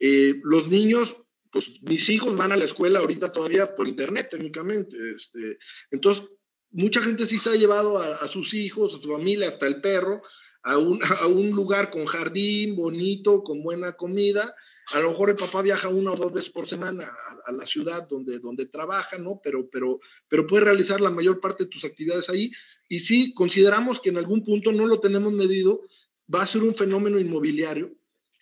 Eh, 0.00 0.40
los 0.42 0.68
niños, 0.68 1.16
pues 1.54 1.70
mis 1.82 2.08
hijos 2.08 2.36
van 2.36 2.50
a 2.50 2.56
la 2.56 2.64
escuela 2.64 2.98
ahorita 2.98 3.30
todavía 3.30 3.76
por 3.76 3.86
Internet 3.86 4.28
técnicamente. 4.32 4.96
Este, 5.14 5.56
entonces, 5.92 6.24
mucha 6.72 7.00
gente 7.00 7.24
sí 7.26 7.38
se 7.38 7.50
ha 7.50 7.54
llevado 7.54 7.96
a, 7.96 8.16
a 8.16 8.26
sus 8.26 8.52
hijos, 8.52 8.92
a 8.92 9.00
su 9.00 9.08
familia, 9.08 9.48
hasta 9.48 9.68
el 9.68 9.80
perro 9.80 10.20
a 10.64 10.78
un, 10.78 10.98
a 11.20 11.26
un 11.28 11.50
lugar 11.50 11.90
con 11.90 12.06
jardín 12.06 12.74
bonito, 12.74 13.44
con 13.44 13.62
buena 13.62 13.92
comida. 13.92 14.52
A 14.92 15.00
lo 15.00 15.10
mejor 15.10 15.30
el 15.30 15.36
papá 15.36 15.62
viaja 15.62 15.88
una 15.88 16.12
o 16.12 16.16
dos 16.16 16.32
veces 16.32 16.50
por 16.50 16.68
semana 16.68 17.04
a, 17.04 17.50
a, 17.50 17.52
la 17.52 17.64
ciudad 17.64 18.06
donde, 18.08 18.38
donde 18.38 18.66
trabaja, 18.66 19.16
¿no? 19.16 19.40
Pero, 19.42 19.68
pero, 19.70 20.00
pero 20.28 20.46
puede 20.46 20.64
realizar 20.64 21.00
la 21.00 21.10
mayor 21.10 21.40
parte 21.40 21.64
de 21.64 21.70
tus 21.70 21.84
actividades 21.84 22.28
ahí. 22.28 22.50
Y 22.88 22.98
sí, 22.98 23.32
consideramos 23.32 24.00
que 24.00 24.10
en 24.10 24.18
algún 24.18 24.44
punto 24.44 24.72
no 24.72 24.86
lo 24.86 25.00
tenemos 25.00 25.32
medido, 25.32 25.80
va 26.34 26.42
a 26.42 26.46
ser 26.46 26.62
un 26.62 26.74
fenómeno 26.74 27.18
inmobiliario, 27.18 27.94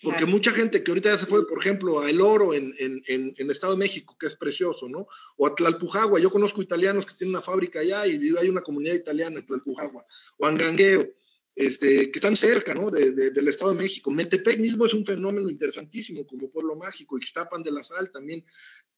porque 0.02 0.26
mucha 0.26 0.50
gente 0.50 0.82
que 0.82 0.90
ahorita 0.90 1.10
ya 1.10 1.18
se 1.18 1.26
fue, 1.26 1.46
por 1.46 1.60
ejemplo, 1.60 2.00
a 2.00 2.10
El 2.10 2.20
Oro 2.20 2.54
en, 2.54 2.74
en, 2.78 3.02
en, 3.06 3.34
en, 3.36 3.50
Estado 3.50 3.74
de 3.74 3.78
México, 3.78 4.16
que 4.18 4.26
es 4.26 4.36
precioso, 4.36 4.88
¿no? 4.88 5.06
O 5.36 5.46
a 5.46 5.54
Tlalpujagua, 5.54 6.18
yo 6.18 6.30
conozco 6.30 6.62
italianos 6.62 7.06
que 7.06 7.14
tienen 7.14 7.34
una 7.34 7.42
fábrica 7.42 7.80
allá 7.80 8.06
y 8.06 8.34
hay 8.36 8.48
una 8.48 8.62
comunidad 8.62 8.94
italiana 8.94 9.38
en 9.38 9.46
Tlalpujagua, 9.46 10.04
o 10.38 10.46
Angangueo 10.46 11.08
este, 11.54 12.10
que 12.10 12.18
están 12.18 12.36
cerca 12.36 12.74
¿no? 12.74 12.90
de, 12.90 13.12
de, 13.12 13.30
del 13.30 13.48
Estado 13.48 13.72
de 13.72 13.78
México. 13.78 14.10
Metepec 14.10 14.58
mismo 14.58 14.86
es 14.86 14.94
un 14.94 15.04
fenómeno 15.04 15.48
interesantísimo 15.50 16.26
como 16.26 16.50
pueblo 16.50 16.76
mágico, 16.76 17.18
Ixtapan 17.18 17.62
de 17.62 17.72
la 17.72 17.84
Sal 17.84 18.10
también. 18.10 18.44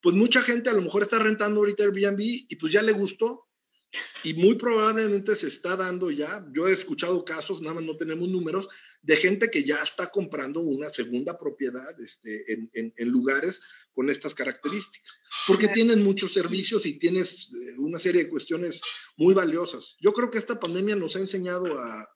Pues 0.01 0.15
mucha 0.15 0.43
gente 0.43 0.71
a 0.71 0.75
lo 0.75 0.83
mejor 0.83 1.03
está 1.03 1.19
rentando 1.19 1.61
ahorita 1.61 1.85
Airbnb 1.85 2.21
y 2.21 2.57
pues 2.57 2.73
ya 2.73 2.83
le 2.83 2.93
gustó 2.93 3.49
y 4.23 4.35
muy 4.35 4.57
probablemente 4.57 5.37
se 5.37 5.49
está 5.49 5.77
dando 5.77 6.11
ya, 6.11 6.45
yo 6.53 6.67
he 6.67 6.73
escuchado 6.73 7.25
casos, 7.25 7.61
nada 7.61 7.75
más 7.75 7.85
no 7.85 7.97
tenemos 7.97 8.29
números, 8.29 8.69
de 9.05 9.17
gente 9.17 9.51
que 9.51 9.65
ya 9.65 9.83
está 9.83 10.11
comprando 10.11 10.61
una 10.61 10.89
segunda 10.89 11.39
propiedad 11.39 12.01
este, 12.01 12.53
en, 12.53 12.71
en, 12.73 12.95
en 12.97 13.09
lugares 13.11 13.61
con 13.93 14.09
estas 14.09 14.35
características, 14.35 15.15
porque 15.47 15.69
tienen 15.69 16.03
muchos 16.03 16.33
servicios 16.33 16.87
y 16.87 16.99
tienes 16.99 17.53
eh, 17.53 17.75
una 17.79 17.99
serie 17.99 18.25
de 18.25 18.31
cuestiones 18.31 18.81
muy 19.17 19.35
valiosas. 19.35 19.97
Yo 20.01 20.13
creo 20.13 20.31
que 20.31 20.39
esta 20.39 20.59
pandemia 20.59 20.97
nos 20.97 21.17
ha 21.17 21.21
enseñado 21.21 21.79
a, 21.79 22.09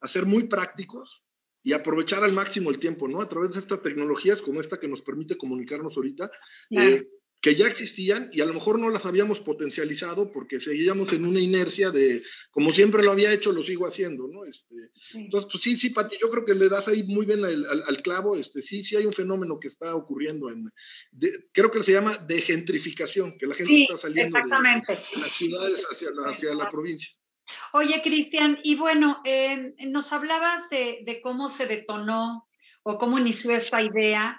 a 0.00 0.08
ser 0.08 0.26
muy 0.26 0.44
prácticos 0.44 1.24
y 1.62 1.72
aprovechar 1.72 2.22
al 2.22 2.32
máximo 2.32 2.70
el 2.70 2.78
tiempo, 2.78 3.08
¿no? 3.08 3.20
A 3.20 3.28
través 3.28 3.52
de 3.52 3.58
estas 3.58 3.82
tecnologías 3.82 4.40
como 4.40 4.60
esta 4.60 4.78
que 4.78 4.88
nos 4.88 5.02
permite 5.02 5.36
comunicarnos 5.36 5.96
ahorita, 5.96 6.30
claro. 6.70 6.88
eh, 6.88 7.08
que 7.40 7.54
ya 7.54 7.66
existían 7.66 8.30
y 8.32 8.40
a 8.40 8.46
lo 8.46 8.54
mejor 8.54 8.80
no 8.80 8.90
las 8.90 9.06
habíamos 9.06 9.40
potencializado 9.40 10.32
porque 10.32 10.58
seguíamos 10.58 11.12
en 11.12 11.24
una 11.24 11.38
inercia 11.38 11.90
de, 11.90 12.22
como 12.50 12.70
siempre 12.70 13.04
lo 13.04 13.12
había 13.12 13.32
hecho, 13.32 13.52
lo 13.52 13.62
sigo 13.62 13.86
haciendo, 13.86 14.26
¿no? 14.26 14.44
Este, 14.44 14.74
sí. 14.98 15.18
Entonces, 15.18 15.48
pues 15.52 15.62
sí, 15.62 15.76
sí, 15.76 15.90
Pati, 15.90 16.16
yo 16.20 16.30
creo 16.30 16.44
que 16.44 16.54
le 16.54 16.68
das 16.68 16.88
ahí 16.88 17.04
muy 17.04 17.26
bien 17.26 17.44
al, 17.44 17.64
al, 17.66 17.84
al 17.86 18.02
clavo, 18.02 18.36
este, 18.36 18.60
sí, 18.60 18.82
sí 18.82 18.96
hay 18.96 19.06
un 19.06 19.12
fenómeno 19.12 19.60
que 19.60 19.68
está 19.68 19.94
ocurriendo, 19.94 20.50
en, 20.50 20.68
de, 21.12 21.48
creo 21.52 21.70
que 21.70 21.82
se 21.84 21.92
llama 21.92 22.16
degentrificación, 22.16 23.38
que 23.38 23.46
la 23.46 23.54
gente 23.54 23.72
sí, 23.72 23.82
está 23.84 23.98
saliendo 23.98 24.36
de, 24.36 24.44
de, 24.44 25.20
las 25.20 25.36
ciudades 25.36 25.86
hacia 25.90 26.10
la, 26.10 26.30
hacia 26.30 26.54
la 26.54 26.68
provincia. 26.68 27.10
Oye, 27.72 28.02
Cristian, 28.02 28.58
y 28.62 28.74
bueno, 28.74 29.22
eh, 29.24 29.74
nos 29.86 30.12
hablabas 30.12 30.68
de, 30.70 30.98
de, 31.06 31.20
cómo 31.22 31.48
se 31.48 31.66
detonó 31.66 32.48
o 32.82 32.98
cómo 32.98 33.18
inició 33.18 33.52
esta 33.52 33.80
idea 33.80 34.38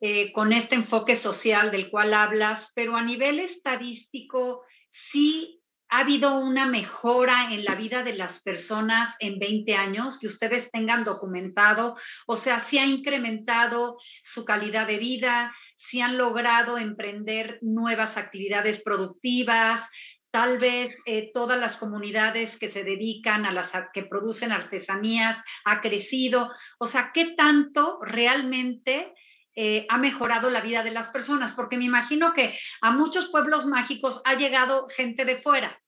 eh, 0.00 0.32
con 0.32 0.52
este 0.52 0.74
enfoque 0.74 1.16
social 1.16 1.70
del 1.70 1.90
cual 1.90 2.14
hablas, 2.14 2.72
pero 2.74 2.96
a 2.96 3.02
nivel 3.02 3.38
estadístico, 3.38 4.62
sí 4.90 5.60
ha 5.90 6.00
habido 6.00 6.38
una 6.38 6.66
mejora 6.66 7.52
en 7.52 7.64
la 7.64 7.74
vida 7.74 8.02
de 8.04 8.14
las 8.14 8.40
personas 8.40 9.16
en 9.18 9.38
20 9.38 9.74
años 9.74 10.18
que 10.18 10.28
ustedes 10.28 10.70
tengan 10.70 11.04
documentado, 11.04 11.96
o 12.26 12.36
sea, 12.36 12.60
si 12.60 12.70
sí 12.70 12.78
ha 12.78 12.86
incrementado 12.86 13.98
su 14.22 14.44
calidad 14.44 14.86
de 14.86 14.98
vida, 14.98 15.54
si 15.76 16.00
han 16.00 16.16
logrado 16.16 16.78
emprender 16.78 17.58
nuevas 17.60 18.16
actividades 18.16 18.80
productivas, 18.80 19.88
tal 20.30 20.58
vez 20.58 20.96
eh, 21.06 21.30
todas 21.34 21.58
las 21.58 21.76
comunidades 21.76 22.56
que 22.56 22.70
se 22.70 22.84
dedican 22.84 23.44
a 23.44 23.52
las 23.52 23.72
que 23.92 24.04
producen 24.04 24.52
artesanías 24.52 25.42
ha 25.64 25.80
crecido, 25.80 26.52
o 26.78 26.86
sea, 26.86 27.10
¿qué 27.12 27.34
tanto 27.36 27.98
realmente 28.02 29.12
eh, 29.54 29.86
ha 29.88 29.98
mejorado 29.98 30.50
la 30.50 30.60
vida 30.60 30.82
de 30.82 30.90
las 30.90 31.08
personas? 31.08 31.52
Porque 31.52 31.76
me 31.76 31.84
imagino 31.84 32.32
que 32.34 32.58
a 32.80 32.90
muchos 32.90 33.28
pueblos 33.28 33.66
mágicos 33.66 34.20
ha 34.24 34.34
llegado 34.34 34.88
gente 34.88 35.24
de 35.24 35.38
fuera, 35.38 35.80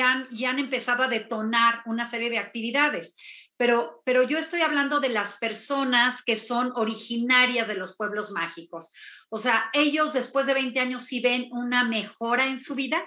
han, 0.00 0.28
ya 0.30 0.50
han 0.50 0.58
empezado 0.58 1.02
a 1.02 1.08
detonar 1.08 1.82
una 1.86 2.06
serie 2.06 2.30
de 2.30 2.38
actividades. 2.38 3.16
Pero, 3.56 4.02
pero 4.04 4.22
yo 4.22 4.38
estoy 4.38 4.62
hablando 4.62 4.98
de 4.98 5.10
las 5.10 5.36
personas 5.36 6.22
que 6.24 6.36
son 6.36 6.72
originarias 6.74 7.68
de 7.68 7.74
los 7.74 7.96
pueblos 7.96 8.30
mágicos. 8.30 8.90
O 9.28 9.38
sea, 9.38 9.70
ellos 9.72 10.12
después 10.12 10.46
de 10.46 10.54
20 10.54 10.80
años 10.80 11.04
sí 11.04 11.20
ven 11.20 11.48
una 11.52 11.84
mejora 11.84 12.46
en 12.46 12.58
su 12.58 12.74
vida 12.74 13.04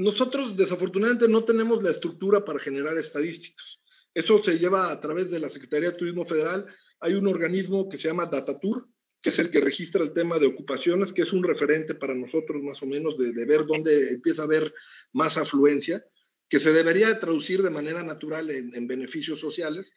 nosotros 0.00 0.56
desafortunadamente 0.56 1.28
no 1.28 1.44
tenemos 1.44 1.82
la 1.82 1.90
estructura 1.90 2.42
para 2.44 2.58
generar 2.58 2.96
estadísticas. 2.96 3.80
Eso 4.14 4.42
se 4.42 4.58
lleva 4.58 4.90
a 4.90 5.00
través 5.00 5.30
de 5.30 5.38
la 5.38 5.48
Secretaría 5.48 5.90
de 5.90 5.96
Turismo 5.96 6.24
Federal. 6.24 6.66
Hay 7.00 7.14
un 7.14 7.26
organismo 7.26 7.88
que 7.88 7.98
se 7.98 8.08
llama 8.08 8.26
Datatur, 8.26 8.88
que 9.22 9.30
es 9.30 9.38
el 9.38 9.50
que 9.50 9.60
registra 9.60 10.02
el 10.02 10.12
tema 10.12 10.38
de 10.38 10.46
ocupaciones, 10.46 11.12
que 11.12 11.22
es 11.22 11.32
un 11.32 11.42
referente 11.42 11.94
para 11.94 12.14
nosotros 12.14 12.62
más 12.62 12.82
o 12.82 12.86
menos 12.86 13.18
de, 13.18 13.32
ver 13.44 13.66
dónde 13.66 14.10
empieza 14.10 14.42
a 14.42 14.44
haber 14.46 14.72
más 15.12 15.36
afluencia, 15.36 16.04
que 16.48 16.58
se 16.58 16.72
debería 16.72 17.18
traducir 17.20 17.62
de 17.62 17.70
manera 17.70 18.02
natural 18.02 18.50
en, 18.50 18.74
en 18.74 18.86
beneficios 18.86 19.38
sociales. 19.38 19.92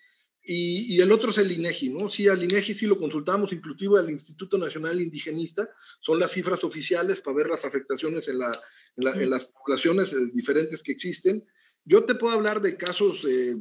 Y, 0.45 0.99
el 0.99 1.11
otro 1.11 1.31
es 1.31 1.37
el 1.37 1.51
INEGI, 1.51 1.89
¿no? 1.89 2.09
Sí, 2.09 2.27
al 2.27 2.43
INEGI 2.43 2.75
sí 2.75 2.85
lo 2.85 2.99
consultamos, 2.99 3.53
inclusive 3.53 3.97
al 3.97 4.09
Instituto 4.09 4.57
Nacional 4.57 4.99
Indigenista, 4.99 5.69
son 6.01 6.19
las 6.19 6.31
cifras 6.31 6.65
oficiales 6.65 7.21
para 7.21 7.37
ver 7.37 7.47
las 7.47 7.63
afectaciones 7.63 8.27
en 8.27 8.39
las 8.39 9.45
poblaciones 9.45 10.11
eh, 10.11 10.17
diferentes 10.33 10.83
que 10.83 10.91
existen. 10.91 11.45
Yo 11.85 12.03
te 12.03 12.15
puedo 12.15 12.33
hablar 12.33 12.61
de 12.61 12.75
casos 12.75 13.23
eh, 13.25 13.55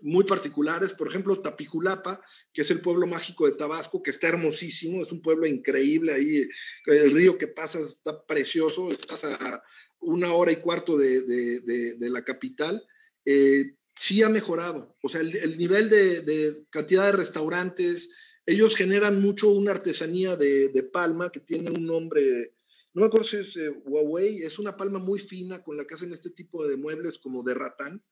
muy 0.00 0.24
particulares, 0.24 0.92
por 0.92 1.08
ejemplo, 1.08 1.40
Tapijulapa, 1.40 2.20
que 2.52 2.62
es 2.62 2.70
el 2.70 2.80
pueblo 2.80 3.06
mágico 3.06 3.46
de 3.46 3.56
Tabasco, 3.56 4.02
que 4.02 4.10
está 4.10 4.28
hermosísimo, 4.28 5.02
es 5.02 5.12
un 5.12 5.22
pueblo 5.22 5.46
increíble 5.46 6.12
ahí, 6.12 6.48
el 6.86 7.12
río 7.12 7.36
que 7.36 7.48
pasa 7.48 7.80
está 7.80 8.24
precioso, 8.24 8.90
estás 8.92 9.24
a 9.24 9.62
una 10.00 10.32
hora 10.32 10.52
y 10.52 10.56
cuarto 10.56 10.96
de, 10.96 11.22
de, 11.22 11.94
de, 11.94 12.10
la 12.10 12.24
capital. 12.24 12.82
Eh, 13.24 13.72
sí 13.96 14.22
ha 14.22 14.28
mejorado. 14.28 14.96
O 15.02 15.08
sea, 15.08 15.20
el, 15.20 15.36
el 15.36 15.58
nivel 15.58 15.90
de, 15.90 16.64
cantidad 16.70 17.06
de 17.06 17.12
restaurantes, 17.12 18.10
ellos 18.46 18.76
generan 18.76 19.20
mucho 19.20 19.50
una 19.50 19.72
artesanía 19.72 20.36
de, 20.36 20.68
de, 20.68 20.82
palma 20.84 21.30
que 21.30 21.40
tiene 21.40 21.70
un 21.70 21.84
nombre, 21.84 22.54
no 22.94 23.02
me 23.02 23.06
acuerdo 23.06 23.26
si 23.26 23.36
es 23.36 23.56
eh, 23.56 23.68
Huawei, 23.68 24.38
es 24.42 24.58
una 24.58 24.76
palma 24.76 24.98
muy 24.98 25.18
fina 25.18 25.62
con 25.62 25.76
la 25.76 25.84
que 25.84 25.94
hacen 25.94 26.12
este 26.12 26.30
tipo 26.30 26.66
de 26.66 26.76
muebles 26.76 27.18
como 27.18 27.42
de 27.42 27.54
ratán, 27.54 28.02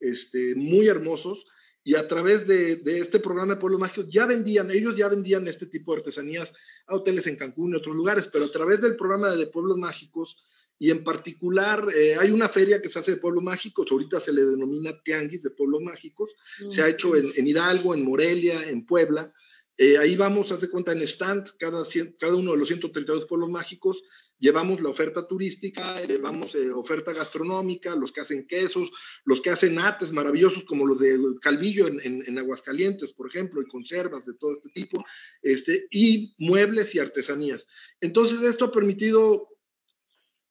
este, 0.00 0.54
muy 0.54 0.88
hermosos. 0.88 1.46
Y 1.84 1.94
a 1.94 2.08
través 2.08 2.46
de, 2.48 2.76
de, 2.76 2.98
este 2.98 3.20
programa 3.20 3.54
de 3.54 3.60
Pueblos 3.60 3.78
Mágicos 3.78 4.10
ya 4.10 4.26
vendían, 4.26 4.70
ellos 4.70 4.96
ya 4.96 5.08
vendían 5.08 5.46
este 5.46 5.66
tipo 5.66 5.92
de 5.92 6.00
artesanías 6.00 6.52
a 6.88 6.96
hoteles 6.96 7.26
en 7.28 7.36
Cancún 7.36 7.72
y 7.72 7.76
otros 7.76 7.94
lugares, 7.94 8.28
pero 8.32 8.46
a 8.46 8.50
través 8.50 8.80
del 8.80 8.96
programa 8.96 9.30
de 9.30 9.46
Pueblos 9.46 9.76
Mágicos 9.76 10.36
y 10.78 10.90
en 10.90 11.04
particular 11.04 11.86
eh, 11.94 12.16
hay 12.18 12.30
una 12.30 12.48
feria 12.48 12.82
que 12.82 12.90
se 12.90 12.98
hace 12.98 13.12
de 13.12 13.16
pueblos 13.16 13.42
mágicos, 13.42 13.86
ahorita 13.90 14.20
se 14.20 14.32
le 14.32 14.44
denomina 14.44 15.00
Tianguis 15.02 15.42
de 15.42 15.50
Pueblos 15.50 15.80
Mágicos, 15.80 16.34
se 16.68 16.82
ha 16.82 16.88
hecho 16.88 17.16
en, 17.16 17.30
en, 17.34 17.46
Hidalgo, 17.46 17.94
en 17.94 18.04
Morelia, 18.04 18.68
en 18.68 18.84
Puebla. 18.84 19.32
Eh, 19.78 19.98
ahí 19.98 20.16
vamos, 20.16 20.50
haz 20.52 20.60
de 20.60 20.70
cuenta, 20.70 20.92
en 20.92 21.02
stand, 21.02 21.50
cada, 21.58 21.84
cada 22.18 22.34
uno 22.34 22.52
de 22.52 22.56
los 22.56 22.68
132 22.68 23.26
pueblos 23.26 23.50
mágicos, 23.50 24.02
llevamos 24.38 24.80
la 24.80 24.88
oferta 24.88 25.28
turística, 25.28 26.00
llevamos 26.02 26.54
eh, 26.54 26.70
oferta 26.70 27.12
gastronómica, 27.12 27.94
los 27.94 28.10
que 28.10 28.22
hacen 28.22 28.46
quesos, 28.46 28.90
los 29.24 29.42
que 29.42 29.50
hacen 29.50 29.78
ates 29.78 30.12
maravillosos 30.12 30.64
como 30.64 30.86
los 30.86 30.98
de 30.98 31.18
Calvillo 31.42 31.88
en, 31.88 32.00
en, 32.00 32.24
en, 32.26 32.38
Aguascalientes, 32.38 33.12
por 33.12 33.28
ejemplo, 33.28 33.60
y 33.60 33.66
conservas 33.66 34.24
de 34.24 34.32
todo 34.34 34.52
este 34.52 34.70
tipo, 34.70 35.04
este, 35.42 35.86
y 35.90 36.34
muebles 36.38 36.94
y 36.94 36.98
artesanías. 36.98 37.66
Entonces, 38.00 38.42
esto 38.42 38.66
ha 38.66 38.72
permitido 38.72 39.48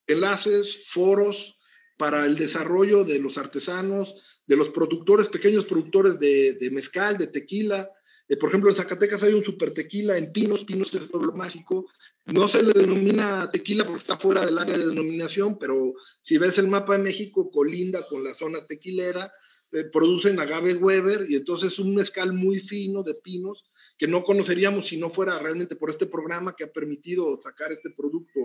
enlaces, 0.06 0.86
foros 0.88 1.58
para 1.98 2.26
el 2.28 2.36
desarrollo 2.36 3.04
de 3.04 3.18
los 3.18 3.40
artesanos, 3.40 4.14
de 4.46 4.56
los 4.56 4.70
productores, 4.70 5.30
pequeños 5.30 5.66
productores 5.66 6.20
de 6.20 6.70
mezcal, 6.72 7.18
de 7.18 7.26
tequila. 7.26 7.90
Eh, 8.28 8.38
por 8.38 8.50
ejemplo, 8.50 8.70
en 8.70 8.76
Zacatecas 8.76 9.22
hay 9.24 9.34
un 9.34 9.44
super 9.44 9.74
tequila, 9.74 10.18
en 10.18 10.32
Pinos, 10.32 10.66
Pinos 10.66 10.88
es 10.90 11.02
el 11.02 11.10
pueblo 11.10 11.34
mágico. 11.34 11.88
No 12.26 12.48
se 12.48 12.64
le 12.64 12.74
denomina 12.74 13.50
tequila 13.52 13.84
porque 13.86 14.02
está 14.02 14.18
fuera 14.18 14.46
del 14.46 14.58
área 14.58 14.78
de 14.78 14.88
denominación, 14.88 15.60
pero 15.60 15.94
si 16.22 16.38
ves 16.38 16.58
el 16.58 16.68
mapa 16.68 16.94
de 16.98 17.04
México, 17.04 17.52
colinda 17.52 18.06
con 18.08 18.24
la 18.24 18.34
zona 18.34 18.66
tequilera, 18.66 19.32
eh, 19.72 19.84
producen 19.92 20.40
agave 20.40 20.76
Weber 20.76 21.26
y 21.30 21.36
entonces 21.36 21.74
es 21.74 21.80
un 21.80 21.96
mezcal 21.96 22.32
muy 22.34 22.60
fino 22.60 23.04
de 23.04 23.16
pinos 23.16 23.66
que 23.98 24.08
no 24.08 24.24
conoceríamos 24.24 24.88
si 24.88 24.96
no 24.96 25.10
fuera 25.10 25.38
realmente 25.40 25.76
por 25.76 25.90
este 25.90 26.06
programa 26.06 26.56
que 26.56 26.66
ha 26.66 26.72
permitido 26.72 27.42
sacar 27.42 27.72
este 27.72 27.90
producto 27.90 28.40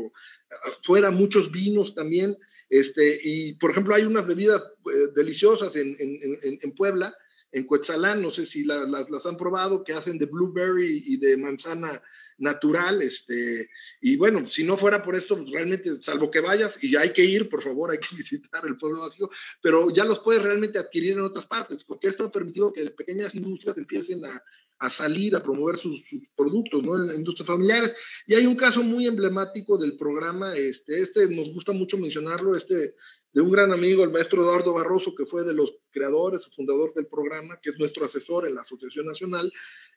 fuera 0.83 1.11
muchos 1.11 1.53
vinos 1.53 1.95
también 1.95 2.37
este 2.69 3.21
y 3.23 3.53
por 3.55 3.71
ejemplo 3.71 3.95
hay 3.95 4.05
unas 4.05 4.27
bebidas 4.27 4.63
eh, 4.93 5.09
deliciosas 5.15 5.77
en, 5.77 5.95
en, 6.01 6.59
en, 6.63 6.73
Puebla 6.73 7.15
en 7.53 7.65
Coetzalán, 7.65 8.23
no 8.23 8.31
sé 8.31 8.47
si 8.47 8.65
la, 8.65 8.87
las, 8.87 9.27
han 9.27 9.37
probado, 9.37 9.83
que 9.83 9.93
hacen 9.93 10.19
de 10.19 10.27
blueberry 10.27 11.03
y 11.07 11.17
de 11.17 11.37
manzana 11.37 12.01
natural, 12.41 13.03
este, 13.03 13.69
y 14.01 14.17
bueno, 14.17 14.47
si 14.49 14.65
no 14.65 14.77
fuera 14.77 15.03
por 15.03 15.15
esto, 15.15 15.37
pues 15.37 15.51
realmente, 15.51 16.01
salvo 16.01 16.31
que 16.31 16.41
vayas, 16.41 16.83
y 16.83 16.97
hay 16.97 17.13
que 17.13 17.25
ir, 17.25 17.49
por 17.49 17.63
favor, 17.63 17.91
hay 17.91 17.99
que 17.99 18.17
visitar 18.17 18.65
el 18.67 18.77
pueblo 18.77 19.03
mágico, 19.03 19.31
pero 19.63 19.91
ya 19.91 20.05
los 20.05 20.21
puedes 20.21 20.43
realmente 20.43 20.79
adquirir 20.79 21.13
en 21.13 21.21
otras 21.21 21.47
partes, 21.47 21.85
porque 21.85 22.09
esto 22.09 22.25
ha 22.25 22.33
permitido 22.33 22.73
que 22.73 22.91
pequeñas 22.91 23.35
industrias 23.35 23.77
empiecen 23.77 24.25
a, 24.25 24.43
salir 24.89 25.37
a 25.37 25.43
promover 25.43 25.77
sus, 25.77 26.03
sus, 26.09 26.23
productos, 26.35 26.83
¿no? 26.83 26.99
En 26.99 27.15
industrias 27.15 27.47
familiares. 27.47 27.95
Y 28.27 28.33
hay 28.33 28.47
un 28.47 28.57
caso 28.57 28.83
muy 28.83 29.07
emblemático 29.07 29.77
del 29.77 29.95
programa, 29.99 30.57
este, 30.57 31.03
este 31.03 31.29
nos 31.29 31.53
gusta 31.53 31.73
mucho 31.73 31.99
mencionarlo, 31.99 32.57
este, 32.57 32.95
de 33.33 33.41
un 33.41 33.51
gran 33.51 33.73
amigo, 33.73 34.03
el 34.03 34.11
maestro 34.11 34.43
Eduardo 34.43 34.75
Barroso, 34.75 35.15
que 35.15 35.25
fue 35.25 35.45
de 35.45 35.55
los 35.55 35.75
creadores, 35.91 36.49
fundador 36.55 36.93
del 36.95 37.07
programa, 37.07 37.59
que 37.61 37.71
es 37.71 37.79
nuestro 37.79 38.05
asesor 38.05 38.47
en 38.47 38.55
la 38.55 38.63
Asociación 38.63 39.07
Nacional, 39.07 39.53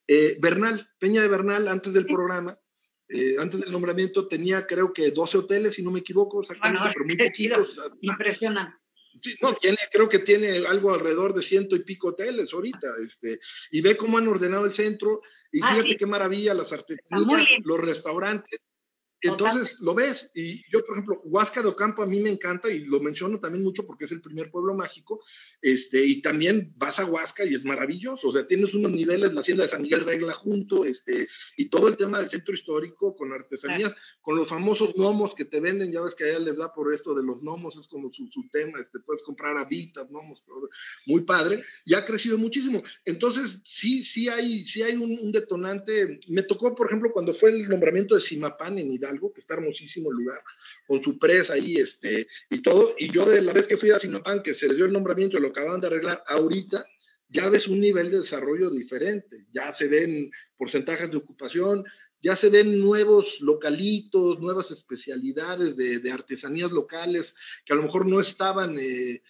eh, 0.07 0.37
Bernal, 0.39 0.89
Peña 0.99 1.21
de 1.21 1.27
Bernal, 1.27 1.67
antes 1.67 1.93
del 1.93 2.05
programa, 2.05 2.57
eh, 3.09 3.35
antes 3.39 3.59
del 3.59 3.71
nombramiento, 3.71 4.27
tenía 4.27 4.65
creo 4.65 4.93
que 4.93 5.11
12 5.11 5.39
hoteles, 5.39 5.75
si 5.75 5.81
no 5.83 5.91
me 5.91 5.99
equivoco, 5.99 6.41
exactamente, 6.41 6.79
bueno, 6.79 6.93
pero 6.93 7.05
muy 7.05 7.17
poquitos. 7.29 7.75
Impresionante. 8.01 8.77
Sí, 9.21 9.35
no, 9.41 9.53
tiene, 9.55 9.77
creo 9.91 10.09
que 10.09 10.19
tiene 10.19 10.65
algo 10.65 10.91
alrededor 10.91 11.33
de 11.33 11.43
ciento 11.43 11.75
y 11.75 11.83
pico 11.83 12.09
hoteles 12.09 12.51
ahorita, 12.51 12.87
este, 13.05 13.39
y 13.71 13.81
ve 13.81 13.95
cómo 13.95 14.17
han 14.17 14.27
ordenado 14.27 14.65
el 14.65 14.73
centro, 14.73 15.21
y 15.51 15.61
ah, 15.61 15.67
fíjate 15.67 15.89
sí. 15.89 15.97
qué 15.97 16.05
maravilla, 16.07 16.53
las 16.55 16.71
artesanías, 16.71 17.47
los 17.63 17.79
restaurantes, 17.79 18.59
entonces 19.27 19.79
lo 19.79 19.93
ves, 19.93 20.29
y 20.35 20.69
yo, 20.71 20.85
por 20.85 20.95
ejemplo, 20.95 21.21
Huasca 21.23 21.61
de 21.61 21.69
Ocampo 21.69 22.03
a 22.03 22.05
mí 22.05 22.19
me 22.19 22.29
encanta 22.29 22.69
y 22.69 22.85
lo 22.85 22.99
menciono 22.99 23.39
también 23.39 23.63
mucho 23.63 23.85
porque 23.85 24.05
es 24.05 24.11
el 24.11 24.21
primer 24.21 24.51
pueblo 24.51 24.73
mágico, 24.73 25.23
este, 25.61 26.05
y 26.05 26.21
también 26.21 26.73
vas 26.75 26.99
a 26.99 27.05
Huasca 27.05 27.45
y 27.45 27.53
es 27.55 27.63
maravilloso, 27.63 28.27
o 28.27 28.33
sea, 28.33 28.45
tienes 28.45 28.73
unos 28.73 28.91
niveles, 28.91 29.33
la 29.33 29.41
hacienda 29.41 29.63
de 29.63 29.69
San 29.69 29.81
Miguel 29.81 30.03
Regla 30.03 30.33
junto, 30.33 30.83
este, 30.83 31.27
y 31.57 31.69
todo 31.69 31.87
el 31.87 31.95
tema 31.95 32.19
del 32.19 32.29
centro 32.29 32.53
histórico 32.53 33.15
con 33.15 33.31
artesanías, 33.31 33.93
claro. 33.93 34.07
con 34.21 34.35
los 34.35 34.47
famosos 34.47 34.93
gnomos 34.93 35.33
que 35.33 35.45
te 35.45 35.59
venden, 35.59 35.91
ya 35.91 36.01
ves 36.01 36.15
que 36.15 36.25
a 36.25 36.29
ella 36.29 36.39
les 36.39 36.57
da 36.57 36.73
por 36.73 36.93
esto 36.93 37.15
de 37.15 37.23
los 37.23 37.41
gnomos, 37.41 37.77
es 37.77 37.87
como 37.87 38.11
su, 38.11 38.27
su 38.27 38.49
tema, 38.51 38.79
este, 38.79 38.99
puedes 38.99 39.23
comprar 39.23 39.57
habitas, 39.57 40.09
gnomos, 40.09 40.43
todo, 40.45 40.69
muy 41.05 41.21
padre, 41.21 41.63
y 41.85 41.93
ha 41.93 42.03
crecido 42.03 42.37
muchísimo. 42.37 42.83
Entonces, 43.05 43.61
sí, 43.63 44.03
sí 44.03 44.27
hay, 44.27 44.65
sí 44.65 44.81
hay 44.81 44.95
un, 44.95 45.17
un 45.17 45.31
detonante, 45.31 46.19
me 46.27 46.43
tocó, 46.43 46.75
por 46.75 46.87
ejemplo, 46.87 47.11
cuando 47.13 47.33
fue 47.33 47.51
el 47.51 47.69
nombramiento 47.69 48.15
de 48.15 48.21
Simapán 48.21 48.77
en 48.77 48.91
Hidalgo, 48.91 49.12
algo, 49.13 49.31
que 49.31 49.39
está 49.39 49.53
hermosísimo 49.53 50.11
el 50.11 50.17
lugar, 50.17 50.41
con 50.87 51.01
su 51.01 51.17
presa 51.17 51.53
ahí, 51.53 51.77
este, 51.77 52.27
y 52.49 52.61
todo. 52.61 52.95
Y 52.97 53.11
yo 53.11 53.25
de 53.25 53.41
la 53.41 53.53
vez 53.53 53.67
que 53.67 53.77
fui 53.77 53.91
a 53.91 53.99
Sinopán, 53.99 54.43
que 54.43 54.53
se 54.53 54.67
le 54.67 54.75
dio 54.75 54.85
el 54.85 54.93
nombramiento 54.93 55.39
lo 55.39 55.49
acaban 55.49 55.79
de 55.79 55.87
arreglar, 55.87 56.23
ahorita 56.27 56.85
ya 57.29 57.49
ves 57.49 57.67
un 57.67 57.79
nivel 57.79 58.11
de 58.11 58.19
desarrollo 58.19 58.69
diferente, 58.69 59.47
ya 59.51 59.73
se 59.73 59.87
ven 59.87 60.29
porcentajes 60.55 61.09
de 61.09 61.17
ocupación, 61.17 61.83
ya 62.21 62.35
se 62.35 62.49
ven 62.49 62.79
nuevos 62.79 63.41
localitos, 63.41 64.39
nuevas 64.39 64.71
especialidades 64.71 65.75
de, 65.75 65.99
de 65.99 66.11
artesanías 66.11 66.71
locales 66.71 67.35
que 67.65 67.73
a 67.73 67.75
lo 67.75 67.83
mejor 67.83 68.07
no 68.07 68.21
estaban 68.21 68.77
eh, 68.79 69.21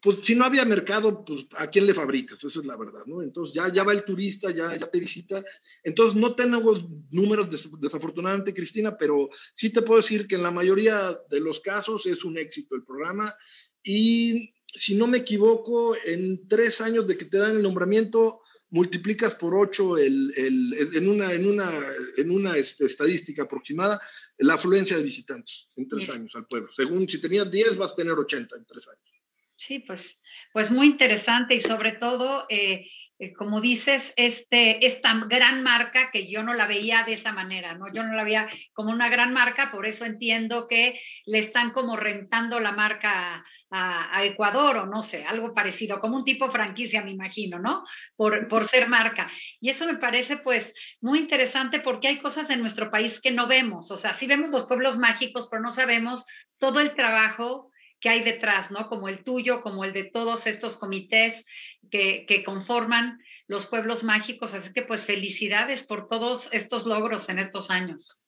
pues 0.00 0.18
si 0.22 0.34
no 0.34 0.44
había 0.44 0.64
mercado, 0.64 1.24
pues 1.24 1.46
a 1.56 1.68
quién 1.68 1.86
le 1.86 1.94
fabricas, 1.94 2.42
esa 2.42 2.60
es 2.60 2.66
la 2.66 2.76
verdad, 2.76 3.04
¿no? 3.06 3.22
Entonces 3.22 3.54
ya, 3.54 3.72
ya 3.72 3.84
va 3.84 3.92
el 3.92 4.04
turista, 4.04 4.50
ya, 4.50 4.76
ya 4.76 4.90
te 4.90 5.00
visita. 5.00 5.42
Entonces 5.82 6.14
no 6.16 6.34
tenemos 6.34 6.84
números 7.10 7.50
des, 7.50 7.68
desafortunadamente, 7.80 8.54
Cristina, 8.54 8.96
pero 8.96 9.30
sí 9.52 9.70
te 9.70 9.82
puedo 9.82 10.00
decir 10.00 10.26
que 10.26 10.36
en 10.36 10.42
la 10.42 10.50
mayoría 10.50 11.18
de 11.30 11.40
los 11.40 11.60
casos 11.60 12.06
es 12.06 12.24
un 12.24 12.38
éxito 12.38 12.74
el 12.74 12.84
programa 12.84 13.34
y 13.82 14.54
si 14.74 14.94
no 14.94 15.06
me 15.06 15.18
equivoco, 15.18 15.96
en 16.04 16.46
tres 16.46 16.80
años 16.80 17.06
de 17.06 17.16
que 17.16 17.24
te 17.24 17.38
dan 17.38 17.52
el 17.52 17.62
nombramiento, 17.62 18.42
multiplicas 18.70 19.34
por 19.34 19.54
ocho 19.54 19.96
el, 19.96 20.32
el, 20.36 20.94
en 20.94 21.08
una, 21.08 21.32
en 21.32 21.48
una, 21.48 21.70
en 22.16 22.30
una 22.30 22.56
este, 22.56 22.84
estadística 22.84 23.44
aproximada 23.44 24.00
la 24.38 24.54
afluencia 24.54 24.96
de 24.96 25.02
visitantes 25.02 25.68
en 25.76 25.88
tres 25.88 26.06
Bien. 26.06 26.18
años 26.18 26.32
al 26.34 26.46
pueblo. 26.46 26.68
Según 26.76 27.08
si 27.08 27.20
tenías 27.20 27.50
10, 27.50 27.76
vas 27.76 27.92
a 27.92 27.96
tener 27.96 28.12
80 28.12 28.56
en 28.56 28.66
tres 28.66 28.86
años. 28.88 29.17
Sí, 29.58 29.80
pues, 29.80 30.20
pues 30.52 30.70
muy 30.70 30.86
interesante 30.86 31.56
y 31.56 31.60
sobre 31.60 31.90
todo, 31.92 32.46
eh, 32.48 32.88
eh, 33.18 33.32
como 33.32 33.60
dices, 33.60 34.12
este, 34.14 34.86
esta 34.86 35.12
gran 35.26 35.64
marca 35.64 36.12
que 36.12 36.30
yo 36.30 36.44
no 36.44 36.54
la 36.54 36.68
veía 36.68 37.02
de 37.02 37.14
esa 37.14 37.32
manera, 37.32 37.74
¿no? 37.74 37.92
Yo 37.92 38.04
no 38.04 38.14
la 38.14 38.22
veía 38.22 38.48
como 38.72 38.92
una 38.92 39.08
gran 39.08 39.32
marca, 39.32 39.72
por 39.72 39.84
eso 39.86 40.04
entiendo 40.04 40.68
que 40.68 41.00
le 41.26 41.40
están 41.40 41.72
como 41.72 41.96
rentando 41.96 42.60
la 42.60 42.70
marca 42.70 43.44
a, 43.70 44.24
Ecuador 44.24 44.76
o 44.76 44.86
no 44.86 45.02
sé, 45.02 45.24
algo 45.24 45.52
parecido, 45.52 45.98
como 45.98 46.16
un 46.16 46.24
tipo 46.24 46.52
franquicia, 46.52 47.02
me 47.02 47.10
imagino, 47.10 47.58
¿no? 47.58 47.84
Por, 48.14 48.46
por 48.46 48.68
ser 48.68 48.88
marca. 48.88 49.28
Y 49.60 49.70
eso 49.70 49.86
me 49.86 49.96
parece 49.96 50.36
pues 50.36 50.72
muy 51.00 51.18
interesante 51.18 51.80
porque 51.80 52.06
hay 52.06 52.18
cosas 52.18 52.48
en 52.50 52.60
nuestro 52.60 52.92
país 52.92 53.20
que 53.20 53.32
no 53.32 53.48
vemos, 53.48 53.90
o 53.90 53.96
sea, 53.96 54.14
sí 54.14 54.28
vemos 54.28 54.50
los 54.50 54.66
pueblos 54.66 54.96
mágicos, 54.96 55.48
pero 55.50 55.62
no 55.62 55.72
sabemos 55.72 56.24
todo 56.58 56.78
el 56.78 56.94
trabajo 56.94 57.72
que 58.00 58.08
hay 58.08 58.22
detrás, 58.22 58.70
¿no? 58.70 58.88
Como 58.88 59.08
el 59.08 59.24
tuyo, 59.24 59.62
como 59.62 59.84
el 59.84 59.92
de 59.92 60.04
todos 60.04 60.46
estos 60.46 60.76
comités 60.76 61.44
que, 61.90 62.26
que 62.26 62.44
conforman 62.44 63.18
los 63.46 63.66
pueblos 63.66 64.04
mágicos. 64.04 64.54
Así 64.54 64.72
que 64.72 64.82
pues 64.82 65.02
felicidades 65.02 65.82
por 65.82 66.08
todos 66.08 66.48
estos 66.52 66.86
logros 66.86 67.28
en 67.28 67.38
estos 67.38 67.70
años. 67.70 68.20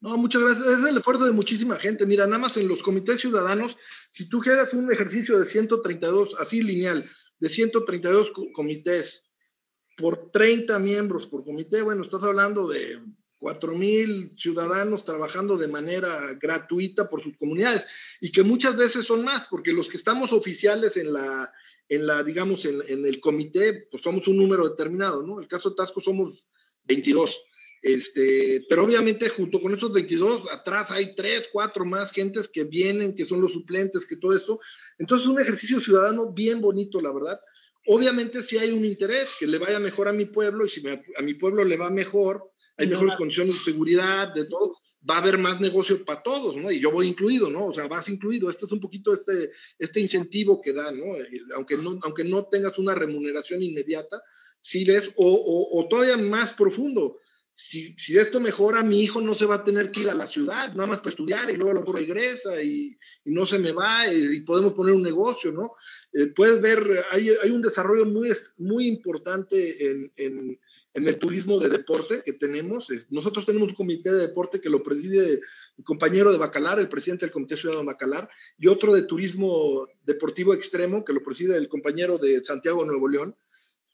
No, 0.00 0.16
muchas 0.16 0.42
gracias. 0.42 0.66
Es 0.66 0.84
el 0.84 0.96
esfuerzo 0.96 1.24
de 1.24 1.30
muchísima 1.30 1.76
gente. 1.76 2.06
Mira, 2.06 2.26
nada 2.26 2.38
más 2.38 2.56
en 2.56 2.66
los 2.66 2.82
comités 2.82 3.20
ciudadanos, 3.20 3.76
si 4.10 4.28
tú 4.28 4.40
quieras 4.40 4.72
un 4.72 4.92
ejercicio 4.92 5.38
de 5.38 5.46
132, 5.46 6.34
así 6.40 6.60
lineal, 6.60 7.08
de 7.38 7.48
132 7.48 8.32
comités 8.52 9.30
por 9.96 10.32
30 10.32 10.78
miembros 10.80 11.26
por 11.26 11.44
comité, 11.44 11.82
bueno, 11.82 12.02
estás 12.02 12.22
hablando 12.24 12.66
de 12.66 13.00
cuatro 13.42 13.74
mil 13.74 14.32
ciudadanos 14.38 15.04
trabajando 15.04 15.58
de 15.58 15.66
manera 15.66 16.32
gratuita 16.40 17.10
por 17.10 17.24
sus 17.24 17.36
comunidades 17.36 17.84
y 18.20 18.30
que 18.30 18.44
muchas 18.44 18.76
veces 18.76 19.04
son 19.04 19.24
más, 19.24 19.48
porque 19.50 19.72
los 19.72 19.88
que 19.88 19.96
estamos 19.96 20.32
oficiales 20.32 20.96
en 20.96 21.12
la, 21.12 21.52
en 21.88 22.06
la 22.06 22.22
digamos, 22.22 22.64
en, 22.66 22.80
en 22.86 23.04
el 23.04 23.20
comité, 23.20 23.88
pues 23.90 24.00
somos 24.00 24.28
un 24.28 24.36
número 24.36 24.68
determinado, 24.68 25.24
¿no? 25.24 25.40
El 25.40 25.48
caso 25.48 25.70
de 25.70 25.76
Tasco 25.76 26.00
somos 26.00 26.44
22. 26.84 27.36
Este, 27.82 28.64
pero 28.68 28.84
obviamente 28.84 29.28
junto 29.28 29.60
con 29.60 29.74
esos 29.74 29.92
22, 29.92 30.48
atrás 30.52 30.92
hay 30.92 31.16
tres, 31.16 31.48
cuatro 31.52 31.84
más 31.84 32.12
gentes 32.12 32.48
que 32.48 32.62
vienen, 32.62 33.16
que 33.16 33.24
son 33.24 33.40
los 33.40 33.52
suplentes, 33.52 34.06
que 34.06 34.16
todo 34.16 34.36
esto. 34.36 34.60
Entonces, 34.98 35.26
un 35.26 35.40
ejercicio 35.40 35.80
ciudadano 35.80 36.32
bien 36.32 36.60
bonito, 36.60 37.00
la 37.00 37.12
verdad. 37.12 37.40
Obviamente, 37.86 38.40
si 38.40 38.56
hay 38.56 38.70
un 38.70 38.84
interés, 38.84 39.30
que 39.36 39.48
le 39.48 39.58
vaya 39.58 39.80
mejor 39.80 40.06
a 40.06 40.12
mi 40.12 40.26
pueblo, 40.26 40.64
y 40.64 40.68
si 40.68 40.80
me, 40.80 41.02
a 41.16 41.22
mi 41.22 41.34
pueblo 41.34 41.64
le 41.64 41.76
va 41.76 41.90
mejor, 41.90 42.51
hay 42.76 42.86
mejores 42.86 43.16
condiciones 43.16 43.56
de 43.56 43.64
seguridad, 43.64 44.34
de 44.34 44.44
todo, 44.46 44.76
va 45.08 45.16
a 45.16 45.18
haber 45.18 45.38
más 45.38 45.60
negocio 45.60 46.04
para 46.04 46.22
todos, 46.22 46.56
¿no? 46.56 46.70
Y 46.70 46.80
yo 46.80 46.90
voy 46.90 47.08
incluido, 47.08 47.50
¿no? 47.50 47.66
O 47.66 47.74
sea, 47.74 47.88
vas 47.88 48.08
incluido. 48.08 48.48
Este 48.48 48.66
es 48.66 48.72
un 48.72 48.80
poquito 48.80 49.12
este, 49.12 49.50
este 49.78 50.00
incentivo 50.00 50.60
que 50.60 50.72
da, 50.72 50.92
¿no? 50.92 51.04
Aunque 51.56 51.76
no, 51.76 51.98
aunque 52.02 52.24
no 52.24 52.46
tengas 52.46 52.78
una 52.78 52.94
remuneración 52.94 53.62
inmediata, 53.62 54.22
si 54.60 54.84
ves, 54.84 55.10
o, 55.16 55.70
o, 55.72 55.88
todavía 55.88 56.16
más 56.16 56.54
profundo, 56.54 57.18
si, 57.52 57.94
si, 57.98 58.16
esto 58.16 58.40
mejora, 58.40 58.82
mi 58.82 59.02
hijo 59.02 59.20
no 59.20 59.34
se 59.34 59.44
va 59.44 59.56
a 59.56 59.64
tener 59.64 59.90
que 59.90 60.02
ir 60.02 60.08
a 60.08 60.14
la 60.14 60.26
ciudad, 60.26 60.72
nada 60.72 60.86
más 60.86 61.00
para 61.00 61.10
estudiar, 61.10 61.50
y 61.50 61.56
luego, 61.56 61.74
luego 61.74 61.92
regresa 61.92 62.62
y, 62.62 62.96
y, 63.24 63.32
no 63.32 63.44
se 63.44 63.58
me 63.58 63.72
va, 63.72 64.06
y, 64.10 64.40
podemos 64.40 64.72
poner 64.72 64.94
un 64.94 65.02
negocio, 65.02 65.50
¿no? 65.50 65.72
Eh, 66.12 66.28
puedes 66.34 66.62
ver, 66.62 66.78
hay, 67.10 67.30
hay, 67.42 67.50
un 67.50 67.60
desarrollo 67.60 68.06
muy, 68.06 68.30
muy 68.58 68.86
importante 68.86 69.90
en, 69.90 70.12
en 70.16 70.60
en 70.94 71.08
el 71.08 71.18
turismo 71.18 71.58
de 71.58 71.68
deporte 71.68 72.22
que 72.24 72.34
tenemos. 72.34 72.88
Nosotros 73.08 73.46
tenemos 73.46 73.68
un 73.68 73.74
comité 73.74 74.12
de 74.12 74.26
deporte 74.26 74.60
que 74.60 74.68
lo 74.68 74.82
preside 74.82 75.40
el 75.78 75.84
compañero 75.84 76.30
de 76.30 76.38
Bacalar, 76.38 76.78
el 76.78 76.88
presidente 76.88 77.24
del 77.24 77.32
Comité 77.32 77.56
Ciudadano 77.56 77.82
de 77.82 77.92
Bacalar, 77.92 78.28
y 78.58 78.66
otro 78.66 78.92
de 78.92 79.02
turismo 79.02 79.86
deportivo 80.04 80.52
extremo 80.54 81.04
que 81.04 81.12
lo 81.12 81.22
preside 81.22 81.56
el 81.56 81.68
compañero 81.68 82.18
de 82.18 82.44
Santiago 82.44 82.84
Nuevo 82.84 83.08
León. 83.08 83.34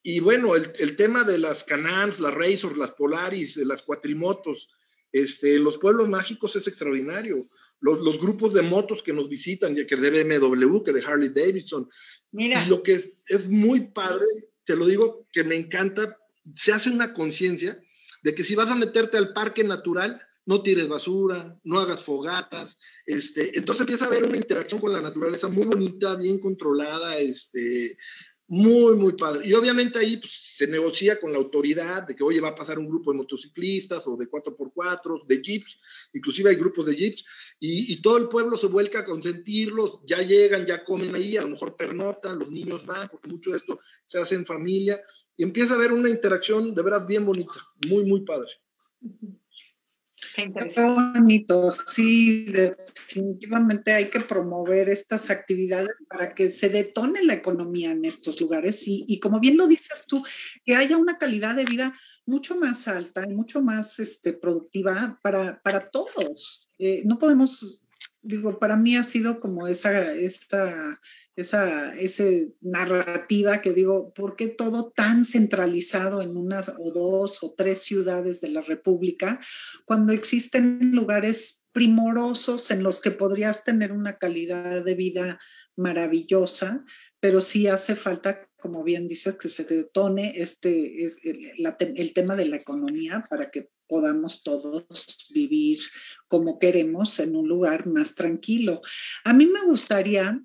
Y 0.03 0.21
bueno, 0.21 0.55
el, 0.57 0.73
el 0.79 0.97
tema 0.97 1.25
de 1.25 1.39
las 1.39 1.65
Canams, 1.65 2.19
las 2.19 2.35
Razors, 2.35 2.77
las 2.77 2.93
Polaris, 2.93 3.57
las 3.59 3.83
cuatrimotos, 3.83 4.69
este, 5.13 5.59
los 5.59 5.79
pueblos 5.79 6.09
mágicos 6.09 6.57
es 6.57 6.67
extraordinario. 6.67 7.49
Los, 7.81 8.01
los, 8.01 8.19
grupos 8.19 8.53
de 8.55 8.63
motos 8.63 9.05
que 9.05 9.13
nos 9.13 9.29
visitan, 9.29 9.77
que 9.77 9.97
de 9.97 10.25
BMW, 10.25 10.83
que 10.83 10.93
de 10.93 11.05
Harley 11.05 11.29
Davidson. 11.29 11.89
Mira. 12.33 12.65
Y 12.65 12.69
lo 12.69 12.83
que 12.83 12.95
es, 12.95 13.25
es 13.29 13.49
muy 13.49 13.89
padre, 13.93 14.27
te 14.65 14.75
lo 14.75 14.85
digo, 14.85 15.29
que 15.33 15.45
me 15.45 15.55
encanta 15.55 16.19
se 16.55 16.73
hace 16.73 16.91
una 16.91 17.13
conciencia 17.13 17.81
de 18.23 18.35
que 18.35 18.45
si 18.45 18.55
vas 18.55 18.69
a 18.69 18.75
meterte 18.75 19.17
al 19.17 19.33
parque 19.33 19.65
natural, 19.65 20.21
no 20.47 20.63
tires 20.63 20.89
basura, 20.89 21.59
no 21.65 21.79
hagas 21.79 22.03
fogatas, 22.03 22.79
este, 23.05 23.59
entonces 23.59 23.83
empieza 23.83 24.07
a 24.07 24.09
haber 24.09 24.25
una 24.25 24.39
interacción 24.39 24.81
con 24.81 24.93
la 24.93 25.01
naturaleza 25.03 25.49
muy 25.49 25.67
bonita, 25.67 26.17
bien 26.17 26.39
controlada, 26.41 27.19
este, 27.19 27.99
muy, 28.47 28.97
muy 28.97 29.13
padre. 29.13 29.47
Y 29.47 29.53
obviamente 29.53 29.99
ahí 29.99 30.17
pues, 30.17 30.33
se 30.57 30.67
negocia 30.67 31.21
con 31.21 31.33
la 31.33 31.39
autoridad 31.39 32.09
de 32.09 32.17
que, 32.17 32.25
oye, 32.25 32.41
va 32.41 32.49
a 32.49 32.55
pasar 32.55 32.79
un 32.79 32.89
grupo 32.89 33.13
de 33.13 33.19
motociclistas 33.19 34.07
o 34.07 34.17
de 34.17 34.27
4x4, 34.27 35.27
de 35.27 35.43
jeeps, 35.43 35.79
inclusive 36.15 36.49
hay 36.49 36.57
grupos 36.57 36.87
de 36.87 36.97
jeeps, 36.97 37.25
y, 37.61 37.93
y, 37.93 38.01
todo 38.01 38.17
el 38.17 38.29
pueblo 38.29 38.57
se 38.57 38.69
vuelca 38.69 39.01
a 39.01 39.05
consentirlos, 39.05 40.01
ya 40.07 40.23
llegan, 40.23 40.65
ya 40.65 40.83
comen 40.83 41.15
ahí, 41.15 41.37
a 41.37 41.43
lo 41.43 41.49
mejor 41.49 41.77
pernotan, 41.77 42.39
los 42.39 42.51
niños 42.51 42.87
van, 42.87 43.11
porque 43.11 43.29
mucho 43.29 43.51
de 43.51 43.59
esto 43.59 43.79
se 44.07 44.19
hace 44.19 44.35
en 44.35 44.47
familia, 44.47 44.99
y 45.39 45.45
empieza 45.45 45.73
a 45.73 45.77
haber 45.77 45.93
una 45.93 46.11
interacción 46.11 46.75
de 46.75 46.83
veras 46.83 47.07
bien 47.07 47.25
bonita, 47.25 47.55
muy, 47.89 48.05
muy 48.05 48.21
padre. 48.27 48.51
Qué 50.35 50.51
bonito, 50.77 51.71
sí, 51.71 52.45
definitivamente 52.45 53.93
hay 53.93 54.11
que 54.11 54.21
promover 54.21 54.89
estas 54.89 55.31
actividades 55.31 55.95
para 56.09 56.35
que 56.35 56.51
se 56.51 56.69
detone 56.69 57.23
la 57.25 57.35
economía 57.35 57.93
en 57.93 58.05
estos 58.05 58.41
lugares 58.41 58.87
y, 58.87 59.05
y 59.09 59.21
como 59.21 59.41
bien 59.41 59.57
lo 59.57 59.67
dices 59.67 60.05
tú, 60.07 60.23
que 60.65 60.75
haya 60.75 60.97
una 60.97 61.19
calidad 61.19 61.55
de 61.55 61.65
vida 61.65 61.99
mucho 62.27 62.57
más 62.57 62.87
alta 62.89 63.25
y 63.27 63.33
mucho 63.33 63.63
más 63.63 63.99
este, 64.01 64.33
productiva 64.33 65.19
para, 65.23 65.63
para 65.63 65.87
todos. 65.87 66.69
Eh, 66.79 67.03
no 67.07 67.19
podemos, 67.19 67.85
digo, 68.21 68.59
para 68.59 68.77
mí 68.77 68.97
ha 68.97 69.03
sido 69.03 69.41
como 69.41 69.67
esa, 69.67 70.15
esta 70.15 71.01
esa, 71.41 71.95
narrativa 72.61 73.61
que 73.61 73.73
digo, 73.73 74.13
¿por 74.13 74.37
qué 74.37 74.49
todo 74.49 74.93
tan 74.95 75.25
centralizado 75.25 76.23
en 76.23 76.37
unas 76.37 76.69
o 76.69 76.91
dos 76.93 77.39
o 77.43 77.55
tres 77.57 77.83
ciudades 77.83 78.41
de 78.41 78.49
la 78.49 78.63
República 78.63 79.41
cuando 79.85 80.13
existen 80.13 80.93
lugares 80.93 81.65
primorosos 81.73 82.71
en 82.71 82.83
los 82.83 83.01
que 83.01 83.11
podrías 83.11 83.65
tener 83.65 83.93
una 83.93 84.19
calidad 84.19 84.85
de 84.85 84.95
vida 84.95 85.39
maravillosa, 85.77 86.85
pero 87.21 87.41
sí 87.41 87.69
hace 87.69 87.95
falta, 87.95 88.49
como 88.59 88.83
bien 88.83 89.07
dices, 89.07 89.37
que 89.37 89.49
se 89.49 89.65
detone 89.65 90.35
este, 90.37 91.05
es 91.05 91.21
el 91.25 92.13
tema 92.15 92.35
de 92.35 92.47
la 92.47 92.57
economía 92.57 93.27
para 93.31 93.51
que 93.51 93.71
podamos 93.87 94.43
todos 94.43 94.87
vivir 95.31 95.79
como 96.27 96.59
queremos 96.59 97.19
en 97.21 97.37
un 97.37 97.49
lugar 97.49 97.87
más 97.87 98.15
tranquilo. 98.15 98.81
A 99.25 99.33
mí 99.33 99.47
me 99.47 99.65
gustaría 99.65 100.41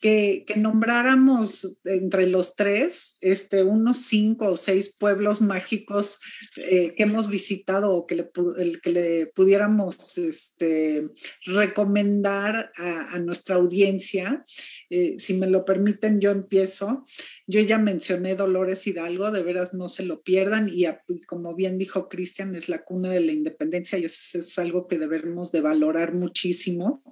que, 0.00 0.46
nombráramos 0.56 1.76
entre 1.84 2.26
los 2.26 2.56
tres 2.56 3.18
este, 3.20 3.62
unos 3.62 3.98
cinco 3.98 4.50
o 4.50 4.56
seis 4.56 4.94
pueblos 4.96 5.40
mágicos 5.40 6.18
eh, 6.56 6.94
que 6.94 7.02
hemos 7.02 7.28
visitado 7.28 7.92
o 7.92 8.06
que 8.06 8.14
le, 8.14 8.30
el, 8.58 8.80
que 8.80 8.90
le 8.90 9.26
pudiéramos 9.26 10.16
este, 10.16 11.04
recomendar 11.44 12.72
a, 12.76 13.18
nuestra 13.18 13.56
audiencia. 13.56 14.42
Eh, 14.88 15.16
si 15.18 15.34
me 15.34 15.48
lo 15.48 15.64
permiten, 15.64 16.20
yo 16.20 16.30
empiezo. 16.30 17.04
Yo 17.46 17.60
ya 17.60 17.78
mencioné 17.78 18.34
Dolores 18.34 18.86
Hidalgo, 18.86 19.30
de 19.30 19.42
veras 19.42 19.74
no 19.74 19.88
se 19.88 20.04
lo 20.04 20.22
pierdan 20.22 20.70
y, 20.72 20.86
como 21.26 21.54
bien 21.54 21.76
dijo 21.76 22.08
Cristian, 22.08 22.54
es 22.54 22.68
la 22.68 22.84
cuna 22.84 23.10
de 23.10 23.20
la 23.20 23.32
independencia 23.32 23.98
y 23.98 24.04
eso 24.04 24.38
es 24.38 24.58
algo 24.58 24.86
que 24.86 24.98
debemos 24.98 25.52
de 25.52 25.60
valorar 25.60 26.14
muchísimo. 26.14 27.02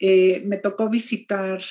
Eh, 0.00 0.42
me 0.44 0.58
tocó 0.58 0.90
visitar 0.90 1.62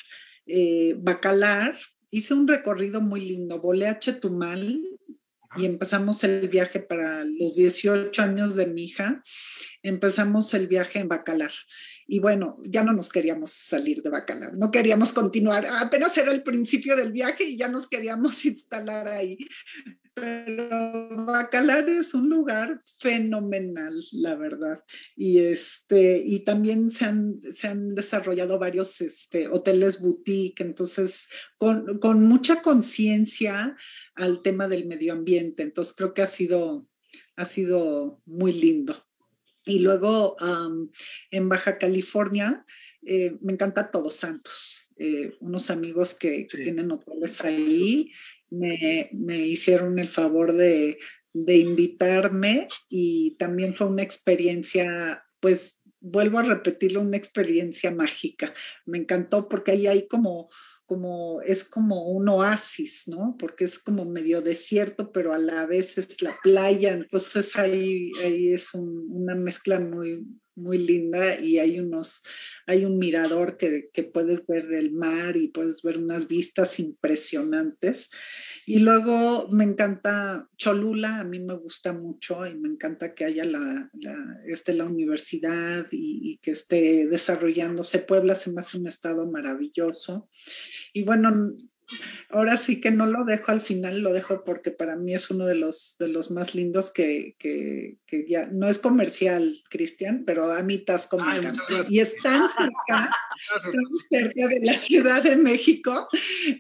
eh, 0.47 0.95
Bacalar, 0.97 1.77
hice 2.09 2.33
un 2.33 2.47
recorrido 2.47 3.01
muy 3.01 3.21
lindo, 3.21 3.59
volé 3.59 3.87
a 3.87 3.99
Chetumal 3.99 4.81
y 5.57 5.65
empezamos 5.65 6.23
el 6.23 6.47
viaje 6.49 6.79
para 6.79 7.23
los 7.25 7.55
18 7.55 8.21
años 8.21 8.55
de 8.55 8.67
mi 8.67 8.85
hija, 8.85 9.21
empezamos 9.81 10.53
el 10.53 10.67
viaje 10.67 10.99
en 10.99 11.07
Bacalar. 11.07 11.51
Y 12.07 12.19
bueno, 12.19 12.57
ya 12.65 12.83
no 12.83 12.93
nos 12.93 13.09
queríamos 13.09 13.51
salir 13.51 14.01
de 14.01 14.09
Bacalar, 14.09 14.53
no 14.57 14.71
queríamos 14.71 15.11
continuar, 15.11 15.65
apenas 15.81 16.17
era 16.17 16.31
el 16.31 16.41
principio 16.41 16.95
del 16.95 17.11
viaje 17.11 17.43
y 17.43 17.57
ya 17.57 17.67
nos 17.67 17.87
queríamos 17.87 18.45
instalar 18.45 19.07
ahí. 19.09 19.37
Pero 20.13 21.25
Bacalar 21.25 21.87
es 21.89 22.15
un 22.15 22.29
lugar 22.29 22.81
fenomenal, 22.99 23.93
la 24.13 24.35
verdad. 24.35 24.83
Y, 25.15 25.39
este, 25.39 26.17
y 26.17 26.39
también 26.39 26.89
se 26.89 27.05
han, 27.05 27.39
se 27.51 27.67
han 27.67 27.93
desarrollado 27.93 28.57
varios 28.57 28.99
este, 29.01 29.47
hoteles 29.47 30.01
boutique, 30.01 30.61
entonces 30.61 31.27
con, 31.59 31.99
con 31.99 32.23
mucha 32.23 32.63
conciencia 32.63 33.75
al 34.15 34.41
tema 34.41 34.67
del 34.67 34.87
medio 34.87 35.13
ambiente. 35.13 35.61
Entonces 35.61 35.93
creo 35.95 36.13
que 36.15 36.23
ha 36.23 36.27
sido, 36.27 36.87
ha 37.35 37.45
sido 37.45 38.21
muy 38.25 38.53
lindo. 38.53 39.06
Y 39.67 39.79
luego 39.79 40.35
en 41.29 41.49
Baja 41.49 41.77
California, 41.77 42.61
eh, 43.05 43.37
me 43.41 43.53
encanta 43.53 43.91
Todos 43.91 44.15
Santos. 44.15 44.89
Eh, 44.97 45.35
unos 45.41 45.69
amigos 45.69 46.15
que, 46.15 46.47
que 46.47 46.57
tienen 46.57 46.91
hoteles 46.91 47.39
ahí 47.41 48.11
me, 48.49 49.09
me 49.13 49.37
hicieron 49.39 49.99
el 49.99 50.07
favor 50.07 50.53
de, 50.53 50.97
de 51.33 51.57
invitarme 51.57 52.67
y 52.89 53.35
también 53.37 53.75
fue 53.75 53.87
una 53.87 54.01
experiencia, 54.01 55.23
pues 55.39 55.81
vuelvo 55.99 56.39
a 56.39 56.43
repetirlo, 56.43 57.01
una 57.01 57.17
experiencia 57.17 57.91
mágica. 57.91 58.53
Me 58.85 58.97
encantó 58.97 59.47
porque 59.47 59.71
ahí 59.71 59.87
hay 59.87 60.07
como, 60.07 60.49
como, 60.87 61.41
es 61.41 61.63
como 61.63 62.09
un 62.09 62.29
oasis, 62.29 63.07
¿no? 63.07 63.35
Porque 63.37 63.65
es 63.65 63.77
como 63.77 64.05
medio 64.05 64.41
desierto, 64.41 65.11
pero 65.11 65.33
a 65.33 65.37
la 65.37 65.65
vez 65.65 65.97
es 65.97 66.21
la 66.21 66.37
playa, 66.41 66.93
entonces 66.93 67.55
ahí, 67.55 68.09
ahí 68.23 68.53
es 68.53 68.73
una 68.73 69.35
mezcla 69.35 69.79
muy, 69.79 70.25
muy 70.57 70.79
linda 70.79 71.39
y 71.39 71.59
hay 71.59 71.79
unos, 71.79 72.23
hay 72.65 72.83
un 72.83 72.97
mirador 72.97 73.57
que, 73.57 73.89
que, 73.93 74.03
puedes 74.03 74.45
ver 74.47 74.73
el 74.73 74.91
mar 74.91 75.37
y 75.37 75.49
puedes 75.49 75.81
ver 75.83 75.97
unas 75.97 76.27
vistas 76.27 76.79
impresionantes. 76.79 78.09
Y 78.65 78.79
luego 78.79 79.47
me 79.49 79.63
encanta 79.63 80.49
Cholula, 80.57 81.19
a 81.19 81.23
mí 81.23 81.39
me 81.39 81.55
gusta 81.55 81.93
mucho 81.93 82.45
y 82.45 82.55
me 82.55 82.69
encanta 82.69 83.13
que 83.13 83.25
haya 83.25 83.45
la, 83.45 83.89
la, 83.93 84.17
la 84.73 84.85
universidad 84.85 85.87
y, 85.91 86.31
y, 86.31 86.37
que 86.39 86.51
esté 86.51 87.07
desarrollándose. 87.07 87.99
Puebla 87.99 88.35
se 88.35 88.51
me 88.51 88.59
hace 88.59 88.77
un 88.77 88.87
estado 88.87 89.29
maravilloso. 89.29 90.27
Y 90.91 91.03
bueno, 91.03 91.55
ahora 92.29 92.57
sí 92.57 92.79
que 92.79 92.91
no 92.91 93.05
lo 93.05 93.23
dejo 93.25 93.51
al 93.51 93.61
final, 93.61 94.01
lo 94.01 94.13
dejo 94.13 94.43
porque 94.43 94.71
para 94.71 94.95
mí 94.95 95.13
es 95.13 95.29
uno 95.29 95.45
de 95.45 95.55
los, 95.55 95.95
de 95.99 96.07
los 96.07 96.31
más 96.31 96.55
lindos 96.55 96.91
que, 96.91 97.35
que, 97.39 97.97
que 98.05 98.25
ya 98.27 98.47
no 98.47 98.67
es 98.67 98.77
comercial, 98.77 99.55
Cristian, 99.69 100.23
pero 100.25 100.51
a 100.51 100.63
mí 100.63 100.83
me 101.17 101.37
encanta. 101.37 101.63
Y 101.89 101.99
es 101.99 102.15
tan 102.21 102.47
cerca, 102.47 103.15
cerca 104.09 104.47
de 104.47 104.59
la 104.63 104.77
Ciudad 104.77 105.23
de 105.23 105.35
México, 105.35 106.07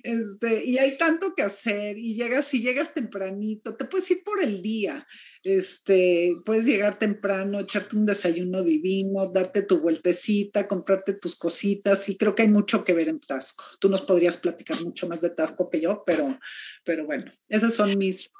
este, 0.03 0.65
y 0.65 0.77
hay 0.77 0.97
tanto 0.97 1.33
que 1.35 1.43
hacer, 1.43 1.97
y 1.97 2.15
llegas, 2.15 2.47
si 2.47 2.61
llegas 2.61 2.93
tempranito, 2.93 3.75
te 3.75 3.85
puedes 3.85 4.09
ir 4.11 4.23
por 4.23 4.41
el 4.41 4.61
día, 4.61 5.07
este, 5.43 6.35
puedes 6.45 6.65
llegar 6.65 6.99
temprano, 6.99 7.59
echarte 7.59 7.95
un 7.95 8.05
desayuno 8.05 8.63
divino, 8.63 9.27
darte 9.27 9.61
tu 9.61 9.79
vueltecita, 9.79 10.67
comprarte 10.67 11.13
tus 11.13 11.35
cositas, 11.35 12.09
y 12.09 12.17
creo 12.17 12.35
que 12.35 12.43
hay 12.43 12.49
mucho 12.49 12.83
que 12.83 12.93
ver 12.93 13.09
en 13.09 13.19
Tasco. 13.19 13.63
Tú 13.79 13.89
nos 13.89 14.01
podrías 14.01 14.37
platicar 14.37 14.81
mucho 14.81 15.07
más 15.07 15.21
de 15.21 15.29
Tasco 15.29 15.69
que 15.69 15.81
yo, 15.81 16.03
pero, 16.05 16.39
pero 16.83 17.05
bueno, 17.05 17.31
esas 17.49 17.73
son 17.73 17.97
mis, 17.97 18.31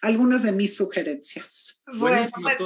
algunas 0.00 0.42
de 0.42 0.52
mis 0.52 0.74
sugerencias. 0.74 1.82
Bueno, 1.94 2.26
pues, 2.40 2.56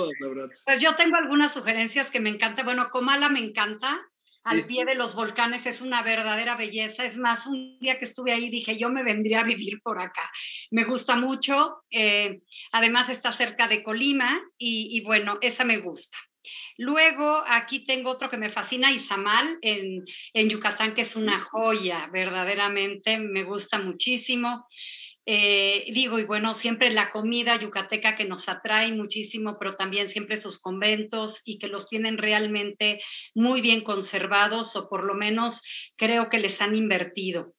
pues, 0.65 0.81
yo 0.81 0.95
tengo 0.97 1.17
algunas 1.17 1.53
sugerencias 1.53 2.11
que 2.11 2.21
me 2.21 2.31
encantan. 2.31 2.67
Bueno, 2.67 2.91
Comala 2.91 3.29
me 3.29 3.41
encanta 3.41 3.99
al 4.47 4.65
pie 4.67 4.85
de 4.85 4.95
los 4.95 5.15
volcanes 5.15 5.67
es 5.67 5.81
una 5.81 6.03
verdadera 6.03 6.57
belleza. 6.57 7.05
Es 7.05 7.17
más, 7.17 7.47
un 7.47 7.79
día 7.81 7.99
que 7.99 8.05
estuve 8.05 8.33
ahí 8.33 8.49
dije, 8.49 8.79
yo 8.79 8.89
me 8.89 9.03
vendría 9.03 9.41
a 9.41 9.45
vivir 9.45 9.81
por 9.83 10.01
acá. 10.01 10.31
Me 10.71 10.85
gusta 10.85 11.17
mucho. 11.17 11.83
Eh, 11.91 12.41
además 12.73 13.09
está 13.09 13.33
cerca 13.33 13.69
de 13.69 13.83
Colima 13.83 14.41
y, 14.59 15.01
bueno, 15.03 15.39
esa 15.41 15.65
me 15.65 15.79
gusta. 15.79 16.17
Luego 16.79 17.43
aquí 17.47 17.87
tengo 17.87 18.11
otro 18.11 18.29
que 18.29 18.37
me 18.37 18.51
fascina, 18.51 18.93
Izamal, 18.93 19.59
en, 19.63 20.05
en 20.35 20.49
Yucatán, 20.49 20.95
que 20.95 21.03
es 21.03 21.17
una 21.17 21.41
joya, 21.41 22.09
verdaderamente, 22.13 23.19
me 23.19 23.45
gusta 23.45 23.79
muchísimo. 23.79 24.67
Eh, 25.29 25.91
digo, 25.93 26.21
y 26.21 26.25
bueno, 26.25 26.55
siempre 26.55 26.89
la 26.91 27.11
comida 27.11 27.61
yucateca 27.61 28.17
que 28.17 28.25
nos 28.25 28.49
atrae 28.49 28.93
muchísimo, 28.93 29.57
pero 29.59 29.75
también 29.75 30.09
siempre 30.09 30.37
sus 30.37 30.61
conventos 30.61 31.43
y 31.45 31.59
que 31.59 31.67
los 31.67 31.89
tienen 31.89 32.17
realmente 32.17 33.03
muy 33.35 33.61
bien 33.61 33.83
conservados 33.83 34.77
o 34.77 34.89
por 34.89 35.03
lo 35.03 35.15
menos 35.15 35.63
creo 35.97 36.29
que 36.29 36.39
les 36.39 36.61
han 36.61 36.77
invertido. 36.77 37.55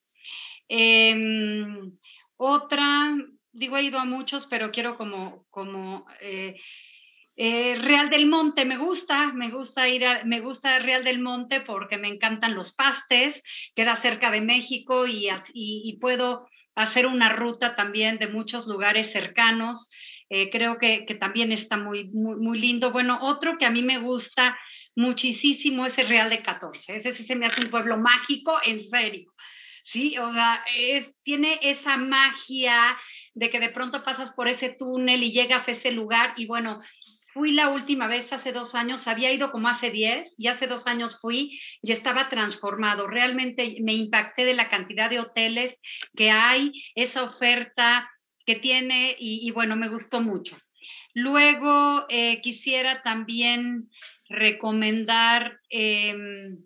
Em, 0.70 1.92
otra, 2.38 3.18
digo, 3.52 3.76
he 3.76 3.84
ido 3.84 4.00
a 4.00 4.06
muchos, 4.06 4.46
pero 4.46 4.72
quiero 4.72 4.96
como, 4.96 5.46
como 5.50 6.06
eh, 6.22 6.56
eh, 7.36 7.76
Real 7.76 8.10
del 8.10 8.28
Monte, 8.28 8.64
me 8.64 8.78
gusta, 8.78 9.34
me 9.34 9.50
gusta 9.50 9.90
ir 9.90 10.06
a, 10.06 10.24
me 10.24 10.40
gusta 10.40 10.80
Real 10.80 11.04
del 11.04 11.20
Monte 11.20 11.60
porque 11.60 11.98
me 11.98 12.08
encantan 12.08 12.56
los 12.56 12.74
pastes, 12.74 13.44
queda 13.76 13.98
cerca 13.98 14.32
de 14.32 14.40
México 14.40 15.06
y, 15.06 15.28
y 15.54 15.98
puedo 16.00 16.48
hacer 16.78 17.08
una 17.08 17.30
ruta 17.30 17.76
también 17.76 18.20
de 18.20 18.28
muchos 18.28 18.68
lugares 18.68 19.12
cercanos. 19.12 19.90
Eh, 20.30 20.50
creo 20.52 20.78
que, 20.78 21.06
también 21.20 21.52
está 21.52 21.76
muy, 21.76 22.10
muy, 22.10 22.60
lindo. 22.60 22.92
Bueno, 22.92 23.18
otro 23.22 23.58
que 23.58 23.66
a 23.66 23.72
mí 23.72 23.82
me 23.82 23.98
gusta 23.98 24.58
muchísimo 24.96 25.86
es 25.86 25.98
el 25.98 26.08
Real 26.08 26.30
de 26.30 26.44
14. 26.44 26.98
Ese 26.98 27.14
sí 27.14 27.26
se 27.26 27.36
me 27.36 27.48
hace 27.48 27.64
un 27.64 27.72
pueblo 27.72 27.98
mágico, 27.98 28.60
en 28.64 28.84
serio. 28.84 29.34
Sí, 29.84 30.18
o 30.18 30.32
sea, 30.32 30.64
tiene 31.24 31.60
esa 31.64 31.98
magia 31.98 32.98
de 33.34 33.50
que 33.50 33.60
de 33.60 33.70
pronto 33.70 34.04
pasas 34.04 34.34
por 34.34 34.48
ese 34.48 34.70
túnel 34.70 35.24
y 35.24 35.32
llegas 35.32 35.68
a 35.68 35.72
ese 35.72 35.92
lugar 35.92 36.34
y 36.38 36.46
bueno, 36.46 36.82
Fui 37.34 37.52
la 37.52 37.70
última 37.70 38.08
vez 38.08 38.32
hace 38.32 38.52
dos 38.52 38.74
años, 38.74 39.08
había 39.08 39.32
ido 39.32 39.52
como 39.52 39.68
hace 39.68 39.92
diez 39.92 40.34
y 40.38 40.48
hace 40.48 40.66
dos 40.66 40.88
años 40.88 41.20
fui 41.20 41.60
y 41.82 41.92
estaba 41.92 42.30
transformado. 42.30 43.08
Realmente 43.08 43.78
me 43.82 43.94
impacté 43.94 44.46
de 44.46 44.54
la 44.54 44.70
cantidad 44.70 45.10
de 45.10 45.20
hoteles 45.20 45.80
que 46.16 46.32
hay, 46.32 46.72
esa 46.96 47.24
oferta 47.24 48.10
que 48.46 48.56
tiene 48.56 49.16
y, 49.20 49.52
bueno, 49.52 49.76
me 49.76 49.90
gustó 49.90 50.22
mucho. 50.22 50.58
Luego 51.14 52.06
eh, 52.10 52.42
quisiera 52.42 53.04
también 53.04 53.90
recomendar, 54.30 55.60
em, 55.70 56.58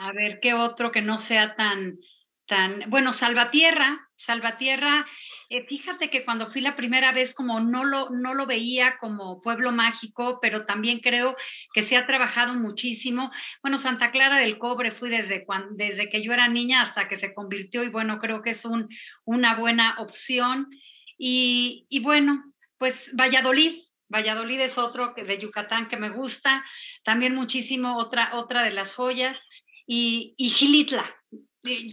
a 0.00 0.12
ver, 0.12 0.40
qué 0.40 0.54
otro 0.54 0.90
que 0.90 1.02
no 1.02 1.18
sea 1.18 1.54
tan, 1.54 1.98
tan, 2.46 2.84
bueno, 2.88 3.12
Salvatierra, 3.12 4.07
Salvatierra, 4.18 5.06
eh, 5.48 5.64
fíjate 5.68 6.10
que 6.10 6.24
cuando 6.24 6.50
fui 6.50 6.60
la 6.60 6.74
primera 6.74 7.12
vez 7.12 7.34
como 7.34 7.60
no 7.60 7.84
lo, 7.84 8.10
no 8.10 8.34
lo 8.34 8.46
veía 8.46 8.98
como 8.98 9.40
pueblo 9.40 9.70
mágico, 9.70 10.40
pero 10.42 10.66
también 10.66 10.98
creo 10.98 11.36
que 11.72 11.82
se 11.82 11.96
ha 11.96 12.04
trabajado 12.04 12.54
muchísimo. 12.54 13.30
Bueno, 13.62 13.78
Santa 13.78 14.10
Clara 14.10 14.38
del 14.40 14.58
Cobre 14.58 14.90
fui 14.90 15.08
desde, 15.08 15.44
cuando, 15.44 15.68
desde 15.76 16.10
que 16.10 16.20
yo 16.20 16.32
era 16.32 16.48
niña 16.48 16.82
hasta 16.82 17.08
que 17.08 17.16
se 17.16 17.32
convirtió 17.32 17.84
y 17.84 17.90
bueno, 17.90 18.18
creo 18.18 18.42
que 18.42 18.50
es 18.50 18.64
un, 18.64 18.88
una 19.24 19.54
buena 19.54 19.94
opción. 19.98 20.68
Y, 21.16 21.86
y 21.88 22.00
bueno, 22.00 22.42
pues 22.76 23.10
Valladolid, 23.14 23.78
Valladolid 24.08 24.60
es 24.60 24.78
otro 24.78 25.14
de 25.16 25.38
Yucatán 25.38 25.88
que 25.88 25.96
me 25.96 26.10
gusta, 26.10 26.64
también 27.04 27.36
muchísimo 27.36 27.96
otra, 27.96 28.34
otra 28.34 28.64
de 28.64 28.72
las 28.72 28.94
joyas. 28.94 29.48
Y, 29.86 30.34
y 30.36 30.50
Gilitla, 30.50 31.17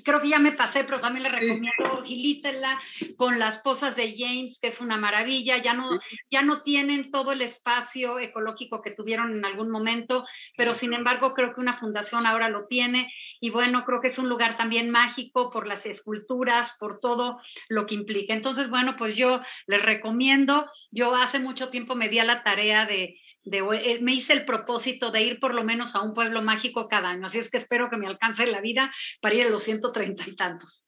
creo 0.03 0.21
que 0.21 0.29
ya 0.29 0.39
me 0.39 0.51
pasé, 0.51 0.83
pero 0.83 0.99
también 0.99 1.23
le 1.23 1.29
recomiendo 1.29 2.03
Gilítela 2.03 2.79
con 3.17 3.39
las 3.39 3.59
pozas 3.59 3.95
de 3.95 4.15
James, 4.17 4.59
que 4.59 4.67
es 4.67 4.79
una 4.79 4.97
maravilla. 4.97 5.57
Ya 5.57 5.73
no, 5.73 5.99
ya 6.31 6.41
no 6.41 6.61
tienen 6.61 7.11
todo 7.11 7.31
el 7.31 7.41
espacio 7.41 8.19
ecológico 8.19 8.81
que 8.81 8.91
tuvieron 8.91 9.31
en 9.31 9.45
algún 9.45 9.69
momento, 9.69 10.25
pero 10.57 10.73
sin 10.73 10.93
embargo 10.93 11.33
creo 11.33 11.53
que 11.53 11.61
una 11.61 11.77
fundación 11.77 12.25
ahora 12.25 12.49
lo 12.49 12.67
tiene. 12.67 13.11
Y 13.39 13.49
bueno, 13.49 13.85
creo 13.85 14.01
que 14.01 14.07
es 14.07 14.17
un 14.17 14.29
lugar 14.29 14.57
también 14.57 14.89
mágico 14.89 15.51
por 15.51 15.67
las 15.67 15.85
esculturas, 15.85 16.75
por 16.79 16.99
todo 16.99 17.39
lo 17.69 17.85
que 17.85 17.95
implica. 17.95 18.33
Entonces, 18.33 18.69
bueno, 18.69 18.95
pues 18.97 19.15
yo 19.15 19.41
les 19.67 19.81
recomiendo. 19.81 20.69
Yo 20.91 21.15
hace 21.15 21.39
mucho 21.39 21.69
tiempo 21.69 21.95
me 21.95 22.09
di 22.09 22.19
a 22.19 22.23
la 22.23 22.43
tarea 22.43 22.85
de 22.85 23.19
eh, 23.51 23.99
me 24.01 24.13
hice 24.13 24.33
el 24.33 24.45
propósito 24.45 25.11
de 25.11 25.21
ir 25.21 25.39
por 25.39 25.53
lo 25.53 25.63
menos 25.63 25.95
a 25.95 26.01
un 26.01 26.13
pueblo 26.13 26.41
mágico 26.41 26.87
cada 26.87 27.09
año, 27.09 27.27
así 27.27 27.37
es 27.37 27.49
que 27.49 27.57
espero 27.57 27.89
que 27.89 27.97
me 27.97 28.07
alcance 28.07 28.45
la 28.47 28.61
vida 28.61 28.91
para 29.21 29.35
ir 29.35 29.43
a 29.43 29.49
los 29.49 29.63
130 29.63 30.23
y 30.27 30.35
tantos. 30.35 30.83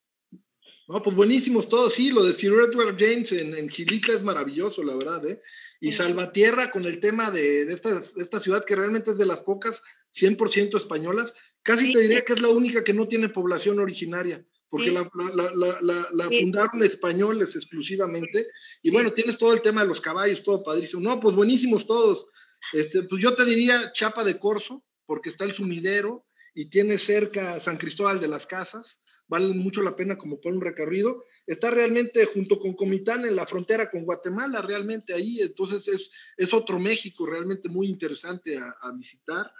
No, 0.87 1.01
pues 1.01 1.15
buenísimos 1.15 1.67
todos, 1.67 1.93
sí, 1.93 2.11
lo 2.11 2.23
de 2.23 2.33
Sir 2.33 2.53
Edward 2.53 2.95
James 2.97 3.31
en, 3.33 3.53
en 3.53 3.69
Gilita 3.69 4.13
es 4.13 4.23
maravilloso, 4.23 4.83
la 4.83 4.95
verdad, 4.95 5.25
¿eh? 5.29 5.41
Y 5.81 5.91
Salvatierra 5.91 6.71
con 6.71 6.85
el 6.85 6.99
tema 6.99 7.29
de, 7.29 7.65
de, 7.65 7.73
esta, 7.73 8.01
esta, 8.15 8.39
ciudad 8.39 8.63
que 8.65 8.75
realmente 8.75 9.11
es 9.11 9.17
de 9.17 9.25
las 9.25 9.41
pocas 9.41 9.83
100% 10.15 10.77
españolas, 10.77 11.33
casi 11.61 11.91
te 11.91 11.99
diría 11.99 12.23
que 12.23 12.33
es 12.33 12.41
la 12.41 12.47
única 12.47 12.83
que 12.83 12.93
no 12.93 13.07
tiene 13.07 13.29
población 13.29 13.79
originaria 13.79 14.43
porque 14.69 14.91
la, 14.91 15.09
la, 15.33 15.79
la, 15.81 16.09
la 16.11 16.23
fundaron 16.25 16.83
españoles 16.83 17.55
exclusivamente. 17.55 18.47
Y 18.81 18.91
bueno, 18.91 19.13
tienes 19.13 19.37
todo 19.37 19.53
el 19.53 19.61
tema 19.61 19.81
de 19.81 19.87
los 19.87 20.01
caballos, 20.01 20.43
todo 20.43 20.61
padrísimo. 20.63 21.01
No, 21.01 21.19
pues 21.19 21.35
buenísimos 21.35 21.87
todos. 21.87 22.25
Este, 22.73 23.03
pues 23.03 23.21
yo 23.21 23.35
te 23.35 23.45
diría 23.45 23.91
Chapa 23.93 24.23
de 24.23 24.39
Corzo, 24.39 24.83
porque 25.05 25.29
está 25.29 25.45
el 25.45 25.53
sumidero 25.53 26.25
y 26.53 26.69
tiene 26.69 26.97
cerca 26.97 27.59
San 27.59 27.77
Cristóbal 27.77 28.19
de 28.19 28.27
las 28.27 28.45
Casas, 28.45 29.01
vale 29.27 29.53
mucho 29.53 29.81
la 29.81 29.95
pena 29.95 30.17
como 30.17 30.39
por 30.39 30.53
un 30.53 30.61
recorrido. 30.61 31.23
Está 31.45 31.71
realmente 31.71 32.25
junto 32.25 32.59
con 32.59 32.73
Comitán 32.73 33.25
en 33.25 33.35
la 33.35 33.45
frontera 33.45 33.89
con 33.89 34.03
Guatemala, 34.03 34.61
realmente 34.61 35.13
ahí, 35.13 35.39
entonces 35.41 35.87
es, 35.87 36.11
es 36.35 36.53
otro 36.53 36.79
México 36.79 37.25
realmente 37.25 37.69
muy 37.69 37.87
interesante 37.87 38.57
a, 38.57 38.91
visitar. 38.93 39.51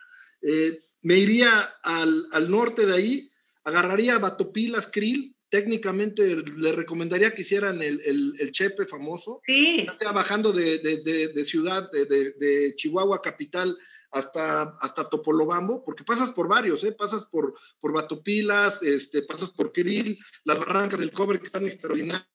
Eh, 0.42 0.80
me 1.02 1.18
iría 1.18 1.62
al, 1.84 2.28
al, 2.32 2.50
norte 2.50 2.86
de 2.86 2.94
ahí, 2.94 3.32
agarraría 3.64 4.18
Batopilas, 4.18 4.88
Krill, 4.88 5.37
técnicamente 5.50 6.36
le 6.58 6.72
recomendaría 6.74 7.34
que 7.34 7.42
hicieran 7.42 7.82
el, 7.82 8.02
el, 8.40 8.52
Chepe 8.52 8.86
famoso, 8.86 9.42
sí. 9.46 9.88
sea 9.98 10.12
bajando 10.12 10.52
de, 10.52 10.80
de, 10.80 11.30
de 11.30 11.46
ciudad, 11.46 11.90
de, 11.92 12.74
Chihuahua 12.76 13.22
capital 13.22 13.78
hasta, 14.12 14.78
hasta 14.82 15.10
Topolobambo, 15.10 15.84
porque 15.84 16.04
pasas 16.04 16.32
por 16.32 16.48
varios, 16.48 16.84
¿eh? 16.84 16.92
pasas 16.92 17.26
por, 17.26 17.54
por 17.80 17.94
Batopilas, 17.94 18.82
este, 18.82 19.24
pasas 19.24 19.52
por 19.52 19.72
Krill, 19.72 20.18
las 20.44 20.60
barrancas 20.60 21.00
del 21.00 21.12
cobre 21.12 21.40
que 21.40 21.46
están 21.46 21.66
extraordinarias, 21.66 22.28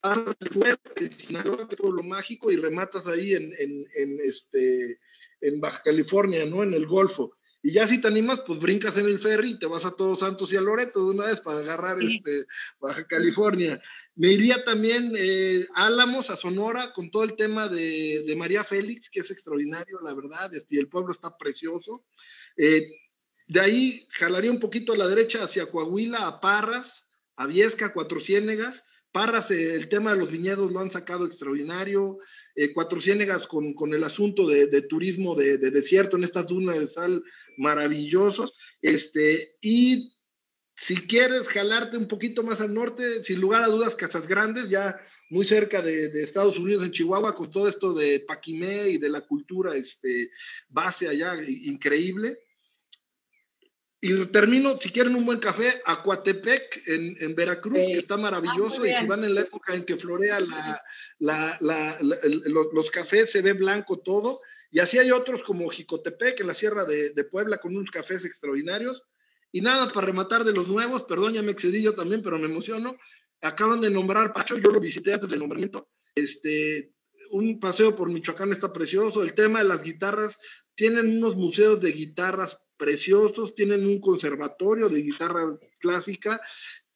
pasas 0.00 0.36
el 0.96 1.12
Sinaloa, 1.12 1.68
pueblo 1.68 2.02
mágico, 2.02 2.50
y 2.50 2.56
rematas 2.56 3.06
ahí 3.06 3.34
en, 3.34 3.52
en, 3.58 3.86
en, 3.94 4.20
este, 4.24 5.00
en 5.40 5.60
Baja 5.60 5.82
California, 5.82 6.44
¿no? 6.46 6.62
En 6.62 6.72
el 6.74 6.86
Golfo. 6.86 7.37
Y 7.62 7.72
ya 7.72 7.88
si 7.88 8.00
te 8.00 8.06
animas, 8.06 8.40
pues 8.46 8.60
brincas 8.60 8.96
en 8.98 9.06
el 9.06 9.18
ferry 9.18 9.50
y 9.50 9.58
te 9.58 9.66
vas 9.66 9.84
a 9.84 9.90
Todos 9.90 10.20
Santos 10.20 10.52
y 10.52 10.56
a 10.56 10.60
Loreto 10.60 11.04
de 11.04 11.10
una 11.10 11.26
vez 11.26 11.40
para 11.40 11.58
agarrar 11.58 12.00
este, 12.00 12.44
Baja 12.78 13.04
California. 13.06 13.80
Me 14.14 14.28
iría 14.28 14.64
también 14.64 15.12
eh, 15.16 15.66
Álamos, 15.74 16.30
a 16.30 16.36
Sonora, 16.36 16.92
con 16.92 17.10
todo 17.10 17.24
el 17.24 17.34
tema 17.34 17.68
de, 17.68 18.22
de, 18.26 18.36
María 18.36 18.62
Félix, 18.62 19.10
que 19.10 19.20
es 19.20 19.30
extraordinario, 19.30 20.00
la 20.02 20.14
verdad, 20.14 20.54
este, 20.54 20.76
y 20.76 20.78
el 20.78 20.88
pueblo 20.88 21.12
está 21.12 21.36
precioso. 21.36 22.04
Eh, 22.56 22.88
de 23.48 23.60
ahí 23.60 24.06
jalaría 24.12 24.52
un 24.52 24.60
poquito 24.60 24.92
a 24.92 24.96
la 24.96 25.08
derecha 25.08 25.42
hacia 25.42 25.66
Coahuila, 25.66 26.28
a 26.28 26.40
Parras, 26.40 27.08
a 27.36 27.46
Viesca, 27.46 27.92
Cuatro 27.92 28.20
Ciénegas, 28.20 28.84
Parras, 29.12 29.50
eh, 29.50 29.74
el 29.74 29.88
tema 29.88 30.12
de 30.12 30.18
los 30.18 30.30
viñedos 30.30 30.70
lo 30.70 30.80
han 30.80 30.90
sacado 30.90 31.24
extraordinario. 31.24 32.18
Eh, 32.54 32.72
Cuatro 32.72 33.00
Ciénegas 33.00 33.46
con, 33.46 33.74
con, 33.74 33.94
el 33.94 34.04
asunto 34.04 34.46
de, 34.46 34.66
de 34.66 34.82
turismo 34.82 35.34
de, 35.34 35.58
de, 35.58 35.70
desierto 35.70 36.16
en 36.16 36.24
estas 36.24 36.46
dunas 36.46 36.78
de 36.78 36.88
sal 36.88 37.22
maravillosos. 37.56 38.54
Este, 38.82 39.56
y 39.60 40.14
si 40.76 40.96
quieres 40.96 41.48
jalarte 41.48 41.96
un 41.96 42.06
poquito 42.06 42.42
más 42.42 42.60
al 42.60 42.74
norte, 42.74 43.24
sin 43.24 43.40
lugar 43.40 43.62
a 43.62 43.66
dudas, 43.66 43.94
Casas 43.94 44.28
Grandes, 44.28 44.68
ya 44.68 45.00
muy 45.30 45.44
cerca 45.44 45.82
de, 45.82 46.08
de, 46.08 46.22
Estados 46.22 46.58
Unidos, 46.58 46.84
en 46.84 46.92
Chihuahua, 46.92 47.34
con 47.34 47.50
todo 47.50 47.68
esto 47.68 47.92
de 47.94 48.20
Paquimé 48.20 48.88
y 48.90 48.98
de 48.98 49.08
la 49.08 49.22
cultura 49.22 49.74
este, 49.74 50.30
base 50.68 51.08
allá, 51.08 51.34
increíble. 51.46 52.38
Y 54.00 54.26
termino, 54.26 54.78
si 54.80 54.90
quieren 54.90 55.16
un 55.16 55.26
buen 55.26 55.40
café, 55.40 55.82
a 55.84 56.02
Coatepec, 56.02 56.86
en, 56.86 57.16
en 57.20 57.34
Veracruz, 57.34 57.78
que 57.78 57.98
está 57.98 58.16
maravilloso. 58.16 58.82
Ah, 58.82 58.88
y 58.88 58.94
si 58.94 59.06
van 59.06 59.24
en 59.24 59.34
la 59.34 59.40
época 59.40 59.74
en 59.74 59.84
que 59.84 59.96
florea 59.96 60.38
la, 60.38 60.80
la, 61.18 61.56
la, 61.60 61.96
los, 62.46 62.90
cafés, 62.92 63.32
se 63.32 63.42
ve 63.42 63.54
blanco 63.54 63.98
todo. 63.98 64.40
Y 64.70 64.78
así 64.78 64.98
hay 64.98 65.10
otros 65.10 65.42
como 65.42 65.68
Jicotepec, 65.68 66.40
en 66.40 66.46
la 66.46 66.54
Sierra 66.54 66.84
de, 66.84 67.10
de, 67.10 67.24
Puebla, 67.24 67.58
con 67.58 67.76
unos 67.76 67.90
cafés 67.90 68.24
extraordinarios. 68.24 69.02
Y 69.50 69.62
nada, 69.62 69.92
para 69.92 70.06
rematar 70.06 70.44
de 70.44 70.52
los 70.52 70.68
nuevos, 70.68 71.02
perdón, 71.02 71.32
ya 71.32 71.42
me 71.42 71.50
excedí 71.50 71.82
yo 71.82 71.96
también, 71.96 72.22
pero 72.22 72.38
me 72.38 72.46
emociono. 72.46 72.96
Acaban 73.40 73.80
de 73.80 73.90
nombrar 73.90 74.32
Pacho, 74.32 74.58
yo 74.58 74.70
lo 74.70 74.78
visité 74.78 75.14
antes 75.14 75.28
del 75.28 75.40
nombramiento. 75.40 75.90
Este, 76.14 76.92
un 77.30 77.58
paseo 77.58 77.96
por 77.96 78.10
Michoacán 78.10 78.52
está 78.52 78.72
precioso. 78.72 79.24
El 79.24 79.34
tema 79.34 79.58
de 79.58 79.68
las 79.68 79.82
guitarras, 79.82 80.38
tienen 80.76 81.16
unos 81.16 81.34
museos 81.34 81.80
de 81.80 81.90
guitarras 81.90 82.58
preciosos, 82.78 83.54
tienen 83.54 83.86
un 83.86 84.00
conservatorio 84.00 84.88
de 84.88 85.02
guitarra 85.02 85.58
clásica. 85.78 86.40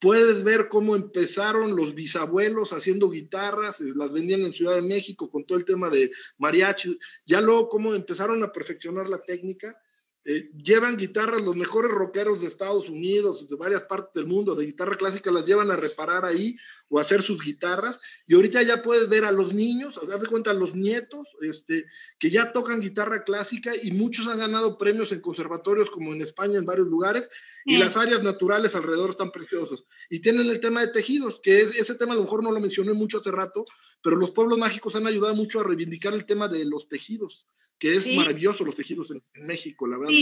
Puedes 0.01 0.43
ver 0.43 0.69
cómo 0.69 0.97
empezaron 0.97 1.77
los 1.77 1.95
bisabuelos 1.95 2.73
haciendo 2.73 3.11
guitarras, 3.11 3.81
eh, 3.81 3.93
las 3.95 4.13
vendían 4.13 4.41
en 4.41 4.53
Ciudad 4.53 4.75
de 4.75 4.83
México 4.83 5.31
con 5.31 5.45
todo 5.45 5.59
el 5.59 5.65
tema 5.65 5.91
de 5.91 6.11
mariachi. 6.39 6.99
Ya 7.27 7.41
luego 7.41 7.69
cómo 7.69 7.95
empezaron 7.95 8.43
a 8.43 8.53
perfeccionar 8.53 9.09
la 9.09 9.23
técnica 9.23 9.77
eh, 10.25 10.53
llevan 10.63 10.97
guitarras, 10.97 11.43
los 11.43 11.57
mejores 11.57 11.91
rockeros 11.91 12.41
de 12.41 12.47
Estados 12.47 12.89
Unidos, 12.89 13.49
de 13.49 13.57
varias 13.57 13.83
partes 13.83 14.15
del 14.15 14.27
mundo, 14.27 14.55
de 14.55 14.67
guitarra 14.67 14.97
clásica, 14.97 15.33
las 15.33 15.47
llevan 15.47 15.73
a 15.73 15.77
reparar 15.77 16.25
ahí 16.25 16.57
o 16.89 16.99
a 16.99 17.03
hacer 17.03 17.23
sus 17.23 17.43
guitarras. 17.43 17.99
Y 18.29 18.35
ahorita 18.35 18.63
ya 18.63 18.83
puedes 18.83 19.09
ver 19.09 19.25
a 19.25 19.33
los 19.33 19.53
niños, 19.53 19.99
haz 19.99 20.21
de 20.21 20.29
cuenta, 20.29 20.53
a 20.53 20.55
los 20.55 20.77
nietos, 20.77 21.27
este, 21.41 21.87
que 22.21 22.31
ya 22.31 22.53
tocan 22.53 22.81
guitarra 22.81 23.25
clásica 23.25 23.73
y 23.83 23.91
muchos 23.91 24.29
han 24.29 24.39
ganado 24.39 24.79
premios 24.79 25.11
en 25.11 25.21
conservatorios 25.21 25.91
como 25.91 26.13
en 26.13 26.23
España, 26.23 26.59
en 26.59 26.67
varios 26.67 26.87
lugares, 26.87 27.29
y 27.65 27.77
las 27.77 27.97
áreas 27.97 28.23
naturales 28.23 28.77
alrededor 28.77 29.11
están 29.11 29.33
preciosas. 29.33 29.85
Y 30.09 30.21
tienen 30.21 30.49
el 30.49 30.61
tema 30.61 30.83
de 30.83 30.93
tejidos, 30.93 31.41
que 31.43 31.63
es, 31.63 31.75
ese 31.75 31.97
tema 31.97 32.13
a 32.13 32.17
lo 32.17 32.23
mejor 32.23 32.45
no 32.45 32.53
lo 32.53 32.61
mencioné 32.61 32.93
mucho 32.93 33.19
hace 33.19 33.33
rato, 33.33 33.65
pero 34.03 34.15
los 34.15 34.31
pueblos 34.31 34.59
mágicos 34.59 34.95
han 34.95 35.07
ayudado 35.09 35.35
mucho 35.35 35.59
a 35.59 35.65
reivindicar 35.65 36.15
el 36.15 36.27
tema 36.27 36.47
de 36.47 36.65
los 36.65 36.89
tejidos 36.89 37.49
que 37.83 37.97
es 37.97 38.07
maravilloso 38.15 38.65
los 38.65 38.77
tejidos 38.77 39.11
en, 39.11 39.21
México, 39.45 39.89
la 39.89 39.99
verdad. 39.99 40.15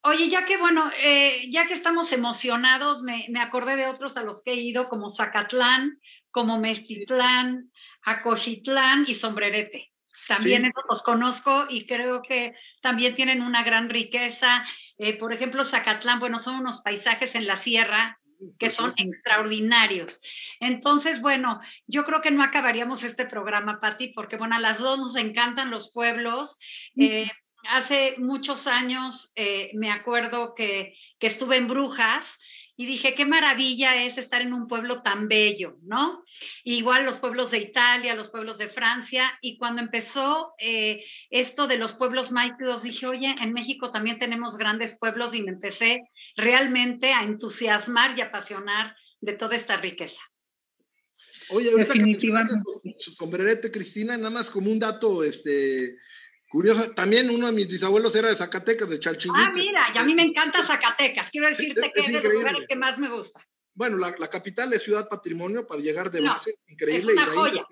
oye, 0.00 0.28
ya 0.28 0.44
que 0.44 0.56
bueno, 0.56 0.90
eh, 1.00 1.48
ya 1.48 1.68
que 1.68 1.74
estamos 1.74 2.10
emocionados, 2.10 3.02
me, 3.02 3.26
me, 3.28 3.38
acordé 3.38 3.76
de 3.76 3.86
otros 3.86 4.16
a 4.16 4.24
los 4.24 4.42
que 4.42 4.50
he 4.50 4.56
ido, 4.56 4.88
como 4.88 5.12
Zacatlán, 5.12 6.00
como 6.32 6.58
Mestitlán, 6.58 7.70
Acochitlán 8.02 9.04
y 9.06 9.14
Sombrerete. 9.14 9.92
También 10.26 10.72
los 10.90 11.04
conozco 11.04 11.66
y 11.68 11.86
creo 11.86 12.20
que 12.20 12.52
también 12.80 13.14
tienen 13.14 13.40
una 13.40 13.62
gran 13.62 13.88
riqueza. 13.88 14.66
Eh, 14.98 15.16
por 15.16 15.32
ejemplo, 15.32 15.64
Zacatlán, 15.64 16.18
bueno, 16.18 16.40
son 16.40 16.56
unos 16.56 16.80
paisajes 16.80 17.36
en 17.36 17.46
la 17.46 17.58
sierra 17.58 18.18
que 18.58 18.70
son 18.70 18.92
extraordinarios. 18.96 20.20
Entonces, 20.60 21.20
bueno, 21.20 21.60
yo 21.86 22.04
creo 22.04 22.20
que 22.20 22.30
no 22.30 22.42
acabaríamos 22.42 23.02
este 23.02 23.26
programa, 23.26 23.80
Patti, 23.80 24.08
porque 24.08 24.36
bueno, 24.36 24.56
a 24.56 24.60
las 24.60 24.78
dos 24.78 24.98
nos 24.98 25.16
encantan 25.16 25.70
los 25.70 25.92
pueblos. 25.92 26.58
Eh, 26.96 27.30
hace 27.68 28.14
muchos 28.18 28.66
años 28.66 29.32
eh, 29.36 29.70
me 29.74 29.90
acuerdo 29.90 30.54
que, 30.54 30.94
que 31.18 31.26
estuve 31.28 31.56
en 31.56 31.68
Brujas 31.68 32.38
y 32.74 32.86
dije, 32.86 33.14
qué 33.14 33.26
maravilla 33.26 34.02
es 34.02 34.16
estar 34.16 34.40
en 34.40 34.54
un 34.54 34.66
pueblo 34.66 35.02
tan 35.02 35.28
bello, 35.28 35.76
¿no? 35.82 36.24
Igual 36.64 37.04
los 37.04 37.18
pueblos 37.18 37.50
de 37.50 37.58
Italia, 37.58 38.14
los 38.14 38.30
pueblos 38.30 38.56
de 38.56 38.70
Francia, 38.70 39.38
y 39.42 39.58
cuando 39.58 39.82
empezó 39.82 40.54
eh, 40.58 41.04
esto 41.30 41.66
de 41.66 41.76
los 41.76 41.92
pueblos 41.92 42.30
mágicos, 42.30 42.82
dije, 42.82 43.06
oye, 43.06 43.34
en 43.40 43.52
México 43.52 43.92
también 43.92 44.18
tenemos 44.18 44.56
grandes 44.56 44.98
pueblos 44.98 45.34
y 45.34 45.42
me 45.42 45.50
empecé 45.50 46.02
realmente 46.36 47.12
a 47.12 47.22
entusiasmar 47.22 48.18
y 48.18 48.22
apasionar 48.22 48.96
de 49.20 49.32
toda 49.34 49.56
esta 49.56 49.76
riqueza. 49.76 50.20
Oye, 51.50 51.74
definitivamente. 51.76 52.54
Su 52.98 53.12
sombrerete, 53.12 53.70
Cristina, 53.70 54.16
nada 54.16 54.30
más 54.30 54.50
como 54.50 54.70
un 54.70 54.78
dato, 54.78 55.22
este, 55.22 55.96
Curioso, 56.52 56.92
también 56.92 57.30
uno 57.30 57.46
de 57.46 57.52
mis 57.54 57.66
bisabuelos 57.66 58.14
era 58.14 58.28
de 58.28 58.36
Zacatecas, 58.36 58.86
de 58.90 59.00
Chalchihuitl. 59.00 59.42
Ah, 59.42 59.52
mira, 59.54 59.86
y 59.94 59.96
a 59.96 60.04
mí 60.04 60.14
me 60.14 60.22
encanta 60.22 60.62
Zacatecas. 60.62 61.30
Quiero 61.30 61.48
decirte 61.48 61.90
que 61.94 62.02
es, 62.02 62.12
de 62.12 62.22
los 62.22 62.34
lugares 62.34 62.66
que 62.68 62.76
más 62.76 62.98
me 62.98 63.08
gusta. 63.08 63.40
Bueno, 63.72 63.96
la, 63.96 64.12
capital 64.28 64.70
es 64.74 64.82
ciudad 64.82 65.08
patrimonio 65.08 65.66
para 65.66 65.80
llegar 65.80 66.10
de 66.10 66.20
base, 66.20 66.56
increíble, 66.66 67.14
y 67.14 67.16
de 67.16 67.22
ahí 67.22 67.62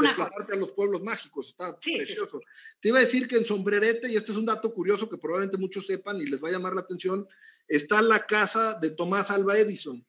desplazarte 0.00 0.54
a 0.54 0.56
los 0.56 0.72
pueblos 0.72 1.02
mágicos, 1.02 1.48
está 1.48 1.78
precioso. 1.78 2.40
Te 2.80 2.88
iba 2.88 2.98
a 2.98 3.02
decir 3.02 3.28
que 3.28 3.36
en 3.36 3.44
Sombrerete, 3.44 4.08
y 4.10 4.16
este 4.16 4.32
es 4.32 4.38
un 4.38 4.46
dato 4.46 4.72
curioso 4.72 5.08
que 5.08 5.18
probablemente 5.18 5.58
muchos 5.58 5.86
sepan 5.86 6.20
y 6.20 6.26
les 6.26 6.42
va 6.42 6.48
a 6.48 6.52
llamar 6.52 6.74
la 6.74 6.80
atención, 6.80 7.26
está 7.68 8.00
la 8.00 8.26
casa 8.26 8.78
de 8.80 8.90
Tomás 8.90 9.30
Alba 9.30 9.58
Edison, 9.58 10.04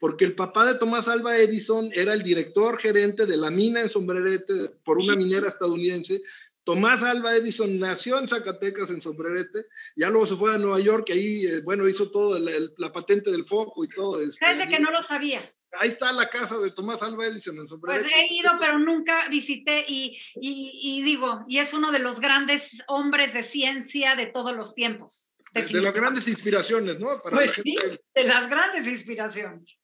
porque 0.00 0.24
el 0.24 0.34
papá 0.34 0.66
de 0.66 0.78
Tomás 0.78 1.08
Alba 1.08 1.36
Edison 1.36 1.90
era 1.94 2.12
el 2.12 2.22
director 2.22 2.78
gerente 2.78 3.26
de 3.26 3.36
la 3.36 3.50
mina 3.50 3.80
en 3.80 3.88
Sombrerete 3.88 4.70
por 4.84 4.98
una 4.98 5.14
minera 5.14 5.48
estadounidense, 5.48 6.22
Tomás 6.64 7.02
Alba 7.02 7.34
Edison 7.34 7.78
nació 7.78 8.18
en 8.18 8.28
Zacatecas, 8.28 8.90
en 8.90 9.00
Sombrerete, 9.00 9.66
ya 9.96 10.10
luego 10.10 10.26
se 10.26 10.36
fue 10.36 10.54
a 10.54 10.58
Nueva 10.58 10.78
York, 10.78 11.08
y 11.08 11.12
ahí, 11.12 11.46
eh, 11.46 11.60
bueno, 11.64 11.88
hizo 11.88 12.10
todo, 12.10 12.38
la 12.38 12.92
patente 12.92 13.30
del 13.30 13.46
foco 13.46 13.84
y 13.84 13.88
todo. 13.88 14.20
Este, 14.20 14.46
que 14.68 14.78
no 14.78 14.90
lo 14.90 15.02
sabía. 15.02 15.52
Ahí 15.78 15.90
está 15.90 16.12
la 16.12 16.28
casa 16.28 16.58
de 16.58 16.70
Tomás 16.70 17.02
Alba 17.02 17.26
Edison 17.26 17.56
en 17.58 17.68
Sombrerete. 17.68 18.04
Pues 18.04 18.14
he 18.14 18.34
ido, 18.34 18.50
pero 18.58 18.78
nunca 18.78 19.28
visité 19.28 19.84
y, 19.86 20.18
y, 20.34 21.02
digo, 21.02 21.44
y 21.48 21.58
es 21.58 21.72
uno 21.72 21.92
de 21.92 22.00
los 22.00 22.20
grandes 22.20 22.82
hombres 22.88 23.32
de 23.32 23.42
ciencia 23.42 24.16
de 24.16 24.26
todos 24.26 24.54
los 24.54 24.74
tiempos. 24.74 25.28
De, 25.52 25.80
las 25.80 25.94
grandes 25.94 26.28
inspiraciones, 26.28 27.00
¿no? 27.00 27.08
pues 27.28 27.52
sí, 27.52 27.74
de 28.14 28.24
las 28.24 28.48
grandes 28.48 28.86
inspiraciones. 28.86 29.76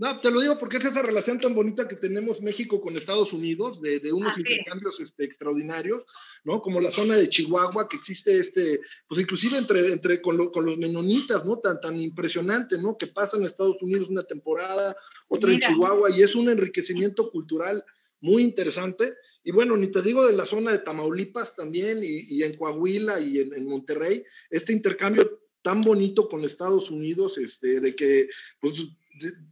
No, 0.00 0.18
te 0.18 0.30
lo 0.30 0.40
digo 0.40 0.58
porque 0.58 0.78
es 0.78 0.84
esa 0.86 1.02
relación 1.02 1.38
tan 1.38 1.54
bonita 1.54 1.86
que 1.86 1.94
tenemos 1.94 2.40
México 2.40 2.80
con 2.80 2.96
Estados 2.96 3.34
Unidos, 3.34 3.82
de, 3.82 4.10
unos 4.14 4.38
intercambios 4.38 4.98
este, 4.98 5.24
extraordinarios, 5.24 6.06
¿no? 6.42 6.62
Como 6.62 6.80
la 6.80 6.90
zona 6.90 7.16
de 7.16 7.28
Chihuahua, 7.28 7.86
que 7.86 7.98
existe 7.98 8.34
este, 8.38 8.80
pues 9.06 9.20
inclusive 9.20 9.58
entre, 9.58 9.92
entre 9.92 10.22
con, 10.22 10.38
los 10.38 10.78
menonitas, 10.78 11.44
¿no? 11.44 11.58
Tan, 11.58 11.82
tan 11.82 12.00
impresionante, 12.00 12.78
¿no? 12.78 12.96
Que 12.96 13.08
pasa 13.08 13.36
en 13.36 13.42
Estados 13.42 13.76
Unidos 13.82 14.08
una 14.08 14.22
temporada, 14.22 14.96
otra 15.28 15.52
en 15.52 15.60
Chihuahua, 15.60 16.10
y 16.10 16.22
es 16.22 16.34
un 16.34 16.48
enriquecimiento 16.48 17.30
cultural 17.30 17.84
muy 18.22 18.42
interesante. 18.42 19.12
Y 19.44 19.52
bueno, 19.52 19.76
ni 19.76 19.90
te 19.90 20.00
digo 20.00 20.26
de 20.26 20.34
la 20.34 20.46
zona 20.46 20.72
de 20.72 20.78
Tamaulipas 20.78 21.54
también, 21.54 22.00
y, 22.02 22.42
en 22.42 22.56
Coahuila 22.56 23.20
y 23.20 23.40
en, 23.40 23.52
en 23.52 23.66
Monterrey, 23.66 24.24
este 24.48 24.72
intercambio 24.72 25.40
tan 25.60 25.82
bonito 25.82 26.26
con 26.26 26.42
Estados 26.42 26.90
Unidos, 26.90 27.36
este, 27.36 27.80
de 27.80 27.94
que 27.94 28.30
pues 28.60 28.76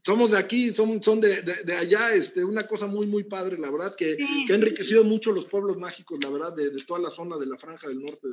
somos 0.04 0.30
de 0.30 0.38
aquí, 0.38 0.70
son, 0.70 1.02
son 1.02 1.20
de, 1.20 1.42
de, 1.42 1.74
allá, 1.74 2.12
este, 2.12 2.44
una 2.44 2.66
cosa 2.66 2.86
muy, 2.86 3.06
muy 3.06 3.24
padre, 3.24 3.58
la 3.58 3.70
verdad, 3.70 3.94
que, 3.96 4.16
que 4.46 4.52
ha 4.52 4.56
enriquecido 4.56 5.04
mucho 5.04 5.32
los 5.32 5.46
pueblos 5.46 5.76
mágicos, 5.76 6.18
la 6.22 6.30
verdad, 6.30 6.54
de, 6.54 6.70
de, 6.70 6.84
toda 6.84 7.00
la 7.00 7.10
zona 7.10 7.36
de 7.36 7.46
la 7.46 7.58
franja 7.58 7.88
del 7.88 8.00
norte 8.00 8.28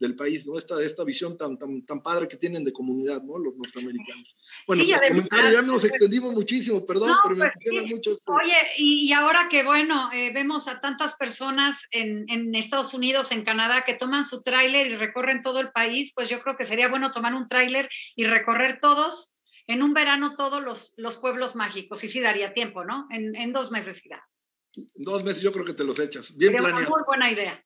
del 0.00 0.16
país, 0.16 0.46
¿no? 0.46 0.58
Esta, 0.58 0.82
esta 0.82 1.04
visión 1.04 1.38
tan, 1.38 1.56
tan, 1.58 1.84
tan 1.86 2.02
padre 2.02 2.26
que 2.26 2.36
tienen 2.36 2.64
de 2.64 2.72
comunidad, 2.72 3.22
¿no? 3.22 3.38
Los 3.38 3.56
norteamericanos. 3.56 4.36
Bueno, 4.66 4.84
ya 4.84 5.62
nos 5.62 5.84
extendimos 5.84 6.32
muchísimo, 6.32 6.84
perdón, 6.84 7.14
pero 7.22 7.36
me 7.36 7.50
pues, 7.50 7.86
mucho. 7.86 8.18
Oye, 8.26 8.56
y, 8.78 9.12
ahora 9.12 9.48
que, 9.50 9.62
bueno, 9.62 10.10
eh, 10.12 10.32
vemos 10.32 10.66
a 10.66 10.80
tantas 10.80 11.14
personas 11.14 11.76
en, 11.90 12.28
en 12.28 12.54
Estados 12.54 12.94
Unidos, 12.94 13.30
en 13.30 13.44
Canadá, 13.44 13.84
que 13.86 13.94
toman 13.94 14.24
su 14.24 14.42
tráiler 14.42 14.88
y 14.88 14.96
recorren 14.96 15.42
todo 15.42 15.60
el 15.60 15.70
país, 15.70 16.12
pues 16.14 16.28
yo 16.28 16.42
creo 16.42 16.56
que 16.56 16.64
sería 16.64 16.88
bueno 16.88 17.10
tomar 17.10 17.34
un 17.34 17.48
tráiler 17.48 17.88
y 18.16 18.24
recorrer 18.26 18.80
todos 18.80 19.33
en 19.66 19.82
un 19.82 19.94
verano 19.94 20.36
todos 20.36 20.62
los, 20.62 20.94
los 20.96 21.16
pueblos 21.16 21.54
mágicos, 21.56 22.04
y 22.04 22.08
sí 22.08 22.20
daría 22.20 22.52
tiempo, 22.52 22.84
¿no? 22.84 23.06
En, 23.10 23.34
en 23.36 23.52
dos 23.52 23.70
meses 23.70 24.04
irá. 24.04 24.22
Dos 24.94 25.22
meses 25.22 25.42
yo 25.42 25.52
creo 25.52 25.64
que 25.64 25.74
te 25.74 25.84
los 25.84 25.98
echas. 25.98 26.36
Bien 26.36 26.52
Sería 26.52 26.68
planeado. 26.68 26.90
Muy 26.90 27.02
buena 27.06 27.30
idea. 27.30 27.64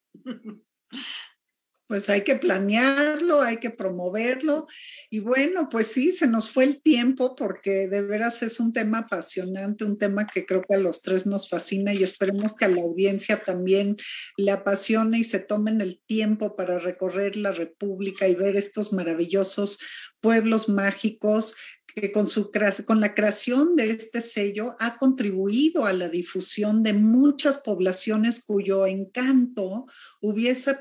Pues 1.89 2.11
hay 2.11 2.23
que 2.23 2.37
planearlo, 2.37 3.41
hay 3.41 3.57
que 3.57 3.71
promoverlo. 3.71 4.67
Y 5.09 5.21
bueno, 5.21 5.71
pues 5.71 5.87
sí, 5.87 6.13
se 6.13 6.27
nos 6.27 6.51
fue 6.51 6.65
el 6.65 6.83
tiempo 6.83 7.35
porque 7.35 7.89
de 7.89 8.03
veras 8.03 8.43
es 8.43 8.61
un 8.61 8.75
tema 8.75 8.99
apasionante, 8.99 9.87
un 9.87 9.97
tema 9.97 10.27
que 10.27 10.45
creo 10.45 10.61
que 10.69 10.75
a 10.75 10.79
los 10.79 11.01
tres 11.01 11.25
nos 11.25 11.49
fascina 11.49 11.95
y 11.95 12.03
esperemos 12.03 12.55
que 12.55 12.67
a 12.67 12.69
la 12.69 12.83
audiencia 12.83 13.43
también 13.43 13.97
le 14.37 14.51
apasione 14.51 15.19
y 15.19 15.25
se 15.25 15.41
tomen 15.41 15.81
el 15.81 16.03
tiempo 16.05 16.57
para 16.57 16.79
recorrer 16.79 17.37
la 17.37 17.53
República 17.53 18.29
y 18.29 18.35
ver 18.35 18.57
estos 18.57 18.93
maravillosos 18.93 19.79
pueblos 20.21 20.69
mágicos 20.69 21.57
que 22.01 22.13
con, 22.13 22.29
su, 22.29 22.51
con 22.87 23.01
la 23.01 23.15
creación 23.15 23.77
de 23.77 23.91
este 23.91 24.21
sello 24.21 24.77
ha 24.79 24.99
contribuido 24.99 25.85
a 25.85 25.93
la 25.93 26.09
difusión 26.09 26.83
de 26.83 26.93
muchas 26.93 27.59
poblaciones 27.59 28.45
cuyo 28.45 28.87
encanto 28.87 29.87
hubiese, 30.21 30.79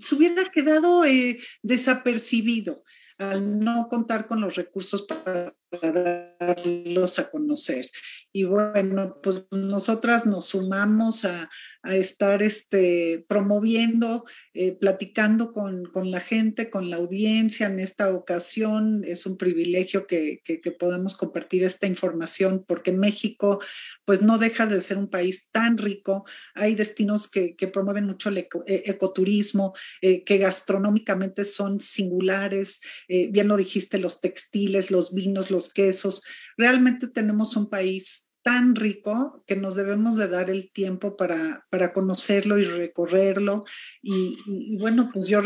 se 0.00 0.14
hubiera 0.14 0.50
quedado 0.50 1.04
eh, 1.04 1.38
desapercibido 1.62 2.82
al 3.18 3.58
no 3.58 3.88
contar 3.88 4.28
con 4.28 4.40
los 4.40 4.54
recursos 4.54 5.02
para 5.02 5.54
darlos 5.70 7.18
a 7.18 7.30
conocer. 7.30 7.86
Y 8.32 8.44
bueno, 8.44 9.18
pues 9.22 9.44
nosotras 9.50 10.26
nos 10.26 10.46
sumamos 10.46 11.24
a, 11.24 11.48
a 11.82 11.96
estar 11.96 12.42
este, 12.42 13.24
promoviendo, 13.28 14.24
eh, 14.52 14.72
platicando 14.72 15.52
con, 15.52 15.84
con, 15.86 16.10
la 16.10 16.20
gente, 16.20 16.70
con 16.70 16.90
la 16.90 16.96
audiencia 16.96 17.66
en 17.66 17.78
esta 17.78 18.12
ocasión. 18.12 19.04
Es 19.06 19.26
un 19.26 19.36
privilegio 19.36 20.06
que, 20.06 20.40
que, 20.44 20.58
podamos 20.72 21.16
compartir 21.16 21.64
esta 21.64 21.86
información 21.86 22.64
porque 22.66 22.92
México 22.92 23.60
pues 24.04 24.22
no 24.22 24.38
deja 24.38 24.66
de 24.66 24.80
ser 24.80 24.98
un 24.98 25.08
país 25.08 25.48
tan 25.50 25.78
rico. 25.78 26.24
Hay 26.54 26.74
destinos 26.74 27.28
que, 27.28 27.56
que 27.56 27.68
promueven 27.68 28.04
mucho 28.04 28.28
el 28.28 28.38
e, 28.38 28.46
ecoturismo, 28.66 29.74
eh, 30.02 30.24
que 30.24 30.38
gastronómicamente 30.38 31.44
son 31.44 31.80
singulares. 31.80 32.80
Eh, 33.08 33.28
bien 33.30 33.48
lo 33.48 33.56
dijiste, 33.56 33.98
los 33.98 34.20
textiles, 34.20 34.90
los 34.90 35.14
vinos, 35.14 35.50
los 35.50 35.57
quesos. 35.66 36.22
Realmente 36.56 37.08
tenemos 37.08 37.56
un 37.56 37.68
país 37.68 38.28
tan 38.42 38.76
rico 38.76 39.44
que 39.46 39.56
nos 39.56 39.74
debemos 39.74 40.16
de 40.16 40.28
dar 40.28 40.48
el 40.48 40.70
tiempo 40.72 41.16
para, 41.16 41.66
para 41.70 41.92
conocerlo 41.92 42.58
y 42.58 42.64
recorrerlo. 42.64 43.64
Y, 44.00 44.38
bueno, 44.78 45.10
pues 45.12 45.28
yo 45.28 45.42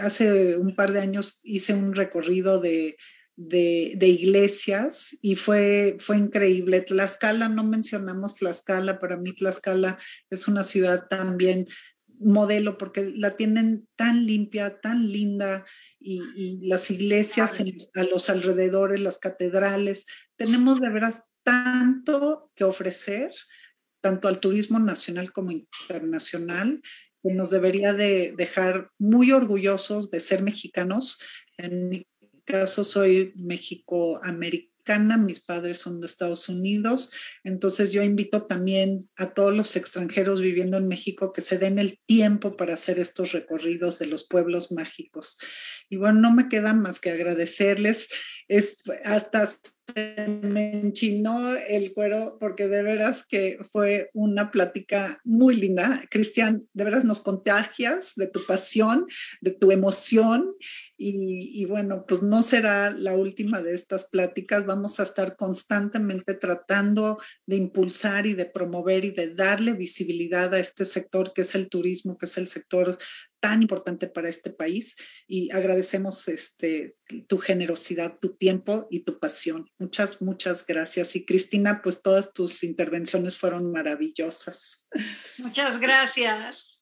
hace 0.00 0.56
un 0.56 0.74
par 0.74 0.92
de 0.92 1.00
años 1.00 1.40
hice 1.42 1.74
un 1.74 1.94
recorrido 1.94 2.58
de, 2.58 2.96
de, 3.36 3.94
de, 3.96 4.08
iglesias 4.08 5.14
y 5.20 5.36
fue, 5.36 5.96
fue 6.00 6.16
increíble. 6.16 6.80
Tlaxcala, 6.80 7.50
no 7.50 7.64
mencionamos 7.64 8.36
Tlaxcala, 8.36 8.98
para 8.98 9.16
mí 9.18 9.34
Tlaxcala 9.34 9.98
es 10.30 10.48
una 10.48 10.64
ciudad 10.64 11.08
también 11.08 11.66
modelo 12.18 12.78
porque 12.78 13.12
la 13.14 13.36
tienen 13.36 13.86
tan 13.96 14.26
limpia, 14.26 14.80
tan 14.80 15.10
linda 15.10 15.66
y, 16.04 16.22
y 16.34 16.66
las 16.66 16.90
iglesias 16.90 17.58
a 17.94 18.02
los 18.04 18.30
alrededores, 18.30 19.00
las 19.00 19.18
catedrales, 19.18 20.06
tenemos 20.36 20.80
de 20.80 20.90
veras 20.90 21.22
tanto 21.42 22.50
que 22.54 22.64
ofrecer, 22.64 23.32
tanto 24.00 24.28
al 24.28 24.40
turismo 24.40 24.78
nacional 24.78 25.32
como 25.32 25.50
internacional, 25.50 26.82
que 27.22 27.32
nos 27.32 27.50
debería 27.50 27.92
de 27.92 28.34
dejar 28.36 28.90
muy 28.98 29.32
orgullosos 29.32 30.10
de 30.10 30.20
ser 30.20 30.42
mexicanos. 30.42 31.20
En 31.56 31.88
mi 31.88 32.06
caso 32.44 32.84
soy 32.84 33.32
Mis 35.18 35.40
padres 35.40 35.78
son 35.78 36.00
de 36.00 36.06
Estados 36.06 36.48
Unidos, 36.48 37.12
entonces 37.44 37.92
yo 37.92 38.02
invito 38.02 38.46
también 38.46 39.08
a 39.16 39.32
todos 39.32 39.54
los 39.54 39.76
extranjeros 39.76 40.40
viviendo 40.40 40.76
en 40.76 40.88
México 40.88 41.32
que 41.32 41.40
se 41.40 41.56
den 41.56 41.78
el 41.78 42.00
tiempo 42.04 42.56
para 42.56 42.74
hacer 42.74 42.98
estos 42.98 43.30
recorridos 43.30 44.00
de 44.00 44.06
los 44.06 44.26
pueblos 44.26 44.72
mágicos. 44.72 45.38
Y 45.88 45.98
bueno, 45.98 46.20
no 46.20 46.34
me 46.34 46.48
queda 46.48 46.72
más 46.72 46.98
que 46.98 47.10
agradecerles. 47.10 48.08
Es, 48.52 48.76
hasta 49.04 49.48
me 49.94 50.80
enchinó 50.80 51.54
el 51.56 51.92
cuero 51.92 52.36
porque 52.38 52.68
de 52.68 52.82
veras 52.82 53.26
que 53.26 53.58
fue 53.70 54.10
una 54.14 54.50
plática 54.50 55.20
muy 55.24 55.56
linda. 55.56 56.04
Cristian, 56.10 56.66
de 56.72 56.84
veras 56.84 57.04
nos 57.04 57.20
contagias 57.20 58.12
de 58.16 58.26
tu 58.26 58.44
pasión, 58.46 59.06
de 59.40 59.52
tu 59.52 59.70
emoción 59.70 60.54
y, 60.96 61.60
y, 61.60 61.64
bueno, 61.64 62.04
pues 62.06 62.22
no 62.22 62.42
será 62.42 62.90
la 62.90 63.16
última 63.16 63.60
de 63.60 63.74
estas 63.74 64.04
pláticas. 64.04 64.66
Vamos 64.66 65.00
a 65.00 65.02
estar 65.02 65.36
constantemente 65.36 66.34
tratando 66.34 67.18
de 67.46 67.56
impulsar 67.56 68.26
y 68.26 68.34
de 68.34 68.46
promover 68.46 69.04
y 69.04 69.10
de 69.10 69.34
darle 69.34 69.72
visibilidad 69.72 70.52
a 70.54 70.60
este 70.60 70.84
sector 70.84 71.32
que 71.32 71.42
es 71.42 71.54
el 71.54 71.68
turismo, 71.68 72.16
que 72.16 72.26
es 72.26 72.36
el 72.38 72.46
sector 72.46 72.98
tan 73.42 73.60
importante 73.60 74.06
para 74.06 74.28
este 74.28 74.50
país 74.50 74.94
y 75.26 75.50
agradecemos 75.50 76.28
este, 76.28 76.94
tu 77.26 77.38
generosidad, 77.38 78.20
tu 78.20 78.36
tiempo 78.36 78.86
y 78.88 79.00
tu 79.00 79.18
pasión. 79.18 79.68
Muchas, 79.80 80.22
muchas 80.22 80.64
gracias. 80.64 81.16
Y 81.16 81.26
Cristina, 81.26 81.82
pues 81.82 82.02
todas 82.02 82.32
tus 82.32 82.62
intervenciones 82.62 83.36
fueron 83.36 83.72
maravillosas. 83.72 84.86
Muchas 85.38 85.80
gracias. 85.80 86.72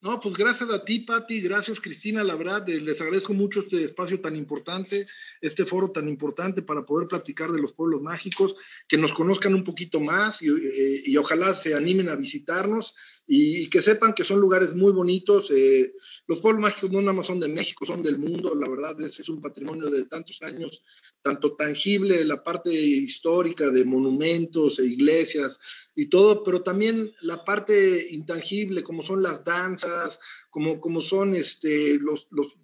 No, 0.00 0.20
pues 0.20 0.34
gracias 0.34 0.68
a 0.70 0.84
ti, 0.84 1.00
Patti, 1.00 1.40
gracias, 1.40 1.80
Cristina. 1.80 2.24
La 2.24 2.34
verdad, 2.34 2.68
eh, 2.68 2.80
les 2.80 3.00
agradezco 3.00 3.32
mucho 3.32 3.60
este 3.60 3.84
espacio 3.84 4.20
tan 4.20 4.34
importante, 4.34 5.06
este 5.40 5.64
foro 5.64 5.92
tan 5.92 6.08
importante 6.08 6.62
para 6.62 6.84
poder 6.84 7.06
platicar 7.06 7.52
de 7.52 7.60
los 7.60 7.72
pueblos 7.72 8.02
mágicos, 8.02 8.56
que 8.88 8.98
nos 8.98 9.12
conozcan 9.12 9.54
un 9.54 9.62
poquito 9.64 10.00
más 10.00 10.42
y, 10.42 10.48
eh, 10.48 11.18
ojalá 11.18 11.54
se 11.54 11.74
animen 11.74 12.08
a 12.08 12.16
visitarnos 12.16 12.94
y, 13.34 13.70
que 13.70 13.80
sepan 13.80 14.12
que 14.12 14.24
son 14.24 14.40
lugares 14.40 14.74
muy 14.74 14.92
bonitos. 14.92 15.50
Eh, 15.50 15.94
los 16.26 16.40
pueblos 16.42 16.60
mágicos 16.60 16.90
no 16.90 17.00
nada 17.00 17.14
más 17.14 17.26
son 17.26 17.40
de 17.40 17.48
México, 17.48 17.86
son 17.86 18.02
del 18.02 18.18
mundo. 18.18 18.54
La 18.54 18.68
verdad, 18.68 19.00
es, 19.00 19.18
es 19.20 19.28
un 19.30 19.40
patrimonio 19.40 19.88
de 19.88 20.04
tantos 20.04 20.42
años, 20.42 20.82
tanto 21.22 21.54
tangible, 21.56 22.26
la 22.26 22.44
parte 22.44 22.70
histórica 22.70 23.70
de 23.70 23.86
monumentos 23.86 24.78
e 24.78 24.84
iglesias 24.84 25.58
y 25.94 26.10
todo, 26.10 26.44
pero 26.44 26.60
también 26.60 27.10
la 27.22 27.42
parte 27.42 28.08
intangible, 28.10 28.82
como 28.82 29.02
son 29.02 29.22
las 29.22 29.42
danzas 29.42 30.18
como, 30.50 30.82
como 30.82 31.00
son 31.00 31.34
este, 31.34 31.98
los, 31.98 32.28
los, 32.30 32.54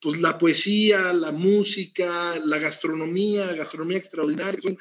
pues 0.00 0.18
la 0.22 0.38
poesía, 0.38 1.12
la 1.12 1.32
música, 1.32 2.40
la 2.42 2.56
gastronomía, 2.58 3.52
gastronomía 3.52 3.98
extraordinaria, 3.98 4.58
son 4.62 4.78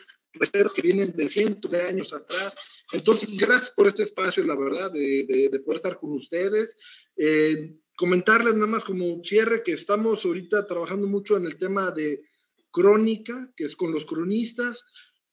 que 0.73 0.81
vienen 0.81 1.11
de 1.13 1.27
cientos 1.27 1.71
de 1.71 1.81
años 1.81 2.13
atrás. 2.13 2.55
Entonces, 2.91 3.29
gracias 3.37 3.71
por 3.71 3.87
este 3.87 4.03
espacio, 4.03 4.43
la 4.43 4.55
verdad, 4.55 4.91
de, 4.91 5.49
de, 5.51 5.59
poder 5.59 5.77
estar 5.77 5.99
con 5.99 6.13
ustedes. 6.13 6.75
Eh, 7.15 7.75
comentarles 7.95 8.53
nada 8.55 8.67
más 8.67 8.83
como 8.83 9.23
cierre 9.23 9.63
que 9.63 9.73
estamos 9.73 10.25
ahorita 10.25 10.67
trabajando 10.67 11.07
mucho 11.07 11.37
en 11.37 11.45
el 11.45 11.57
tema 11.57 11.91
de 11.91 12.23
crónica, 12.71 13.51
que 13.55 13.65
es 13.65 13.75
con 13.75 13.91
los 13.91 14.05
cronistas, 14.05 14.83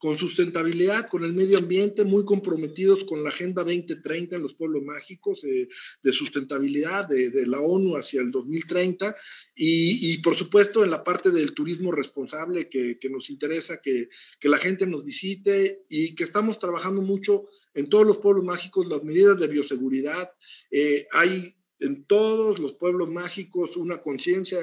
con 0.00 0.16
sustentabilidad, 0.16 1.10
con 1.10 1.24
el 1.24 1.34
medio 1.34 1.58
ambiente, 1.58 2.04
muy 2.04 2.24
comprometidos 2.24 3.04
con 3.04 3.22
la 3.22 3.28
Agenda 3.28 3.62
2030 3.62 4.36
en 4.36 4.42
los 4.42 4.54
pueblos 4.54 4.82
mágicos, 4.82 5.44
eh, 5.44 5.68
de 6.02 6.12
sustentabilidad 6.12 7.06
de, 7.06 7.46
la 7.46 7.60
ONU 7.60 7.96
hacia 7.96 8.22
el 8.22 8.30
2030 8.30 9.14
y, 9.54 10.16
por 10.22 10.36
supuesto 10.38 10.82
en 10.84 10.90
la 10.90 11.04
parte 11.04 11.30
del 11.30 11.52
turismo 11.52 11.92
responsable 11.92 12.70
que, 12.70 12.96
nos 13.10 13.28
interesa 13.28 13.82
que, 13.82 14.08
que, 14.40 14.48
la 14.48 14.56
gente 14.56 14.86
nos 14.86 15.04
visite 15.04 15.82
y 15.90 16.14
que 16.14 16.24
estamos 16.24 16.58
trabajando 16.58 17.02
mucho 17.02 17.48
en 17.74 17.90
todos 17.90 18.06
los 18.06 18.18
pueblos 18.18 18.44
mágicos, 18.44 18.86
las 18.88 19.04
medidas 19.04 19.38
de 19.38 19.48
bioseguridad. 19.48 20.32
Eh, 20.70 21.06
hay 21.12 21.54
en 21.80 22.04
todos 22.04 22.58
los 22.58 22.74
pueblos 22.74 23.10
mágicos 23.10 23.76
una 23.76 24.00
conciencia 24.00 24.58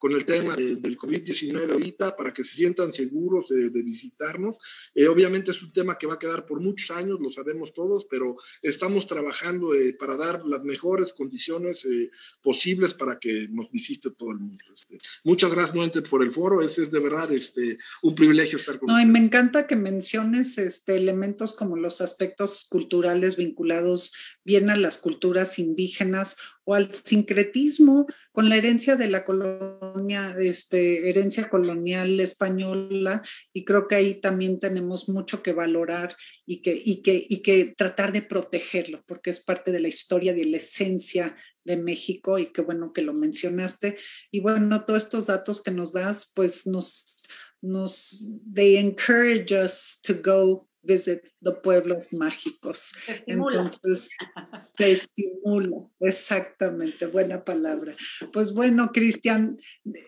con 0.00 0.12
el 0.12 0.24
tema 0.24 0.56
del 0.56 0.96
COVID-19 0.96 1.72
ahorita 1.72 2.16
para 2.16 2.32
que 2.32 2.42
se 2.42 2.54
sientan 2.54 2.90
seguros 2.90 3.50
de, 3.50 3.82
visitarnos. 3.82 4.56
Eh, 4.94 5.06
obviamente 5.08 5.50
es 5.50 5.62
un 5.62 5.72
tema 5.74 5.98
que 5.98 6.06
va 6.06 6.14
a 6.14 6.18
quedar 6.18 6.46
por 6.46 6.58
muchos 6.60 6.90
años, 6.90 7.20
lo 7.20 7.28
sabemos 7.28 7.74
todos, 7.74 8.06
pero 8.10 8.36
estamos 8.62 9.06
trabajando 9.06 9.74
eh, 9.74 9.92
para 9.92 10.16
dar 10.16 10.44
las 10.46 10.64
mejores 10.64 11.12
condiciones 11.12 11.84
eh, 11.84 12.10
posibles 12.42 12.94
para 12.94 13.18
que 13.18 13.46
nos 13.50 13.70
visite 13.70 14.10
todo 14.10 14.30
el 14.30 14.38
mundo. 14.38 14.58
Este, 14.72 14.98
muchas 15.22 15.50
gracias 15.50 15.74
nuevamente 15.74 16.08
por 16.08 16.22
el 16.22 16.32
foro, 16.32 16.62
es, 16.62 16.78
es 16.78 16.90
de 16.90 17.00
verdad 17.00 17.30
este, 17.32 17.78
un 18.02 18.14
privilegio 18.14 18.58
estar 18.58 18.78
con 18.78 18.86
no, 18.86 19.00
Y 19.00 19.04
me 19.04 19.18
encanta 19.18 19.66
que 19.66 19.76
menciones 19.76 20.56
este, 20.56 20.96
elementos 20.96 21.52
como 21.52 21.76
los 21.76 22.00
aspectos 22.00 22.66
culturales 22.70 23.36
vinculados 23.36 24.14
bien 24.44 24.70
a 24.70 24.76
las 24.76 24.96
culturas 24.96 25.58
indígenas 25.58 26.38
o 26.64 26.74
al 26.74 26.94
sincretismo 26.94 28.06
con 28.32 28.48
la 28.48 28.56
herencia 28.56 28.96
de 28.96 29.08
la 29.08 29.24
colonia, 29.24 30.36
este, 30.38 31.08
herencia 31.08 31.48
colonial 31.48 32.20
española, 32.20 33.22
y 33.52 33.64
creo 33.64 33.88
que 33.88 33.96
ahí 33.96 34.20
también 34.20 34.60
tenemos 34.60 35.08
mucho 35.08 35.42
que 35.42 35.52
valorar 35.52 36.16
y 36.46 36.62
que, 36.62 36.80
y 36.82 37.02
que, 37.02 37.26
y 37.28 37.42
que 37.42 37.74
tratar 37.76 38.12
de 38.12 38.22
protegerlo, 38.22 39.02
porque 39.06 39.30
es 39.30 39.40
parte 39.40 39.72
de 39.72 39.80
la 39.80 39.88
historia, 39.88 40.34
de 40.34 40.44
la 40.44 40.58
esencia 40.58 41.36
de 41.64 41.76
México, 41.76 42.38
y 42.38 42.52
qué 42.52 42.62
bueno 42.62 42.92
que 42.92 43.02
lo 43.02 43.14
mencionaste. 43.14 43.96
Y 44.30 44.40
bueno, 44.40 44.84
todos 44.84 45.04
estos 45.04 45.26
datos 45.26 45.62
que 45.62 45.70
nos 45.70 45.92
das, 45.92 46.32
pues 46.34 46.66
nos, 46.66 47.26
nos, 47.60 48.24
they 48.54 48.76
encourage 48.76 49.52
us 49.52 49.98
to 50.02 50.14
go 50.14 50.69
visit 50.82 51.22
the 51.42 51.52
pueblos 51.52 52.12
mágicos. 52.12 52.92
Entonces, 53.26 54.08
te 54.76 54.92
estimula, 54.92 55.86
exactamente, 56.00 57.06
buena 57.06 57.44
palabra. 57.44 57.96
Pues 58.32 58.52
bueno, 58.52 58.90
Cristian, 58.92 59.58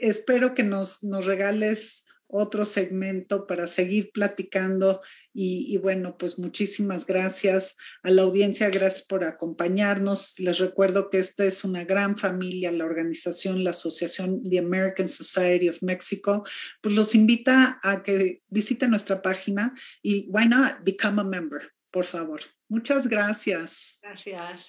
espero 0.00 0.54
que 0.54 0.62
nos, 0.62 1.02
nos 1.02 1.26
regales 1.26 2.04
otro 2.32 2.64
segmento 2.64 3.46
para 3.46 3.66
seguir 3.66 4.10
platicando 4.10 5.02
y, 5.34 5.76
bueno, 5.78 6.16
pues 6.18 6.38
muchísimas 6.38 7.06
gracias 7.06 7.76
a 8.02 8.10
la 8.10 8.22
audiencia, 8.22 8.68
gracias 8.70 9.06
por 9.06 9.24
acompañarnos. 9.24 10.38
Les 10.38 10.58
recuerdo 10.58 11.10
que 11.10 11.18
esta 11.18 11.44
es 11.44 11.62
una 11.62 11.84
gran 11.84 12.16
familia, 12.16 12.72
la 12.72 12.84
organización, 12.84 13.64
la 13.64 13.70
Asociación 13.70 14.42
The 14.48 14.58
American 14.58 15.08
Society 15.08 15.68
of 15.68 15.82
Mexico, 15.82 16.44
pues 16.80 16.94
los 16.94 17.14
invita 17.14 17.78
a 17.82 18.02
que 18.02 18.42
visiten 18.48 18.90
nuestra 18.90 19.20
página 19.20 19.74
y 20.02 20.26
why 20.28 20.48
not 20.48 20.84
become 20.84 21.20
a 21.20 21.24
member, 21.24 21.70
por 21.90 22.04
favor. 22.04 22.40
Muchas 22.68 23.06
gracias. 23.06 23.98
Gracias. 24.02 24.60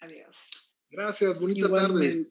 Adiós. 0.00 0.36
Gracias, 0.90 1.40
bonita 1.40 1.70
tarde. 1.70 2.26